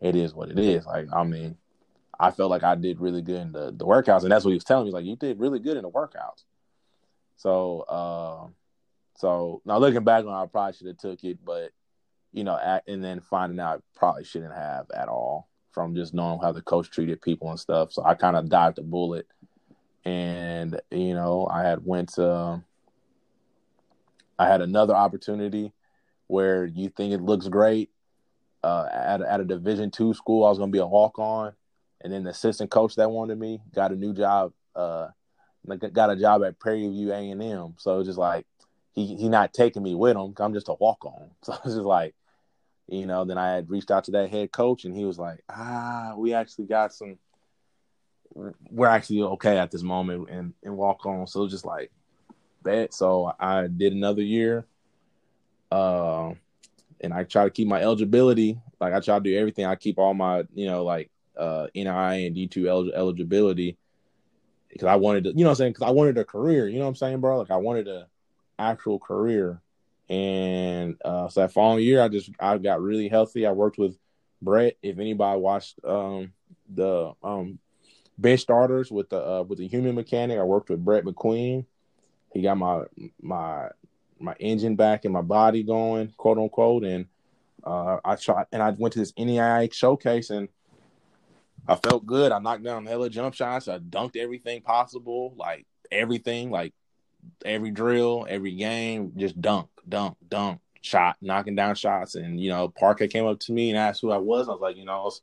It 0.00 0.16
is 0.16 0.34
what 0.34 0.50
it 0.50 0.58
is. 0.58 0.86
Like, 0.86 1.06
I 1.12 1.24
mean, 1.24 1.56
I 2.18 2.30
felt 2.30 2.50
like 2.50 2.62
I 2.62 2.74
did 2.74 3.00
really 3.00 3.22
good 3.22 3.40
in 3.40 3.52
the, 3.52 3.72
the 3.72 3.84
workouts, 3.84 4.22
and 4.22 4.32
that's 4.32 4.44
what 4.44 4.50
he 4.50 4.56
was 4.56 4.64
telling 4.64 4.84
me. 4.84 4.88
He's 4.88 4.94
like, 4.94 5.04
you 5.04 5.16
did 5.16 5.38
really 5.38 5.58
good 5.58 5.76
in 5.76 5.82
the 5.82 5.90
workouts. 5.90 6.44
So, 7.36 7.80
uh, 7.80 8.48
so 9.16 9.62
now 9.64 9.78
looking 9.78 10.04
back 10.04 10.24
on, 10.24 10.32
I 10.32 10.46
probably 10.46 10.72
should 10.72 10.86
have 10.88 10.98
took 10.98 11.22
it, 11.24 11.38
but 11.44 11.70
you 12.32 12.44
know, 12.44 12.58
at, 12.58 12.84
and 12.86 13.02
then 13.02 13.20
finding 13.20 13.58
out 13.58 13.78
I 13.78 13.98
probably 13.98 14.24
shouldn't 14.24 14.54
have 14.54 14.90
at 14.94 15.08
all 15.08 15.48
from 15.72 15.94
just 15.94 16.14
knowing 16.14 16.40
how 16.40 16.52
the 16.52 16.62
coach 16.62 16.90
treated 16.90 17.22
people 17.22 17.50
and 17.50 17.58
stuff. 17.58 17.92
So 17.92 18.04
I 18.04 18.14
kind 18.14 18.36
of 18.36 18.48
dived 18.48 18.76
the 18.76 18.82
bullet, 18.82 19.26
and 20.04 20.80
you 20.90 21.14
know, 21.14 21.48
I 21.50 21.62
had 21.62 21.84
went 21.84 22.10
to 22.14 22.62
I 24.38 24.46
had 24.48 24.60
another 24.60 24.94
opportunity 24.94 25.72
where 26.26 26.64
you 26.64 26.90
think 26.90 27.12
it 27.12 27.20
looks 27.20 27.48
great 27.48 27.90
uh, 28.62 28.88
at 28.92 29.20
at 29.22 29.40
a 29.40 29.44
Division 29.44 29.90
two 29.90 30.14
school. 30.14 30.44
I 30.44 30.50
was 30.50 30.58
going 30.58 30.70
to 30.70 30.76
be 30.76 30.82
a 30.82 30.86
walk 30.86 31.18
on, 31.18 31.52
and 32.00 32.12
then 32.12 32.24
the 32.24 32.30
assistant 32.30 32.70
coach 32.70 32.96
that 32.96 33.10
wanted 33.10 33.38
me 33.38 33.60
got 33.74 33.92
a 33.92 33.96
new 33.96 34.12
job. 34.12 34.52
Uh, 34.74 35.08
got 35.92 36.10
a 36.10 36.16
job 36.16 36.44
at 36.44 36.58
Prairie 36.58 36.88
View 36.88 37.12
A 37.12 37.30
and 37.30 37.42
M. 37.42 37.74
So 37.78 37.98
it's 37.98 38.08
just 38.08 38.18
like 38.18 38.46
he 38.92 39.16
he 39.16 39.28
not 39.28 39.52
taking 39.52 39.82
me 39.82 39.94
with 39.94 40.16
him. 40.16 40.34
I'm 40.38 40.54
just 40.54 40.68
a 40.68 40.74
walk 40.74 41.04
on. 41.04 41.30
So 41.42 41.52
it's 41.54 41.74
just 41.74 41.78
like, 41.78 42.14
you 42.88 43.06
know. 43.06 43.24
Then 43.24 43.38
I 43.38 43.54
had 43.54 43.70
reached 43.70 43.90
out 43.90 44.04
to 44.04 44.12
that 44.12 44.30
head 44.30 44.52
coach, 44.52 44.84
and 44.84 44.96
he 44.96 45.04
was 45.04 45.18
like, 45.18 45.40
ah, 45.48 46.14
we 46.16 46.34
actually 46.34 46.66
got 46.66 46.92
some. 46.92 47.18
We're 48.34 48.88
actually 48.88 49.22
okay 49.22 49.58
at 49.58 49.70
this 49.70 49.82
moment 49.82 50.28
and 50.30 50.54
and 50.62 50.76
walk 50.76 51.06
on. 51.06 51.26
So 51.26 51.48
just 51.48 51.64
like 51.64 51.90
bet. 52.62 52.94
So 52.94 53.32
I 53.38 53.66
did 53.66 53.92
another 53.92 54.22
year. 54.22 54.66
Uh, 55.70 56.32
and 57.00 57.12
I 57.12 57.24
try 57.24 57.44
to 57.44 57.50
keep 57.50 57.68
my 57.68 57.80
eligibility. 57.80 58.58
Like 58.80 58.92
I 58.92 59.00
try 59.00 59.18
to 59.18 59.24
do 59.24 59.36
everything. 59.36 59.64
I 59.64 59.76
keep 59.76 59.98
all 59.98 60.14
my, 60.14 60.44
you 60.54 60.66
know, 60.66 60.84
like 60.84 61.10
uh 61.36 61.68
NI 61.74 62.26
and 62.26 62.34
D2 62.34 62.66
el- 62.66 62.92
eligibility 62.92 63.76
because 64.68 64.86
I 64.86 64.96
wanted 64.96 65.24
to, 65.24 65.30
you 65.30 65.44
know 65.44 65.50
I'm 65.50 65.56
saying? 65.56 65.72
Because 65.72 65.86
I 65.86 65.90
wanted 65.90 66.18
a 66.18 66.24
career, 66.24 66.68
you 66.68 66.78
know 66.78 66.84
what 66.84 66.90
I'm 66.90 66.94
saying, 66.96 67.20
bro? 67.20 67.38
Like 67.38 67.50
I 67.50 67.56
wanted 67.56 67.88
a 67.88 68.06
actual 68.58 68.98
career. 68.98 69.60
And 70.08 70.96
uh, 71.04 71.28
so 71.28 71.40
that 71.40 71.52
following 71.52 71.84
year, 71.84 72.02
I 72.02 72.08
just 72.08 72.30
I 72.40 72.56
got 72.58 72.80
really 72.80 73.08
healthy. 73.08 73.46
I 73.46 73.52
worked 73.52 73.78
with 73.78 73.98
Brett. 74.40 74.76
If 74.82 74.98
anybody 74.98 75.38
watched 75.40 75.78
um, 75.84 76.32
the 76.74 77.12
um, 77.22 77.58
bench 78.16 78.40
starters 78.40 78.90
with 78.90 79.10
the 79.10 79.22
uh, 79.22 79.42
with 79.42 79.58
the 79.58 79.68
human 79.68 79.94
mechanic, 79.94 80.38
I 80.38 80.44
worked 80.44 80.70
with 80.70 80.84
Brett 80.84 81.04
McQueen. 81.04 81.66
He 82.32 82.42
got 82.42 82.58
my 82.58 82.84
my 83.20 83.68
my 84.20 84.34
engine 84.38 84.76
back 84.76 85.04
and 85.04 85.12
my 85.12 85.22
body 85.22 85.62
going, 85.62 86.12
quote 86.16 86.38
unquote. 86.38 86.84
And 86.84 87.06
uh, 87.64 87.98
I 88.04 88.16
shot 88.16 88.48
and 88.52 88.62
I 88.62 88.70
went 88.70 88.94
to 88.94 88.98
this 89.00 89.12
NEI 89.16 89.68
showcase 89.72 90.30
and 90.30 90.48
I 91.66 91.76
felt 91.76 92.06
good. 92.06 92.32
I 92.32 92.38
knocked 92.38 92.64
down 92.64 92.86
hella 92.86 93.10
jump 93.10 93.34
shots. 93.34 93.68
I 93.68 93.78
dunked 93.78 94.16
everything 94.16 94.62
possible, 94.62 95.34
like 95.36 95.66
everything, 95.90 96.50
like 96.50 96.72
every 97.44 97.70
drill, 97.70 98.26
every 98.28 98.52
game, 98.54 99.12
just 99.16 99.40
dunk, 99.40 99.68
dunk, 99.88 100.16
dunk, 100.28 100.60
shot, 100.80 101.16
knocking 101.20 101.54
down 101.54 101.74
shots. 101.74 102.14
And 102.14 102.40
you 102.40 102.50
know, 102.50 102.68
Parker 102.68 103.06
came 103.06 103.26
up 103.26 103.40
to 103.40 103.52
me 103.52 103.70
and 103.70 103.78
asked 103.78 104.00
who 104.00 104.10
I 104.10 104.18
was. 104.18 104.48
I 104.48 104.52
was 104.52 104.60
like, 104.60 104.76
you 104.76 104.84
know, 104.84 105.00
I 105.00 105.02
was, 105.04 105.20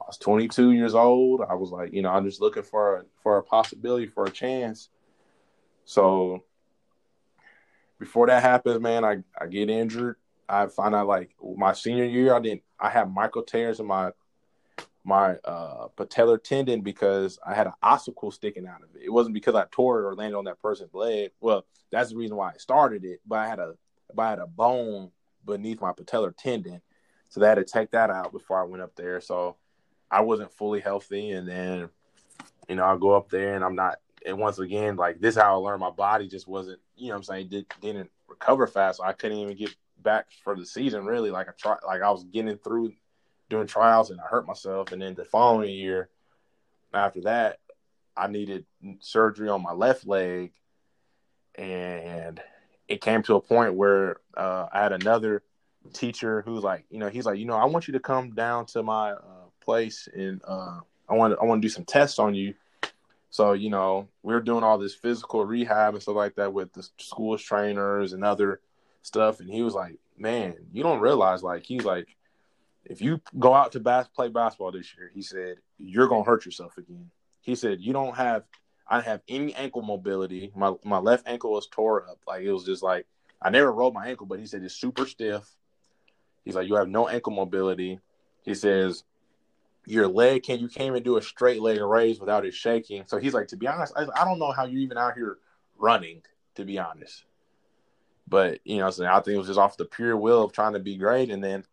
I 0.00 0.04
was 0.06 0.18
22 0.18 0.72
years 0.72 0.94
old. 0.94 1.42
I 1.48 1.54
was 1.54 1.70
like, 1.70 1.92
you 1.92 2.02
know, 2.02 2.10
I'm 2.10 2.24
just 2.24 2.40
looking 2.40 2.62
for 2.62 2.98
a, 2.98 3.04
for 3.22 3.38
a 3.38 3.42
possibility, 3.42 4.06
for 4.06 4.24
a 4.24 4.30
chance. 4.30 4.88
So 5.84 6.44
before 7.98 8.26
that 8.26 8.42
happens, 8.42 8.80
man, 8.80 9.04
I, 9.04 9.18
I 9.38 9.46
get 9.46 9.70
injured. 9.70 10.16
I 10.48 10.66
find 10.66 10.94
out 10.94 11.06
like 11.06 11.30
my 11.56 11.72
senior 11.72 12.04
year, 12.04 12.34
I 12.34 12.40
didn't 12.40 12.62
I 12.78 12.90
had 12.90 13.12
micro 13.12 13.42
tears 13.42 13.80
in 13.80 13.86
my 13.86 14.10
my 15.04 15.34
uh 15.44 15.88
patellar 15.96 16.42
tendon 16.42 16.80
because 16.80 17.38
I 17.44 17.54
had 17.54 17.66
an 17.66 17.72
ossicle 17.82 18.32
sticking 18.32 18.66
out 18.66 18.82
of 18.82 18.94
it. 18.94 19.02
It 19.04 19.10
wasn't 19.10 19.34
because 19.34 19.54
I 19.54 19.64
tore 19.70 20.00
it 20.00 20.06
or 20.06 20.14
landed 20.14 20.36
on 20.36 20.44
that 20.44 20.60
person's 20.60 20.94
leg. 20.94 21.30
Well, 21.40 21.64
that's 21.90 22.10
the 22.10 22.16
reason 22.16 22.36
why 22.36 22.50
I 22.50 22.56
started 22.58 23.04
it. 23.04 23.20
But 23.26 23.38
I 23.38 23.48
had 23.48 23.58
a 23.58 23.74
but 24.14 24.22
I 24.22 24.30
had 24.30 24.38
a 24.40 24.46
bone 24.46 25.10
beneath 25.44 25.80
my 25.80 25.92
patellar 25.92 26.34
tendon. 26.36 26.82
So 27.28 27.40
they 27.40 27.48
had 27.48 27.54
to 27.54 27.64
take 27.64 27.92
that 27.92 28.10
out 28.10 28.32
before 28.32 28.60
I 28.60 28.64
went 28.64 28.82
up 28.82 28.94
there. 28.94 29.20
So 29.20 29.56
I 30.10 30.20
wasn't 30.20 30.52
fully 30.52 30.80
healthy 30.80 31.30
and 31.30 31.48
then 31.48 31.88
you 32.68 32.76
know, 32.76 32.84
I 32.84 32.96
go 32.96 33.14
up 33.14 33.28
there 33.28 33.54
and 33.54 33.64
I'm 33.64 33.74
not 33.74 33.98
and 34.26 34.38
once 34.38 34.58
again, 34.58 34.96
like 34.96 35.20
this, 35.20 35.36
how 35.36 35.54
I 35.54 35.56
learned 35.56 35.80
my 35.80 35.90
body 35.90 36.28
just 36.28 36.48
wasn't, 36.48 36.80
you 36.96 37.08
know, 37.08 37.16
I'm 37.16 37.22
saying, 37.22 37.48
did, 37.48 37.66
didn't 37.80 38.10
recover 38.28 38.66
fast. 38.66 38.98
So 38.98 39.04
I 39.04 39.12
couldn't 39.12 39.38
even 39.38 39.56
get 39.56 39.74
back 40.02 40.26
for 40.44 40.56
the 40.56 40.66
season. 40.66 41.04
Really, 41.04 41.30
like 41.30 41.48
I 41.48 41.52
tried, 41.52 41.78
like 41.86 42.02
I 42.02 42.10
was 42.10 42.24
getting 42.24 42.56
through 42.58 42.92
doing 43.50 43.66
trials 43.66 44.10
and 44.10 44.20
I 44.20 44.24
hurt 44.24 44.46
myself. 44.46 44.92
And 44.92 45.02
then 45.02 45.14
the 45.14 45.24
following 45.24 45.70
year, 45.70 46.08
after 46.94 47.22
that, 47.22 47.58
I 48.16 48.26
needed 48.26 48.66
surgery 49.00 49.48
on 49.48 49.62
my 49.62 49.72
left 49.72 50.06
leg, 50.06 50.52
and 51.54 52.40
it 52.88 53.00
came 53.00 53.22
to 53.22 53.36
a 53.36 53.40
point 53.40 53.74
where 53.74 54.16
uh, 54.36 54.66
I 54.72 54.82
had 54.82 54.92
another 54.92 55.42
teacher 55.92 56.42
who's 56.42 56.62
like, 56.62 56.84
you 56.90 56.98
know, 56.98 57.08
he's 57.08 57.24
like, 57.24 57.38
you 57.38 57.46
know, 57.46 57.56
I 57.56 57.64
want 57.64 57.88
you 57.88 57.92
to 57.94 58.00
come 58.00 58.34
down 58.34 58.66
to 58.66 58.82
my 58.82 59.12
uh, 59.12 59.46
place 59.64 60.08
and 60.12 60.42
uh, 60.46 60.80
I 61.08 61.14
want 61.14 61.36
I 61.40 61.44
want 61.44 61.62
to 61.62 61.66
do 61.66 61.72
some 61.72 61.84
tests 61.84 62.18
on 62.18 62.34
you 62.34 62.54
so, 63.32 63.54
you 63.54 63.70
know, 63.70 64.08
we 64.22 64.34
are 64.34 64.42
doing 64.42 64.62
all 64.62 64.76
this 64.76 64.94
physical 64.94 65.42
rehab 65.46 65.94
and 65.94 66.02
stuff 66.02 66.16
like 66.16 66.34
that 66.34 66.52
with 66.52 66.70
the 66.74 66.86
school's 66.98 67.42
trainers 67.42 68.12
and 68.12 68.22
other 68.22 68.60
stuff. 69.00 69.40
And 69.40 69.48
he 69.48 69.62
was 69.62 69.72
like, 69.72 69.96
man, 70.18 70.54
you 70.70 70.82
don't 70.82 71.00
realize, 71.00 71.42
like, 71.42 71.64
he's 71.64 71.82
like, 71.82 72.14
if 72.84 73.00
you 73.00 73.22
go 73.38 73.54
out 73.54 73.72
to 73.72 73.80
bas- 73.80 74.08
play 74.14 74.28
basketball 74.28 74.72
this 74.72 74.94
year, 74.94 75.10
he 75.14 75.22
said, 75.22 75.56
you're 75.78 76.08
going 76.08 76.24
to 76.24 76.30
hurt 76.30 76.44
yourself 76.44 76.76
again. 76.76 77.10
He 77.40 77.54
said, 77.54 77.80
you 77.80 77.94
don't 77.94 78.14
have, 78.14 78.44
I 78.86 79.00
have 79.00 79.22
any 79.26 79.54
ankle 79.54 79.80
mobility. 79.80 80.52
My, 80.54 80.74
my 80.84 80.98
left 80.98 81.26
ankle 81.26 81.52
was 81.52 81.66
tore 81.68 82.06
up. 82.06 82.18
Like, 82.28 82.42
it 82.42 82.52
was 82.52 82.66
just 82.66 82.82
like, 82.82 83.06
I 83.40 83.48
never 83.48 83.72
rolled 83.72 83.94
my 83.94 84.08
ankle, 84.08 84.26
but 84.26 84.40
he 84.40 84.46
said 84.46 84.62
it's 84.62 84.74
super 84.74 85.06
stiff. 85.06 85.48
He's 86.44 86.54
like, 86.54 86.68
you 86.68 86.74
have 86.74 86.90
no 86.90 87.08
ankle 87.08 87.32
mobility. 87.32 87.98
He 88.42 88.54
says, 88.54 89.04
your 89.86 90.06
leg 90.06 90.42
can 90.42 90.60
you 90.60 90.68
can't 90.68 90.88
even 90.88 91.02
do 91.02 91.16
a 91.16 91.22
straight 91.22 91.60
leg 91.60 91.80
raise 91.80 92.20
without 92.20 92.46
it 92.46 92.54
shaking. 92.54 93.04
So 93.06 93.18
he's 93.18 93.34
like, 93.34 93.48
to 93.48 93.56
be 93.56 93.66
honest, 93.66 93.92
I, 93.96 94.06
I 94.14 94.24
don't 94.24 94.38
know 94.38 94.52
how 94.52 94.64
you're 94.64 94.80
even 94.80 94.98
out 94.98 95.14
here 95.14 95.38
running. 95.78 96.22
To 96.56 96.66
be 96.66 96.78
honest, 96.78 97.24
but 98.28 98.60
you 98.64 98.76
know, 98.76 98.90
so 98.90 99.06
I 99.06 99.14
think 99.20 99.34
it 99.34 99.38
was 99.38 99.46
just 99.46 99.58
off 99.58 99.78
the 99.78 99.86
pure 99.86 100.16
will 100.16 100.44
of 100.44 100.52
trying 100.52 100.74
to 100.74 100.80
be 100.80 100.98
great. 100.98 101.30
And 101.30 101.42
then 101.42 101.64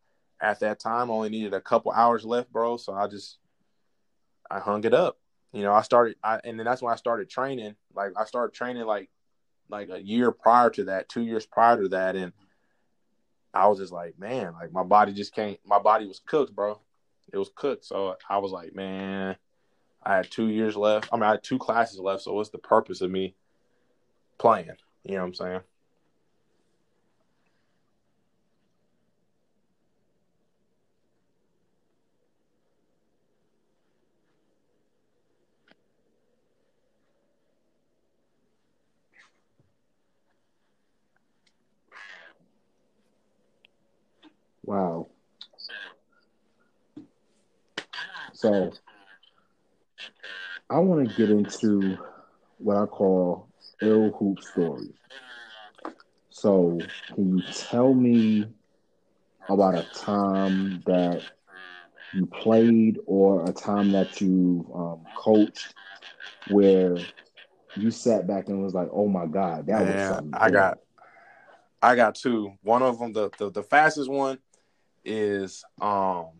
at 0.41 0.61
that 0.61 0.79
time, 0.79 1.09
only 1.09 1.27
needed 1.27 1.53
a 1.53 1.59
couple 1.59 1.91
hours 1.91 2.23
left, 2.23 2.49
bro. 2.51 2.77
So 2.77 2.93
I 2.93 3.07
just 3.07 3.39
I 4.49 4.59
hung 4.59 4.85
it 4.85 4.93
up. 4.93 5.17
You 5.51 5.63
know, 5.63 5.73
I 5.73 5.81
started, 5.81 6.15
I, 6.23 6.39
and 6.43 6.57
then 6.57 6.65
that's 6.65 6.81
when 6.81 6.93
I 6.93 6.95
started 6.95 7.29
training. 7.29 7.75
Like 7.93 8.13
I 8.15 8.25
started 8.25 8.53
training 8.53 8.85
like 8.85 9.09
like 9.69 9.89
a 9.89 10.01
year 10.01 10.31
prior 10.31 10.69
to 10.71 10.85
that, 10.85 11.09
two 11.09 11.21
years 11.21 11.45
prior 11.45 11.81
to 11.81 11.89
that, 11.89 12.15
and 12.15 12.33
I 13.53 13.67
was 13.67 13.79
just 13.79 13.91
like, 13.91 14.17
man, 14.19 14.53
like 14.53 14.71
my 14.71 14.83
body 14.83 15.13
just 15.13 15.33
can't. 15.33 15.59
My 15.65 15.79
body 15.79 16.07
was 16.07 16.21
cooked, 16.25 16.55
bro. 16.55 16.79
It 17.31 17.37
was 17.37 17.51
cooked. 17.55 17.85
So 17.85 18.15
I 18.29 18.37
was 18.37 18.51
like, 18.51 18.75
man, 18.75 19.35
I 20.03 20.15
had 20.15 20.31
two 20.31 20.47
years 20.47 20.75
left. 20.75 21.09
I 21.11 21.15
mean, 21.15 21.23
I 21.23 21.31
had 21.31 21.43
two 21.43 21.57
classes 21.59 21.99
left. 21.99 22.23
So 22.23 22.33
what's 22.33 22.49
the 22.49 22.57
purpose 22.57 23.01
of 23.01 23.11
me 23.11 23.35
playing? 24.37 24.69
You 25.03 25.15
know 25.15 25.21
what 25.21 25.27
I'm 25.27 25.33
saying? 25.33 25.61
Wow. 44.63 45.07
So 48.39 48.71
I 50.69 50.79
want 50.79 51.01
to 51.01 51.13
get 51.13 51.29
into 51.29 51.99
what 52.57 52.77
I 52.77 52.85
call 52.85 53.49
ill 53.81 54.11
hoop 54.17 54.41
stories. 54.41 54.93
So, 56.29 56.91
can 57.13 57.37
you 57.37 57.43
tell 57.51 57.93
me 57.93 58.47
about 59.49 59.75
a 59.75 59.83
time 59.93 60.81
that 60.85 61.25
you 62.13 62.25
played 62.27 62.97
or 63.05 63.49
a 63.49 63.53
time 63.53 63.91
that 63.91 64.21
you 64.21 64.69
um, 64.73 65.05
coached 65.13 65.75
where 66.45 67.05
you 67.75 67.91
sat 67.91 68.27
back 68.27 68.47
and 68.47 68.63
was 68.63 68.73
like, 68.73 68.89
"Oh 68.91 69.07
my 69.07 69.25
god, 69.25 69.67
that 69.67 69.79
Man, 69.79 69.91
was 69.93 70.05
something." 70.05 70.33
I 70.33 70.49
got, 70.49 70.79
I 71.81 71.95
got 71.95 72.15
two. 72.15 72.53
One 72.61 72.81
of 72.83 72.99
them, 72.99 73.13
the, 73.13 73.31
the 73.37 73.51
the 73.51 73.63
fastest 73.63 74.09
one, 74.09 74.39
is 75.03 75.63
um 75.81 76.38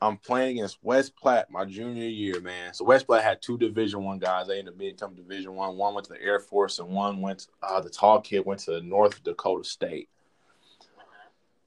I'm 0.00 0.18
playing 0.18 0.58
against 0.58 0.78
West 0.82 1.16
Platte 1.16 1.50
my 1.50 1.64
junior 1.64 2.06
year, 2.06 2.40
man. 2.40 2.74
So 2.74 2.84
West 2.84 3.06
Platte 3.06 3.24
had 3.24 3.40
two 3.40 3.56
Division 3.56 4.04
One 4.04 4.18
guys. 4.18 4.46
They 4.46 4.58
ended 4.58 4.74
up 4.74 4.78
becoming 4.78 5.16
Division 5.16 5.54
One. 5.54 5.76
One. 5.76 5.94
went 5.94 6.06
to 6.06 6.12
the 6.12 6.22
Air 6.22 6.38
Force, 6.38 6.78
and 6.78 6.88
one 6.88 7.22
went. 7.22 7.40
To, 7.40 7.48
uh, 7.62 7.80
the 7.80 7.88
tall 7.88 8.20
kid 8.20 8.44
went 8.44 8.60
to 8.60 8.80
North 8.82 9.22
Dakota 9.22 9.64
State. 9.64 10.10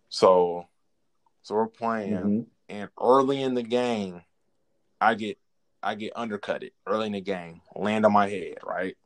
So, 0.10 0.68
so 1.44 1.56
we're 1.56 1.68
playing, 1.68 2.14
mm-hmm. 2.14 2.42
and 2.68 2.90
early 3.02 3.42
in 3.42 3.54
the 3.54 3.64
game, 3.64 4.22
I 5.00 5.14
get, 5.14 5.38
I 5.82 5.96
get 5.96 6.14
undercutted 6.16 6.72
early 6.88 7.08
in 7.08 7.14
the 7.14 7.22
game, 7.22 7.62
land 7.76 8.06
on 8.06 8.14
my 8.14 8.28
head, 8.28 8.58
right. 8.66 8.98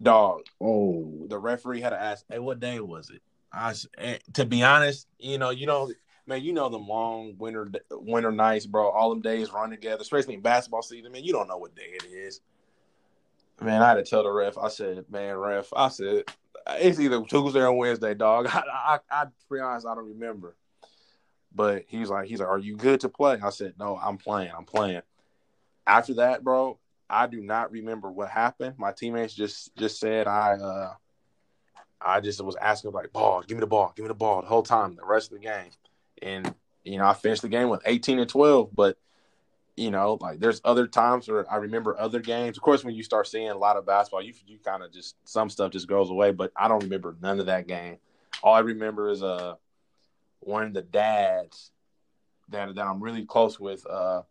Dog. 0.00 0.42
Oh, 0.60 1.26
the 1.28 1.38
referee 1.38 1.80
had 1.80 1.90
to 1.90 2.00
ask, 2.00 2.24
"Hey, 2.28 2.38
what 2.38 2.60
day 2.60 2.80
was 2.80 3.10
it?" 3.10 3.22
I, 3.52 3.74
eh, 3.98 4.18
to 4.34 4.44
be 4.44 4.62
honest, 4.62 5.08
you 5.18 5.38
know, 5.38 5.50
you 5.50 5.66
know, 5.66 5.90
man, 6.26 6.42
you 6.42 6.52
know 6.52 6.68
them 6.68 6.88
long 6.88 7.36
winter 7.38 7.70
winter 7.90 8.32
nights, 8.32 8.66
bro. 8.66 8.90
All 8.90 9.10
them 9.10 9.20
days 9.20 9.52
run 9.52 9.70
together, 9.70 10.02
especially 10.02 10.34
in 10.34 10.40
basketball 10.40 10.82
season. 10.82 11.12
Man, 11.12 11.24
you 11.24 11.32
don't 11.32 11.48
know 11.48 11.58
what 11.58 11.74
day 11.74 11.92
it 11.92 12.04
is. 12.04 12.40
Man, 13.60 13.82
I 13.82 13.88
had 13.88 13.94
to 13.94 14.02
tell 14.02 14.22
the 14.22 14.30
ref. 14.30 14.58
I 14.58 14.68
said, 14.68 15.04
"Man, 15.10 15.36
ref," 15.36 15.72
I 15.74 15.88
said, 15.88 16.24
"It's 16.68 17.00
either 17.00 17.22
Tuesday 17.22 17.60
or 17.60 17.72
Wednesday, 17.72 18.14
dog." 18.14 18.46
I, 18.52 18.62
I, 18.70 18.98
I, 19.10 19.24
to 19.24 19.30
be 19.50 19.60
honest, 19.60 19.86
I 19.86 19.94
don't 19.94 20.08
remember. 20.08 20.56
But 21.54 21.84
he's 21.88 22.10
like, 22.10 22.26
he's 22.26 22.40
like, 22.40 22.48
"Are 22.48 22.58
you 22.58 22.76
good 22.76 23.00
to 23.00 23.08
play?" 23.08 23.38
I 23.42 23.50
said, 23.50 23.74
"No, 23.78 23.96
I'm 23.96 24.18
playing. 24.18 24.52
I'm 24.56 24.64
playing." 24.64 25.02
After 25.86 26.14
that, 26.14 26.42
bro, 26.42 26.78
I 27.08 27.28
do 27.28 27.40
not 27.40 27.70
remember 27.70 28.10
what 28.10 28.28
happened. 28.28 28.74
My 28.78 28.92
teammates 28.92 29.32
just 29.32 29.74
just 29.76 30.00
said 30.00 30.26
I 30.26 30.54
uh 30.54 30.94
I 31.98 32.20
just 32.20 32.42
was 32.42 32.56
asking 32.56 32.92
like, 32.92 33.12
"Ball, 33.12 33.42
give 33.42 33.56
me 33.56 33.60
the 33.60 33.66
ball, 33.66 33.92
give 33.96 34.02
me 34.02 34.08
the 34.08 34.14
ball" 34.14 34.42
the 34.42 34.48
whole 34.48 34.62
time, 34.62 34.96
the 34.96 35.06
rest 35.06 35.32
of 35.32 35.38
the 35.38 35.46
game 35.46 35.70
and 36.22 36.54
you 36.84 36.98
know 36.98 37.06
I 37.06 37.14
finished 37.14 37.42
the 37.42 37.48
game 37.48 37.68
with 37.68 37.82
18 37.84 38.18
and 38.18 38.28
12. 38.28 38.74
But 38.74 38.98
you 39.76 39.90
know, 39.90 40.18
like 40.20 40.40
there's 40.40 40.60
other 40.64 40.86
times 40.86 41.28
where 41.28 41.50
I 41.50 41.56
remember 41.56 41.98
other 41.98 42.20
games. 42.20 42.56
Of 42.56 42.62
course, 42.62 42.84
when 42.84 42.94
you 42.94 43.02
start 43.02 43.26
seeing 43.26 43.50
a 43.50 43.56
lot 43.56 43.76
of 43.76 43.86
basketball, 43.86 44.22
you 44.22 44.32
you 44.46 44.58
kind 44.58 44.82
of 44.82 44.92
just 44.92 45.16
some 45.24 45.50
stuff 45.50 45.72
just 45.72 45.88
goes 45.88 46.10
away. 46.10 46.32
But 46.32 46.52
I 46.56 46.68
don't 46.68 46.82
remember 46.82 47.16
none 47.20 47.40
of 47.40 47.46
that 47.46 47.66
game. 47.66 47.98
All 48.42 48.54
I 48.54 48.60
remember 48.60 49.10
is 49.10 49.22
uh 49.22 49.54
one 50.40 50.64
of 50.64 50.74
the 50.74 50.82
dads 50.82 51.70
that 52.50 52.74
that 52.74 52.86
I'm 52.86 53.02
really 53.02 53.24
close 53.24 53.58
with. 53.58 53.86
Uh, 53.86 54.22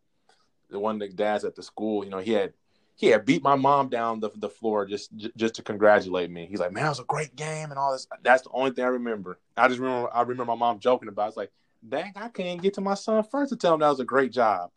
the 0.69 0.79
one 0.79 0.95
of 0.95 0.99
the 0.99 1.15
dads 1.15 1.43
at 1.45 1.55
the 1.55 1.63
school. 1.63 2.03
You 2.03 2.09
know, 2.09 2.19
he 2.19 2.31
had 2.31 2.53
he 2.95 3.07
had 3.07 3.25
beat 3.25 3.43
my 3.43 3.55
mom 3.55 3.89
down 3.89 4.19
the, 4.19 4.29
the 4.35 4.49
floor 4.49 4.85
just 4.85 5.11
just 5.35 5.55
to 5.55 5.61
congratulate 5.61 6.29
me. 6.31 6.47
He's 6.49 6.59
like, 6.59 6.71
"Man, 6.71 6.85
it 6.85 6.89
was 6.89 6.99
a 6.99 7.03
great 7.03 7.35
game 7.35 7.69
and 7.69 7.79
all 7.79 7.91
this." 7.91 8.07
That's 8.23 8.43
the 8.43 8.51
only 8.51 8.71
thing 8.71 8.85
I 8.85 8.89
remember. 8.89 9.39
I 9.57 9.67
just 9.67 9.79
remember 9.79 10.09
I 10.13 10.21
remember 10.21 10.45
my 10.45 10.55
mom 10.55 10.79
joking 10.79 11.09
about. 11.09 11.25
It. 11.25 11.27
It's 11.29 11.37
like, 11.37 11.51
dang, 11.87 12.13
I 12.15 12.29
can't 12.29 12.61
get 12.61 12.73
to 12.75 12.81
my 12.81 12.95
son 12.95 13.23
first 13.23 13.49
to 13.49 13.55
tell 13.55 13.73
him 13.73 13.79
that 13.81 13.89
was 13.89 13.99
a 13.99 14.05
great 14.05 14.31
job. 14.31 14.71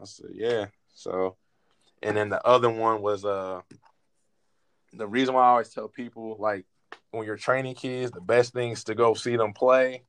I 0.00 0.04
said, 0.04 0.30
yeah. 0.34 0.66
So, 0.94 1.36
and 2.02 2.16
then 2.16 2.28
the 2.28 2.44
other 2.46 2.70
one 2.70 3.02
was 3.02 3.24
uh, 3.24 3.60
the 4.92 5.06
reason 5.06 5.34
why 5.34 5.42
I 5.42 5.48
always 5.48 5.68
tell 5.70 5.88
people 5.88 6.36
like 6.38 6.64
when 7.10 7.26
you're 7.26 7.36
training 7.36 7.74
kids, 7.74 8.10
the 8.10 8.20
best 8.20 8.52
things 8.52 8.84
to 8.84 8.94
go 8.94 9.14
see 9.14 9.36
them 9.36 9.52
play 9.52 10.02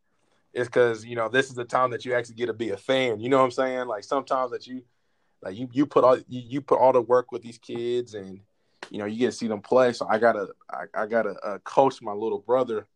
is 0.54 0.68
because 0.68 1.06
you 1.06 1.16
know 1.16 1.30
this 1.30 1.50
is 1.50 1.56
the 1.56 1.64
time 1.64 1.92
that 1.92 2.06
you 2.06 2.14
actually 2.14 2.36
get 2.36 2.48
to 2.48 2.54
be 2.54 2.70
a 2.70 2.78
fan. 2.78 3.20
You 3.20 3.30
know 3.30 3.38
what 3.38 3.46
I'm 3.46 3.52
saying? 3.52 3.88
Like 3.88 4.04
sometimes 4.04 4.52
that 4.52 4.68
you 4.68 4.84
like 5.42 5.58
you 5.58 5.70
you 5.72 5.86
put 5.86 6.04
all 6.04 6.18
you, 6.18 6.24
you 6.28 6.62
put 6.62 6.80
all 6.80 6.94
the 6.94 7.02
work 7.02 7.32
with 7.32 7.42
these 7.42 7.58
kids 7.58 8.14
and 8.14 8.40
you 8.90 9.00
know 9.00 9.06
you 9.06 9.18
get 9.18 9.28
to 9.28 9.32
see 9.32 9.48
them 9.48 9.62
play. 9.62 9.94
So 9.94 10.08
I 10.10 10.20
gotta 10.20 10.50
I, 10.70 11.04
I 11.04 11.06
gotta 11.06 11.36
uh, 11.44 11.58
coach 11.60 12.02
my 12.02 12.14
little 12.14 12.40
brother 12.40 12.88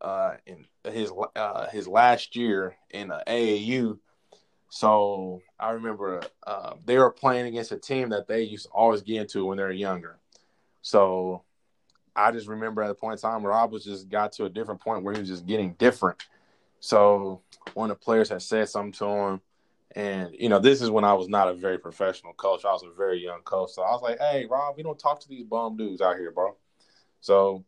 uh, 0.00 0.34
in 0.46 0.64
his 0.90 1.12
uh, 1.34 1.68
his 1.70 1.88
last 1.88 2.36
year 2.36 2.76
in 2.90 3.10
uh, 3.10 3.22
AAU. 3.26 3.98
So 4.68 5.40
I 5.58 5.70
remember 5.70 6.22
uh, 6.46 6.74
they 6.84 6.98
were 6.98 7.10
playing 7.10 7.46
against 7.46 7.72
a 7.72 7.78
team 7.78 8.10
that 8.10 8.26
they 8.26 8.42
used 8.42 8.66
to 8.66 8.70
always 8.72 9.02
get 9.02 9.22
into 9.22 9.44
when 9.46 9.58
they 9.58 9.62
were 9.64 9.72
younger. 9.72 10.18
So 10.82 11.42
I 12.14 12.32
just 12.32 12.48
remember 12.48 12.82
at 12.82 12.90
a 12.90 12.94
point 12.94 13.22
in 13.22 13.30
time 13.30 13.46
Rob 13.46 13.72
was 13.72 13.84
just 13.84 14.08
got 14.08 14.32
to 14.32 14.44
a 14.44 14.50
different 14.50 14.80
point 14.80 15.02
where 15.02 15.14
he 15.14 15.20
was 15.20 15.28
just 15.28 15.46
getting 15.46 15.74
different. 15.74 16.22
So 16.80 17.42
one 17.74 17.90
of 17.90 17.98
the 17.98 18.04
players 18.04 18.28
had 18.28 18.42
said 18.42 18.68
something 18.68 18.92
to 18.92 19.06
him, 19.06 19.40
and 19.94 20.34
you 20.38 20.48
know 20.48 20.58
this 20.58 20.82
is 20.82 20.90
when 20.90 21.04
I 21.04 21.14
was 21.14 21.28
not 21.28 21.48
a 21.48 21.54
very 21.54 21.78
professional 21.78 22.32
coach. 22.34 22.64
I 22.64 22.72
was 22.72 22.82
a 22.82 22.96
very 22.96 23.22
young 23.22 23.42
coach, 23.42 23.70
so 23.72 23.82
I 23.82 23.90
was 23.92 24.02
like, 24.02 24.18
"Hey, 24.18 24.46
Rob, 24.46 24.76
we 24.76 24.82
don't 24.82 24.98
talk 24.98 25.20
to 25.20 25.28
these 25.28 25.44
bum 25.44 25.76
dudes 25.76 26.00
out 26.00 26.16
here, 26.16 26.30
bro." 26.30 26.56
So 27.20 27.64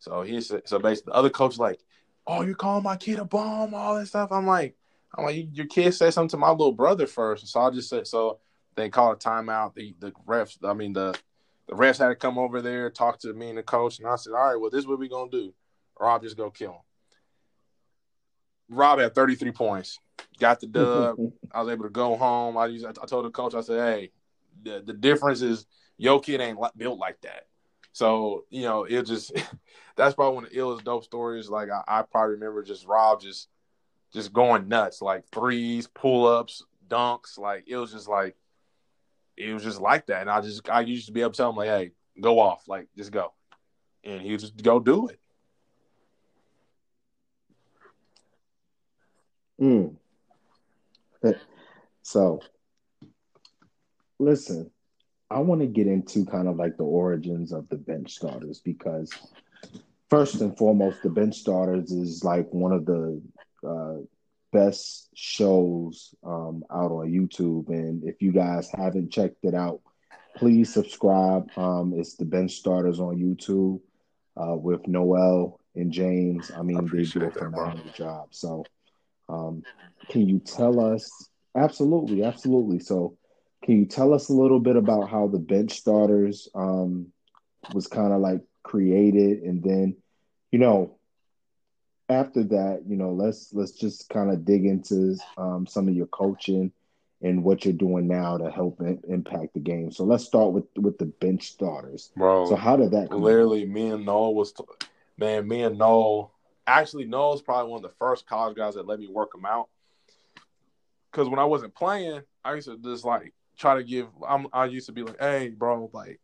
so 0.00 0.22
he's 0.22 0.50
so 0.64 0.78
basically 0.78 1.12
the 1.12 1.16
other 1.16 1.30
coach 1.30 1.58
like, 1.58 1.78
oh, 2.26 2.42
you 2.42 2.54
calling 2.54 2.82
my 2.82 2.96
kid 2.96 3.18
a 3.18 3.24
bum, 3.24 3.74
all 3.74 3.96
that 3.96 4.06
stuff. 4.06 4.32
I'm 4.32 4.46
like, 4.46 4.74
I'm 5.16 5.24
like, 5.24 5.48
your 5.52 5.66
kid 5.66 5.92
said 5.92 6.12
something 6.12 6.30
to 6.30 6.36
my 6.38 6.50
little 6.50 6.72
brother 6.72 7.06
first. 7.06 7.46
So 7.48 7.60
I 7.60 7.70
just 7.70 7.88
said, 7.88 8.06
so 8.06 8.38
they 8.76 8.88
called 8.88 9.16
a 9.16 9.18
timeout. 9.18 9.74
The 9.74 9.94
the 10.00 10.12
refs, 10.26 10.56
I 10.64 10.72
mean 10.72 10.94
the 10.94 11.16
the 11.68 11.74
refs 11.74 11.98
had 11.98 12.08
to 12.08 12.16
come 12.16 12.38
over 12.38 12.62
there, 12.62 12.90
talk 12.90 13.20
to 13.20 13.32
me 13.32 13.50
and 13.50 13.58
the 13.58 13.62
coach, 13.62 13.98
and 13.98 14.08
I 14.08 14.16
said, 14.16 14.32
all 14.32 14.48
right, 14.48 14.60
well, 14.60 14.70
this 14.70 14.80
is 14.80 14.86
what 14.86 14.98
we 14.98 15.08
gonna 15.08 15.30
do. 15.30 15.54
Rob 16.00 16.22
just 16.22 16.36
go 16.36 16.50
kill 16.50 16.72
him. 16.72 16.80
Rob 18.70 19.00
had 19.00 19.14
33 19.14 19.52
points, 19.52 19.98
got 20.38 20.60
the 20.60 20.66
dub. 20.66 21.18
I 21.52 21.60
was 21.60 21.68
able 21.70 21.84
to 21.84 21.90
go 21.90 22.16
home. 22.16 22.56
I 22.56 22.66
used, 22.66 22.86
I 22.86 22.92
told 22.92 23.24
the 23.24 23.30
coach, 23.30 23.54
I 23.54 23.60
said, 23.60 23.80
hey, 23.80 24.12
the, 24.62 24.82
the 24.86 24.92
difference 24.92 25.42
is 25.42 25.66
your 25.98 26.20
kid 26.20 26.40
ain't 26.40 26.58
built 26.76 26.98
like 26.98 27.20
that. 27.22 27.46
So 27.92 28.44
you 28.50 28.62
know, 28.62 28.84
it 28.84 29.02
just 29.02 29.32
that's 29.96 30.14
probably 30.14 30.34
one 30.34 30.44
of 30.44 30.50
the 30.50 30.58
illest 30.58 30.84
dope 30.84 31.04
stories. 31.04 31.48
Like 31.48 31.68
I, 31.70 31.82
I 31.86 32.02
probably 32.02 32.34
remember 32.34 32.62
just 32.62 32.86
Rob 32.86 33.20
just 33.20 33.48
just 34.12 34.32
going 34.32 34.68
nuts, 34.68 35.02
like 35.02 35.26
threes, 35.28 35.86
pull 35.86 36.26
ups, 36.26 36.64
dunks. 36.88 37.38
Like 37.38 37.64
it 37.66 37.76
was 37.76 37.92
just 37.92 38.08
like 38.08 38.36
it 39.36 39.52
was 39.52 39.62
just 39.62 39.80
like 39.80 40.06
that. 40.06 40.22
And 40.22 40.30
I 40.30 40.40
just 40.40 40.68
I 40.68 40.80
used 40.80 41.06
to 41.06 41.12
be 41.12 41.20
to 41.20 41.30
tell 41.30 41.50
him 41.50 41.56
like, 41.56 41.68
hey, 41.68 41.92
go 42.20 42.38
off, 42.38 42.68
like 42.68 42.88
just 42.96 43.12
go, 43.12 43.32
and 44.04 44.20
he 44.20 44.36
just 44.36 44.62
go 44.62 44.80
do 44.80 45.08
it. 45.08 45.20
Mm. 49.60 49.96
So, 52.02 52.40
listen, 54.18 54.70
I 55.30 55.38
want 55.38 55.60
to 55.60 55.66
get 55.66 55.86
into 55.86 56.24
kind 56.26 56.48
of 56.48 56.56
like 56.56 56.76
the 56.76 56.84
origins 56.84 57.52
of 57.52 57.68
the 57.68 57.76
bench 57.76 58.12
starters 58.12 58.60
because 58.60 59.12
first 60.08 60.40
and 60.40 60.56
foremost, 60.58 61.02
the 61.02 61.10
bench 61.10 61.36
starters 61.36 61.92
is 61.92 62.24
like 62.24 62.52
one 62.52 62.72
of 62.72 62.84
the 62.84 63.22
uh, 63.66 64.02
best 64.52 65.08
shows 65.14 66.14
um, 66.24 66.64
out 66.70 66.90
on 66.90 67.10
YouTube. 67.10 67.68
And 67.68 68.02
if 68.04 68.20
you 68.20 68.32
guys 68.32 68.68
haven't 68.74 69.12
checked 69.12 69.44
it 69.44 69.54
out, 69.54 69.80
please 70.36 70.72
subscribe. 70.72 71.48
Um, 71.56 71.94
it's 71.96 72.16
the 72.16 72.24
bench 72.24 72.52
starters 72.52 72.98
on 72.98 73.16
YouTube 73.16 73.80
uh, 74.36 74.56
with 74.56 74.86
Noel 74.88 75.60
and 75.76 75.92
James. 75.92 76.50
I 76.56 76.62
mean, 76.62 76.90
I 76.92 76.96
they 76.96 77.04
do 77.04 77.24
a 77.24 77.30
phenomenal 77.30 77.84
that, 77.84 77.94
job. 77.94 78.28
So, 78.30 78.64
um, 79.28 79.62
can 80.08 80.28
you 80.28 80.40
tell 80.40 80.80
us? 80.80 81.08
Absolutely, 81.56 82.24
absolutely. 82.24 82.80
So, 82.80 83.16
can 83.64 83.78
you 83.78 83.84
tell 83.84 84.14
us 84.14 84.28
a 84.28 84.32
little 84.32 84.60
bit 84.60 84.76
about 84.76 85.10
how 85.10 85.28
the 85.28 85.38
bench 85.38 85.78
starters 85.78 86.48
um, 86.54 87.12
was 87.74 87.86
kind 87.86 88.12
of 88.12 88.20
like 88.20 88.40
created, 88.62 89.42
and 89.42 89.62
then, 89.62 89.96
you 90.50 90.58
know, 90.58 90.96
after 92.08 92.42
that, 92.42 92.82
you 92.88 92.96
know, 92.96 93.12
let's 93.12 93.52
let's 93.52 93.72
just 93.72 94.08
kind 94.08 94.30
of 94.30 94.44
dig 94.44 94.64
into 94.64 95.16
um, 95.36 95.66
some 95.66 95.88
of 95.88 95.94
your 95.94 96.06
coaching 96.06 96.72
and 97.22 97.44
what 97.44 97.64
you're 97.64 97.74
doing 97.74 98.08
now 98.08 98.38
to 98.38 98.50
help 98.50 98.80
in, 98.80 99.00
impact 99.08 99.54
the 99.54 99.60
game. 99.60 99.92
So 99.92 100.04
let's 100.04 100.24
start 100.24 100.52
with 100.52 100.64
with 100.76 100.98
the 100.98 101.06
bench 101.06 101.50
starters, 101.50 102.10
bro. 102.16 102.48
So 102.48 102.56
how 102.56 102.76
did 102.76 102.92
that? 102.92 103.12
Literally, 103.12 103.64
me 103.64 103.90
and 103.90 104.04
Noel 104.04 104.34
was, 104.34 104.52
man, 105.18 105.46
me 105.46 105.62
and 105.62 105.78
Noel. 105.78 106.32
Actually, 106.66 107.04
Noel's 107.04 107.42
probably 107.42 107.70
one 107.70 107.84
of 107.84 107.90
the 107.90 107.96
first 107.98 108.26
college 108.26 108.56
guys 108.56 108.74
that 108.74 108.86
let 108.86 109.00
me 109.00 109.08
work 109.08 109.34
him 109.34 109.44
out. 109.44 109.68
Because 111.10 111.28
when 111.28 111.38
I 111.40 111.44
wasn't 111.44 111.74
playing, 111.74 112.22
I 112.44 112.54
used 112.54 112.68
to 112.68 112.78
just 112.78 113.04
like 113.04 113.32
try 113.60 113.76
to 113.76 113.84
give. 113.84 114.08
I'm, 114.26 114.46
I 114.52 114.64
used 114.64 114.86
to 114.86 114.92
be 114.92 115.02
like, 115.02 115.20
"Hey, 115.20 115.48
bro, 115.48 115.90
like 115.92 116.20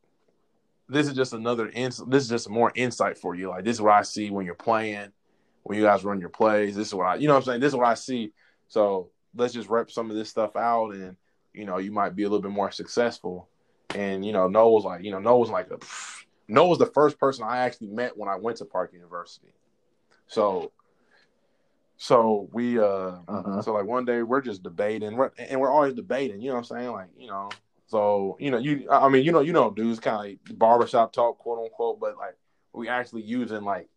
this 0.88 1.06
is 1.06 1.14
just 1.14 1.32
another 1.32 1.68
ins. 1.68 2.02
This 2.08 2.24
is 2.24 2.28
just 2.28 2.48
more 2.48 2.72
insight 2.74 3.18
for 3.18 3.34
you. 3.34 3.48
Like 3.50 3.64
this 3.64 3.76
is 3.76 3.82
what 3.82 3.94
I 3.94 4.02
see 4.02 4.30
when 4.30 4.46
you're 4.46 4.54
playing, 4.54 5.12
when 5.62 5.78
you 5.78 5.84
guys 5.84 6.04
run 6.04 6.20
your 6.20 6.28
plays. 6.28 6.76
This 6.76 6.88
is 6.88 6.94
what 6.94 7.06
I, 7.06 7.14
you 7.16 7.28
know, 7.28 7.34
what 7.34 7.40
I'm 7.40 7.44
saying. 7.44 7.60
This 7.60 7.72
is 7.72 7.76
what 7.76 7.86
I 7.86 7.94
see. 7.94 8.32
So 8.68 9.10
let's 9.36 9.54
just 9.54 9.68
rep 9.68 9.90
some 9.90 10.10
of 10.10 10.16
this 10.16 10.30
stuff 10.30 10.56
out 10.56 10.94
and 10.94 11.16
you 11.52 11.64
know 11.64 11.78
you 11.78 11.92
might 11.92 12.16
be 12.16 12.24
a 12.24 12.28
little 12.28 12.42
bit 12.42 12.50
more 12.50 12.70
successful 12.70 13.48
and 13.94 14.24
you 14.24 14.32
know 14.32 14.48
Noel 14.48 14.72
was 14.72 14.84
like 14.84 15.02
you 15.04 15.10
know 15.10 15.18
Noel 15.18 15.40
was 15.40 15.50
like 15.50 15.70
a 15.70 15.78
Noel 16.48 16.70
was 16.70 16.78
the 16.78 16.86
first 16.86 17.18
person 17.18 17.44
i 17.44 17.58
actually 17.58 17.88
met 17.88 18.16
when 18.16 18.28
i 18.28 18.36
went 18.36 18.58
to 18.58 18.64
park 18.64 18.92
university 18.92 19.52
so 20.26 20.72
so 21.96 22.48
we 22.52 22.78
uh 22.78 22.84
uh-huh. 23.28 23.62
so 23.62 23.72
like 23.72 23.86
one 23.86 24.04
day 24.04 24.22
we're 24.22 24.40
just 24.40 24.62
debating 24.62 25.16
we're, 25.16 25.30
and 25.38 25.60
we're 25.60 25.70
always 25.70 25.94
debating 25.94 26.40
you 26.40 26.48
know 26.48 26.54
what 26.54 26.70
i'm 26.70 26.78
saying 26.78 26.92
like 26.92 27.08
you 27.16 27.26
know 27.26 27.48
so 27.86 28.36
you 28.38 28.50
know 28.50 28.58
you 28.58 28.86
i 28.90 29.08
mean 29.08 29.24
you 29.24 29.32
know 29.32 29.40
you 29.40 29.52
know 29.52 29.70
dudes 29.70 29.98
kind 29.98 30.16
of 30.16 30.22
like 30.22 30.58
barbershop 30.58 31.12
talk 31.12 31.38
quote 31.38 31.58
unquote 31.58 31.98
but 31.98 32.16
like 32.18 32.36
we 32.72 32.88
actually 32.88 33.22
using 33.22 33.62
like 33.62 33.88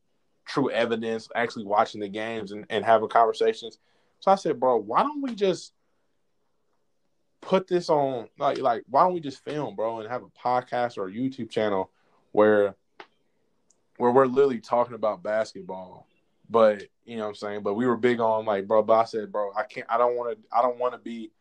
true 0.45 0.71
evidence 0.71 1.27
actually 1.35 1.65
watching 1.65 1.99
the 1.99 2.07
games 2.07 2.51
and, 2.51 2.65
and 2.69 2.85
having 2.85 3.09
conversations 3.09 3.79
so 4.19 4.31
I 4.31 4.35
said, 4.35 4.59
bro, 4.59 4.77
why 4.77 5.01
don't 5.01 5.21
we 5.21 5.33
just 5.33 5.73
put 7.41 7.67
this 7.67 7.89
on 7.89 8.27
like 8.37 8.57
like 8.57 8.83
why 8.89 9.03
don't 9.03 9.13
we 9.13 9.21
just 9.21 9.43
film, 9.43 9.75
bro, 9.75 9.99
and 9.99 10.09
have 10.09 10.23
a 10.23 10.27
podcast 10.27 10.97
or 10.97 11.07
a 11.07 11.11
YouTube 11.11 11.49
channel 11.49 11.89
where 12.31 12.75
where 13.97 14.11
we're 14.11 14.25
literally 14.25 14.59
talking 14.59 14.95
about 14.95 15.23
basketball. 15.23 16.05
But 16.49 16.83
you 17.05 17.17
know 17.17 17.23
what 17.23 17.29
I'm 17.29 17.35
saying? 17.35 17.63
But 17.63 17.75
we 17.75 17.85
were 17.85 17.97
big 17.97 18.19
on 18.19 18.45
like, 18.45 18.67
bro, 18.67 18.81
but 18.83 18.93
I 18.93 19.03
said, 19.05 19.31
bro, 19.31 19.51
I 19.55 19.63
can't 19.63 19.87
I 19.89 19.97
don't 19.97 20.17
wanna 20.17 20.35
I 20.51 20.61
don't 20.61 20.79
wanna 20.79 20.97
be, 20.97 21.31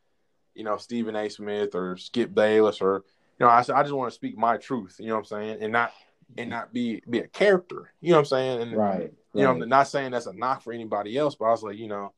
you 0.54 0.64
know, 0.64 0.76
Stephen 0.76 1.16
A. 1.16 1.28
Smith 1.28 1.74
or 1.74 1.96
Skip 1.96 2.34
Bayless 2.34 2.80
or 2.80 3.04
you 3.38 3.46
know, 3.46 3.50
I 3.50 3.62
said 3.62 3.76
I 3.76 3.82
just 3.82 3.94
want 3.94 4.10
to 4.10 4.14
speak 4.14 4.36
my 4.36 4.56
truth, 4.56 4.96
you 4.98 5.06
know 5.06 5.14
what 5.14 5.20
I'm 5.20 5.24
saying? 5.26 5.58
And 5.62 5.72
not 5.72 5.92
and 6.36 6.50
not 6.50 6.72
be 6.72 7.02
be 7.08 7.20
a 7.20 7.28
character. 7.28 7.92
You 8.00 8.10
know 8.10 8.16
what 8.16 8.20
I'm 8.20 8.26
saying? 8.26 8.62
And 8.62 8.76
right. 8.76 9.12
You 9.34 9.46
right. 9.46 9.58
know, 9.58 9.62
I'm 9.62 9.68
not 9.68 9.88
saying 9.88 10.10
that's 10.10 10.26
a 10.26 10.32
knock 10.32 10.62
for 10.62 10.72
anybody 10.72 11.16
else, 11.16 11.34
but 11.34 11.46
I 11.46 11.50
was 11.50 11.62
like, 11.62 11.78
you 11.78 11.88
know, 11.88 12.12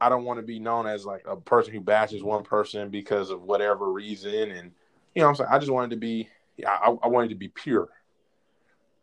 I 0.00 0.08
don't 0.08 0.24
want 0.24 0.38
to 0.38 0.46
be 0.46 0.58
known 0.58 0.86
as 0.86 1.06
like 1.06 1.24
a 1.26 1.36
person 1.36 1.72
who 1.72 1.80
bashes 1.80 2.22
one 2.22 2.42
person 2.42 2.90
because 2.90 3.30
of 3.30 3.42
whatever 3.42 3.92
reason. 3.92 4.50
And 4.50 4.72
you 5.14 5.22
know 5.22 5.28
I'm 5.28 5.34
saying? 5.34 5.50
I 5.50 5.58
just 5.58 5.70
wanted 5.70 5.90
to 5.90 5.96
be 5.96 6.28
I, 6.66 6.94
I 7.02 7.08
wanted 7.08 7.28
to 7.28 7.34
be 7.36 7.48
pure. 7.48 7.88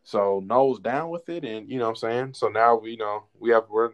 So 0.08 0.42
Noel's 0.42 0.80
down 0.80 1.10
with 1.10 1.28
it 1.28 1.44
and 1.44 1.68
you 1.68 1.78
know 1.78 1.84
what 1.84 1.90
I'm 1.90 1.96
saying? 1.96 2.32
So 2.32 2.48
now 2.48 2.76
we 2.76 2.92
you 2.92 2.96
know 2.96 3.24
we 3.38 3.50
have 3.50 3.64
we're 3.68 3.90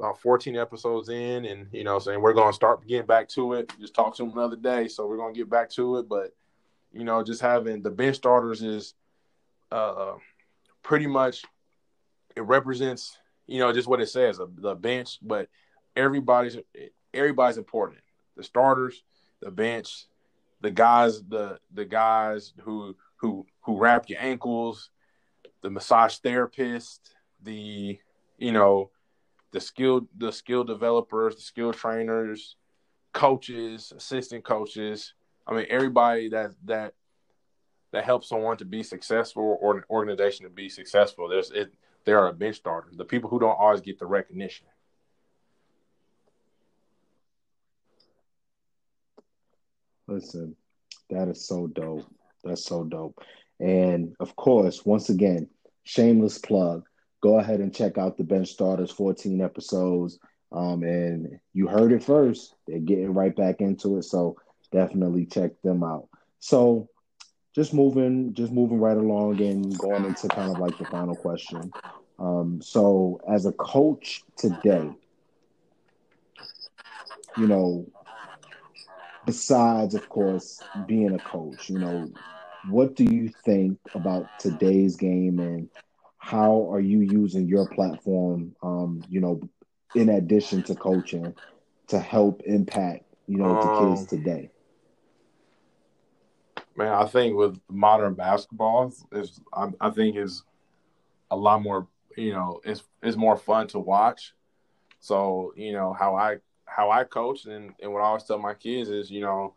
about 0.00 0.18
14 0.18 0.56
episodes 0.56 1.10
in 1.10 1.44
and 1.44 1.66
you 1.72 1.84
know 1.84 1.98
saying 1.98 2.22
we're 2.22 2.32
gonna 2.32 2.54
start 2.54 2.86
getting 2.86 3.04
back 3.04 3.28
to 3.30 3.52
it. 3.52 3.70
Just 3.78 3.92
talk 3.92 4.16
to 4.16 4.22
him 4.22 4.32
another 4.32 4.56
day. 4.56 4.88
So 4.88 5.06
we're 5.06 5.18
gonna 5.18 5.34
get 5.34 5.50
back 5.50 5.68
to 5.72 5.98
it. 5.98 6.08
But 6.08 6.34
you 6.90 7.04
know, 7.04 7.22
just 7.22 7.42
having 7.42 7.82
the 7.82 7.90
bench 7.90 8.16
starters 8.16 8.62
is 8.62 8.94
uh 9.70 10.14
pretty 10.82 11.06
much 11.06 11.42
it 12.34 12.44
represents, 12.44 13.18
you 13.46 13.58
know, 13.58 13.74
just 13.74 13.88
what 13.88 14.00
it 14.00 14.08
says, 14.08 14.40
the 14.56 14.74
bench, 14.74 15.18
but 15.20 15.50
everybody's 15.94 16.56
everybody's 17.12 17.58
important. 17.58 18.00
The 18.38 18.42
starters, 18.42 19.04
the 19.42 19.50
bench, 19.50 20.06
the 20.62 20.70
guys, 20.70 21.22
the 21.22 21.58
the 21.74 21.84
guys 21.84 22.54
who 22.62 22.96
who 23.16 23.44
who 23.60 23.76
wrap 23.76 24.08
your 24.08 24.18
ankles, 24.18 24.88
the 25.62 25.70
massage 25.70 26.16
therapist, 26.18 27.14
the 27.42 27.98
you 28.38 28.52
know, 28.52 28.90
the 29.52 29.60
skill 29.60 30.06
the 30.16 30.32
skill 30.32 30.64
developers, 30.64 31.36
the 31.36 31.42
skill 31.42 31.72
trainers, 31.72 32.56
coaches, 33.12 33.92
assistant 33.96 34.44
coaches. 34.44 35.14
I 35.46 35.54
mean, 35.54 35.66
everybody 35.68 36.28
that 36.30 36.52
that 36.64 36.94
that 37.92 38.04
helps 38.04 38.28
someone 38.28 38.56
to 38.56 38.64
be 38.64 38.82
successful 38.82 39.58
or 39.60 39.76
an 39.76 39.84
organization 39.90 40.44
to 40.44 40.50
be 40.50 40.68
successful. 40.68 41.28
There's 41.28 41.50
it. 41.50 41.72
They 42.04 42.12
are 42.12 42.28
a 42.28 42.32
bench 42.32 42.56
starter. 42.56 42.88
The 42.92 43.04
people 43.04 43.30
who 43.30 43.38
don't 43.38 43.58
always 43.58 43.80
get 43.80 43.98
the 43.98 44.06
recognition. 44.06 44.66
Listen, 50.08 50.56
that 51.10 51.28
is 51.28 51.46
so 51.46 51.68
dope. 51.68 52.04
That's 52.42 52.64
so 52.64 52.82
dope. 52.84 53.22
And 53.60 54.14
of 54.20 54.34
course, 54.36 54.84
once 54.84 55.08
again, 55.08 55.48
shameless 55.84 56.38
plug. 56.38 56.84
Go 57.22 57.38
ahead 57.38 57.60
and 57.60 57.74
check 57.74 57.98
out 57.98 58.16
the 58.16 58.24
bench 58.24 58.48
starters 58.48 58.90
14 58.90 59.40
episodes. 59.40 60.18
Um, 60.50 60.82
and 60.82 61.38
you 61.54 61.66
heard 61.66 61.92
it 61.92 62.02
first. 62.02 62.54
They're 62.66 62.78
getting 62.78 63.14
right 63.14 63.34
back 63.34 63.60
into 63.60 63.98
it. 63.98 64.04
So 64.04 64.36
definitely 64.70 65.26
check 65.26 65.52
them 65.62 65.84
out. 65.84 66.08
So 66.40 66.88
just 67.54 67.74
moving, 67.74 68.34
just 68.34 68.52
moving 68.52 68.80
right 68.80 68.96
along 68.96 69.40
and 69.40 69.78
going 69.78 70.04
into 70.04 70.28
kind 70.28 70.50
of 70.50 70.58
like 70.58 70.76
the 70.78 70.86
final 70.86 71.14
question. 71.14 71.70
Um, 72.18 72.60
so 72.62 73.20
as 73.28 73.46
a 73.46 73.52
coach 73.52 74.22
today, 74.36 74.90
you 77.36 77.46
know, 77.46 77.86
besides, 79.26 79.94
of 79.94 80.08
course, 80.08 80.60
being 80.86 81.14
a 81.14 81.18
coach, 81.18 81.68
you 81.68 81.78
know, 81.78 82.10
what 82.68 82.94
do 82.94 83.04
you 83.04 83.28
think 83.28 83.78
about 83.94 84.26
today's 84.38 84.96
game 84.96 85.40
and 85.40 85.68
how 86.18 86.68
are 86.70 86.80
you 86.80 87.00
using 87.00 87.48
your 87.48 87.66
platform, 87.66 88.54
um, 88.62 89.02
you 89.08 89.20
know, 89.20 89.40
in 89.94 90.08
addition 90.10 90.62
to 90.62 90.74
coaching 90.74 91.34
to 91.88 91.98
help 91.98 92.42
impact, 92.46 93.04
you 93.26 93.38
know, 93.38 93.50
um, 93.50 93.56
the 93.56 93.94
kids 93.96 94.06
today? 94.06 94.50
Man, 96.76 96.92
I 96.92 97.06
think 97.06 97.36
with 97.36 97.60
modern 97.68 98.14
basketball, 98.14 98.92
is 99.10 99.40
I, 99.52 99.68
I 99.80 99.90
think 99.90 100.16
is 100.16 100.44
a 101.30 101.36
lot 101.36 101.60
more, 101.60 101.88
you 102.16 102.32
know, 102.32 102.60
it's 102.64 102.84
it's 103.02 103.16
more 103.16 103.36
fun 103.36 103.66
to 103.68 103.78
watch. 103.78 104.32
So, 105.00 105.52
you 105.56 105.72
know, 105.72 105.92
how 105.92 106.14
I 106.14 106.36
how 106.64 106.90
I 106.90 107.04
coach 107.04 107.44
and, 107.46 107.74
and 107.82 107.92
what 107.92 108.00
I 108.00 108.06
always 108.06 108.24
tell 108.24 108.38
my 108.38 108.54
kids 108.54 108.88
is, 108.88 109.10
you 109.10 109.20
know, 109.20 109.54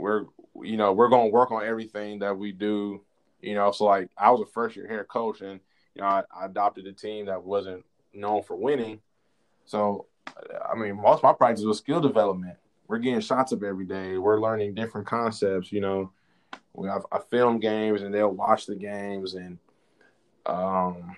we're 0.00 0.24
you 0.62 0.76
know, 0.76 0.92
we're 0.92 1.08
gonna 1.08 1.28
work 1.28 1.50
on 1.50 1.64
everything 1.64 2.18
that 2.20 2.36
we 2.36 2.52
do. 2.52 3.02
You 3.40 3.54
know, 3.54 3.72
so 3.72 3.84
like 3.84 4.10
I 4.16 4.30
was 4.30 4.40
a 4.40 4.46
first 4.46 4.76
year 4.76 4.86
head 4.86 5.08
coach 5.08 5.40
and 5.40 5.60
you 5.94 6.02
know, 6.02 6.08
I, 6.08 6.22
I 6.34 6.46
adopted 6.46 6.86
a 6.86 6.92
team 6.92 7.26
that 7.26 7.42
wasn't 7.42 7.84
known 8.12 8.42
for 8.42 8.56
winning. 8.56 9.00
So 9.64 10.06
I 10.70 10.74
mean, 10.76 10.96
most 10.96 11.18
of 11.18 11.22
my 11.24 11.32
practice 11.32 11.64
was 11.64 11.78
skill 11.78 12.00
development. 12.00 12.56
We're 12.86 12.98
getting 12.98 13.20
shots 13.20 13.52
up 13.52 13.62
every 13.62 13.86
day. 13.86 14.18
We're 14.18 14.40
learning 14.40 14.74
different 14.74 15.06
concepts. 15.06 15.72
You 15.72 15.80
know, 15.80 16.12
we 16.74 16.88
have 16.88 17.06
I 17.10 17.18
film 17.18 17.58
games 17.60 18.02
and 18.02 18.12
they'll 18.12 18.30
watch 18.30 18.66
the 18.66 18.76
games 18.76 19.34
and 19.34 19.58
um 20.46 21.16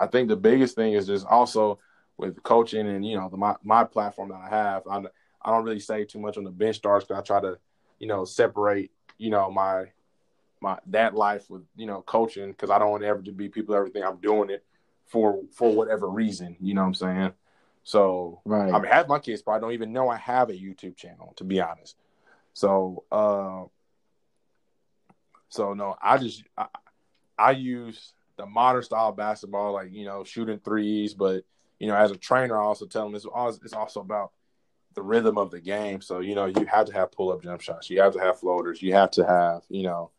I 0.00 0.06
think 0.06 0.28
the 0.28 0.36
biggest 0.36 0.76
thing 0.76 0.92
is 0.92 1.06
just 1.06 1.26
also 1.26 1.80
with 2.16 2.42
coaching 2.42 2.88
and 2.88 3.04
you 3.06 3.16
know 3.16 3.28
the, 3.28 3.36
my 3.36 3.56
my 3.62 3.84
platform 3.84 4.30
that 4.30 4.40
I 4.40 4.48
have. 4.48 4.82
I 4.86 5.02
I 5.42 5.50
don't 5.50 5.64
really 5.64 5.80
say 5.80 6.04
too 6.04 6.18
much 6.18 6.36
on 6.36 6.44
the 6.44 6.50
bench 6.50 6.76
starts 6.76 7.04
because 7.04 7.20
I 7.20 7.24
try 7.24 7.40
to 7.40 7.58
you 7.98 8.06
know 8.06 8.24
separate 8.24 8.90
you 9.18 9.30
know 9.30 9.50
my 9.50 9.86
my 10.60 10.78
that 10.88 11.14
life 11.14 11.48
with 11.50 11.62
you 11.76 11.86
know 11.86 12.02
coaching 12.02 12.50
because 12.50 12.70
I 12.70 12.78
don't 12.78 12.90
want 12.90 13.04
ever 13.04 13.22
to 13.22 13.32
be 13.32 13.48
people 13.48 13.74
everything 13.74 14.02
I'm 14.02 14.18
doing 14.18 14.50
it 14.50 14.64
for 15.06 15.40
for 15.52 15.72
whatever 15.72 16.08
reason. 16.08 16.56
You 16.60 16.74
know 16.74 16.82
what 16.82 16.88
I'm 16.88 16.94
saying? 16.94 17.32
So 17.84 18.40
right. 18.44 18.72
I 18.72 18.78
mean, 18.78 18.90
half 18.90 19.08
my 19.08 19.18
kids 19.18 19.42
probably 19.42 19.60
don't 19.60 19.72
even 19.72 19.92
know 19.92 20.08
I 20.08 20.16
have 20.16 20.50
a 20.50 20.54
YouTube 20.54 20.96
channel 20.96 21.32
to 21.36 21.44
be 21.44 21.60
honest. 21.60 21.96
So 22.54 23.04
uh, 23.10 23.64
so 25.48 25.74
no, 25.74 25.96
I 26.02 26.18
just 26.18 26.42
I, 26.56 26.66
I 27.38 27.50
use 27.52 28.12
the 28.36 28.46
modern 28.46 28.82
style 28.82 29.12
basketball, 29.12 29.72
like 29.72 29.92
you 29.92 30.04
know, 30.04 30.24
shooting 30.24 30.58
threes, 30.58 31.14
but 31.14 31.44
you 31.78 31.86
know, 31.86 31.94
as 31.94 32.10
a 32.10 32.16
trainer, 32.16 32.60
I 32.60 32.64
also 32.64 32.86
tell 32.86 33.04
them 33.04 33.14
it's 33.14 33.26
it's 33.64 33.72
also 33.72 34.00
about 34.00 34.32
the 34.98 35.02
rhythm 35.04 35.38
of 35.38 35.52
the 35.52 35.60
game. 35.60 36.00
So 36.00 36.18
you 36.18 36.34
know, 36.34 36.46
you 36.46 36.66
have 36.66 36.86
to 36.86 36.92
have 36.92 37.12
pull 37.12 37.30
up 37.30 37.40
jump 37.40 37.60
shots, 37.60 37.88
you 37.88 38.00
have 38.00 38.14
to 38.14 38.18
have 38.18 38.40
floaters, 38.40 38.82
you 38.82 38.94
have 38.94 39.12
to 39.12 39.24
have 39.24 39.62
you 39.68 39.84
know, 39.84 40.10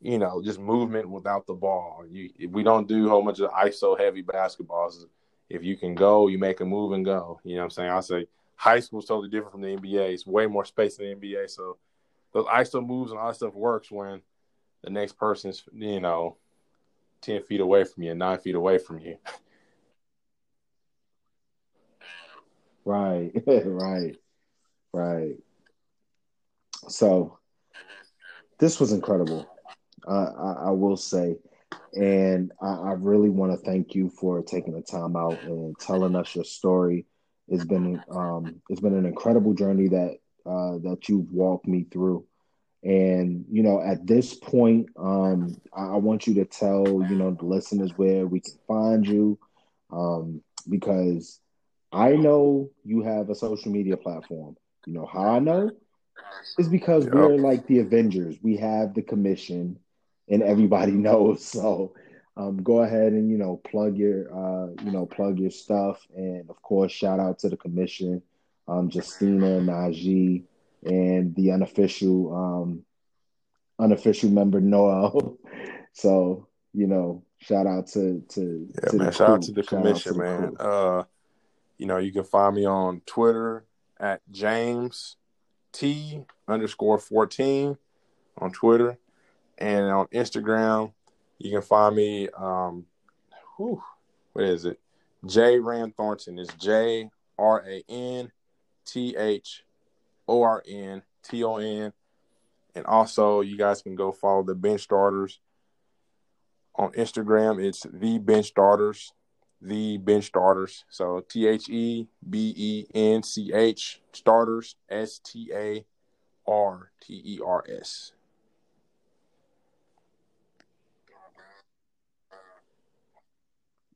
you 0.00 0.18
know, 0.18 0.40
just 0.40 0.60
movement 0.60 1.10
without 1.10 1.48
the 1.48 1.54
ball. 1.54 2.04
You 2.08 2.30
we 2.48 2.62
don't 2.62 2.86
do 2.86 3.06
a 3.06 3.10
whole 3.10 3.24
bunch 3.24 3.40
of 3.40 3.50
ISO 3.50 3.98
heavy 3.98 4.22
basketballs. 4.22 5.04
If 5.50 5.64
you 5.64 5.76
can 5.76 5.96
go, 5.96 6.28
you 6.28 6.38
make 6.38 6.60
a 6.60 6.64
move 6.64 6.92
and 6.92 7.04
go. 7.04 7.40
You 7.42 7.56
know 7.56 7.62
what 7.62 7.64
I'm 7.64 7.70
saying? 7.70 7.90
I 7.90 8.00
say 8.00 8.26
high 8.54 8.78
school 8.78 9.00
is 9.00 9.06
totally 9.06 9.30
different 9.30 9.52
from 9.52 9.62
the 9.62 9.76
NBA. 9.76 10.12
It's 10.12 10.26
way 10.26 10.46
more 10.46 10.64
space 10.64 10.98
in 10.98 11.06
the 11.06 11.14
NBA. 11.16 11.50
So 11.50 11.78
those 12.32 12.46
ISO 12.46 12.86
moves 12.86 13.10
and 13.10 13.18
all 13.18 13.28
that 13.28 13.34
stuff 13.34 13.54
works 13.54 13.90
when 13.90 14.22
the 14.84 14.90
next 14.90 15.14
person's, 15.14 15.64
you 15.72 16.00
know, 16.00 16.36
10 17.22 17.42
feet 17.42 17.60
away 17.60 17.82
from 17.82 18.04
you, 18.04 18.14
nine 18.14 18.38
feet 18.38 18.54
away 18.54 18.78
from 18.78 19.00
you. 19.00 19.16
Right, 22.88 23.30
right, 23.46 24.16
right. 24.94 25.34
So 26.88 27.38
this 28.58 28.80
was 28.80 28.92
incredible. 28.92 29.46
Uh, 30.08 30.30
I, 30.38 30.52
I, 30.68 30.70
will 30.70 30.96
say, 30.96 31.36
and 31.92 32.50
I, 32.62 32.68
I 32.68 32.92
really 32.92 33.28
want 33.28 33.52
to 33.52 33.58
thank 33.58 33.94
you 33.94 34.08
for 34.08 34.40
taking 34.40 34.72
the 34.72 34.80
time 34.80 35.16
out 35.16 35.42
and 35.42 35.78
telling 35.78 36.16
us 36.16 36.34
your 36.34 36.46
story. 36.46 37.04
It's 37.46 37.66
been 37.66 38.00
um, 38.10 38.62
it's 38.70 38.80
been 38.80 38.96
an 38.96 39.04
incredible 39.04 39.52
journey 39.52 39.88
that 39.88 40.16
uh, 40.46 40.78
that 40.78 41.10
you've 41.10 41.30
walked 41.30 41.66
me 41.66 41.84
through. 41.92 42.24
And 42.82 43.44
you 43.50 43.62
know, 43.62 43.82
at 43.82 44.06
this 44.06 44.32
point, 44.32 44.88
um, 44.96 45.60
I, 45.76 45.88
I 45.88 45.96
want 45.96 46.26
you 46.26 46.32
to 46.36 46.46
tell 46.46 46.86
you 46.86 47.16
know 47.16 47.32
the 47.32 47.44
listeners 47.44 47.92
where 47.96 48.26
we 48.26 48.40
can 48.40 48.58
find 48.66 49.06
you, 49.06 49.38
um, 49.92 50.40
because 50.70 51.38
I 51.92 52.16
know 52.16 52.70
you 52.84 53.02
have 53.02 53.30
a 53.30 53.34
social 53.34 53.72
media 53.72 53.96
platform. 53.96 54.56
You 54.86 54.92
know 54.94 55.06
how 55.06 55.28
I 55.28 55.38
know? 55.38 55.70
It's 56.58 56.68
because 56.68 57.04
yep. 57.04 57.14
we're 57.14 57.36
like 57.36 57.66
the 57.66 57.78
Avengers. 57.78 58.36
We 58.42 58.56
have 58.58 58.94
the 58.94 59.02
commission, 59.02 59.78
and 60.28 60.42
everybody 60.42 60.92
knows. 61.06 61.44
So, 61.44 61.94
um, 62.36 62.62
go 62.62 62.82
ahead 62.82 63.12
and 63.12 63.30
you 63.30 63.38
know 63.38 63.60
plug 63.64 63.96
your 63.96 64.32
uh, 64.32 64.68
you 64.84 64.90
know 64.90 65.06
plug 65.06 65.38
your 65.38 65.50
stuff, 65.50 66.06
and 66.16 66.48
of 66.50 66.60
course, 66.62 66.92
shout 66.92 67.20
out 67.20 67.38
to 67.40 67.48
the 67.48 67.56
commission, 67.56 68.22
um, 68.66 68.90
Justina, 68.92 69.60
Najee, 69.60 70.44
and 70.84 71.34
the 71.34 71.52
unofficial 71.52 72.34
um, 72.34 72.84
unofficial 73.78 74.30
member 74.30 74.60
Noel. 74.60 75.38
so 75.92 76.46
you 76.74 76.86
know, 76.86 77.24
shout 77.38 77.66
out 77.66 77.86
to 77.88 78.22
to 78.30 78.68
yeah, 78.74 78.90
to 78.90 78.96
man. 78.96 79.12
Shout 79.12 79.30
out 79.30 79.42
to 79.42 79.52
the 79.52 79.62
commission, 79.62 80.12
to 80.12 80.18
the 80.18 80.24
man. 80.24 80.56
Uh, 80.58 81.04
you 81.78 81.86
know, 81.86 81.98
you 81.98 82.12
can 82.12 82.24
find 82.24 82.54
me 82.54 82.66
on 82.66 83.00
Twitter 83.06 83.64
at 83.98 84.20
James 84.30 85.16
T 85.72 86.24
underscore 86.46 86.98
fourteen 86.98 87.78
on 88.36 88.52
Twitter, 88.52 88.98
and 89.56 89.86
on 89.86 90.06
Instagram 90.08 90.92
you 91.38 91.50
can 91.50 91.62
find 91.62 91.96
me. 91.96 92.28
Um, 92.36 92.86
whew, 93.56 93.82
what 94.32 94.44
is 94.44 94.64
it? 94.64 94.78
J 95.24 95.58
Rand 95.58 95.96
Thornton 95.96 96.38
is 96.38 96.48
J 96.58 97.10
R 97.38 97.64
A 97.66 97.84
N 97.88 98.30
T 98.84 99.16
H 99.16 99.64
O 100.26 100.42
R 100.42 100.62
N 100.68 101.02
T 101.22 101.44
O 101.44 101.56
N. 101.56 101.92
And 102.74 102.86
also, 102.86 103.40
you 103.40 103.56
guys 103.56 103.82
can 103.82 103.96
go 103.96 104.12
follow 104.12 104.44
the 104.44 104.54
bench 104.54 104.82
starters 104.82 105.40
on 106.76 106.92
Instagram. 106.92 107.62
It's 107.62 107.84
the 107.92 108.18
bench 108.18 108.46
starters, 108.46 109.12
the 109.60 109.98
bench 109.98 110.26
starters. 110.26 110.84
So 110.88 111.20
T 111.28 111.46
H 111.46 111.68
E 111.68 112.06
B 112.28 112.54
E 112.56 112.86
N 112.94 113.22
C 113.22 113.52
H 113.52 114.00
starters, 114.12 114.76
S 114.88 115.18
T 115.18 115.50
A 115.54 115.84
R 116.46 116.90
T 117.00 117.20
E 117.24 117.40
R 117.44 117.64
S. 117.68 118.12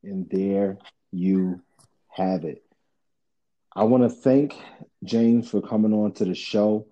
And 0.02 0.28
there 0.30 0.78
you 1.12 1.62
have 2.08 2.44
it. 2.44 2.64
I 3.74 3.84
want 3.84 4.02
to 4.02 4.10
thank 4.10 4.54
James 5.04 5.48
for 5.48 5.62
coming 5.62 5.92
on 5.92 6.12
to 6.14 6.24
the 6.24 6.34
show. 6.34 6.86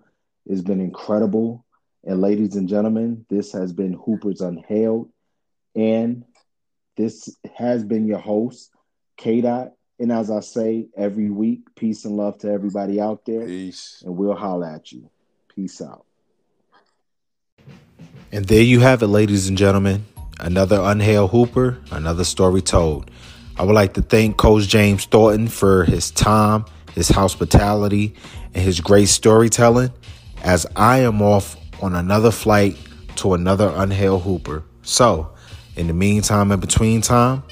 It's 0.45 0.61
been 0.61 0.79
incredible. 0.79 1.65
And 2.03 2.21
ladies 2.21 2.55
and 2.55 2.67
gentlemen, 2.67 3.25
this 3.29 3.51
has 3.51 3.73
been 3.73 3.93
Hoopers 3.93 4.41
Unhailed. 4.41 5.09
And 5.75 6.23
this 6.97 7.35
has 7.55 7.83
been 7.83 8.05
your 8.05 8.19
host, 8.19 8.71
K 9.17 9.41
Dot. 9.41 9.73
And 9.99 10.11
as 10.11 10.31
I 10.31 10.39
say 10.39 10.87
every 10.97 11.29
week, 11.29 11.75
peace 11.75 12.05
and 12.05 12.17
love 12.17 12.39
to 12.39 12.51
everybody 12.51 12.99
out 12.99 13.23
there. 13.25 13.45
Peace. 13.45 14.01
And 14.05 14.17
we'll 14.17 14.35
holler 14.35 14.67
at 14.67 14.91
you. 14.91 15.09
Peace 15.55 15.79
out. 15.81 16.05
And 18.31 18.45
there 18.45 18.63
you 18.63 18.79
have 18.79 19.03
it, 19.03 19.07
ladies 19.07 19.47
and 19.47 19.57
gentlemen. 19.57 20.05
Another 20.39 20.79
Unhailed 20.81 21.29
Hooper, 21.29 21.77
another 21.91 22.23
story 22.23 22.63
told. 22.63 23.11
I 23.57 23.63
would 23.63 23.75
like 23.75 23.93
to 23.93 24.01
thank 24.01 24.37
Coach 24.37 24.67
James 24.67 25.05
Thornton 25.05 25.47
for 25.47 25.83
his 25.83 26.09
time, 26.09 26.65
his 26.95 27.09
hospitality, 27.09 28.15
and 28.55 28.63
his 28.63 28.79
great 28.79 29.07
storytelling 29.09 29.91
as 30.43 30.65
I 30.75 30.99
am 30.99 31.21
off 31.21 31.55
on 31.83 31.93
another 31.93 32.31
flight 32.31 32.75
to 33.17 33.33
another 33.35 33.71
Unhailed 33.75 34.23
Hooper. 34.23 34.63
So, 34.81 35.30
in 35.75 35.87
the 35.87 35.93
meantime, 35.93 36.51
in 36.51 36.59
between 36.59 37.01
time, 37.01 37.43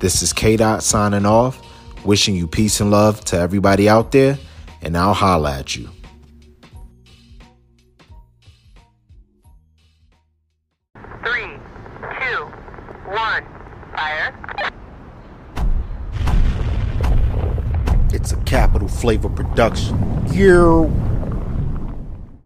this 0.00 0.22
is 0.22 0.32
K 0.32 0.56
Dot 0.56 0.82
signing 0.82 1.26
off, 1.26 1.60
wishing 2.04 2.34
you 2.34 2.46
peace 2.46 2.80
and 2.80 2.90
love 2.90 3.24
to 3.26 3.38
everybody 3.38 3.88
out 3.88 4.12
there, 4.12 4.38
and 4.82 4.96
I'll 4.96 5.14
holla 5.14 5.58
at 5.58 5.76
you. 5.76 5.88
Three, 11.24 11.58
two, 12.20 12.44
one, 13.10 13.44
fire. 13.94 14.72
It's 18.12 18.32
a 18.32 18.36
capital 18.44 18.88
flavor 18.88 19.28
production. 19.28 20.24
Yeah. 20.32 21.07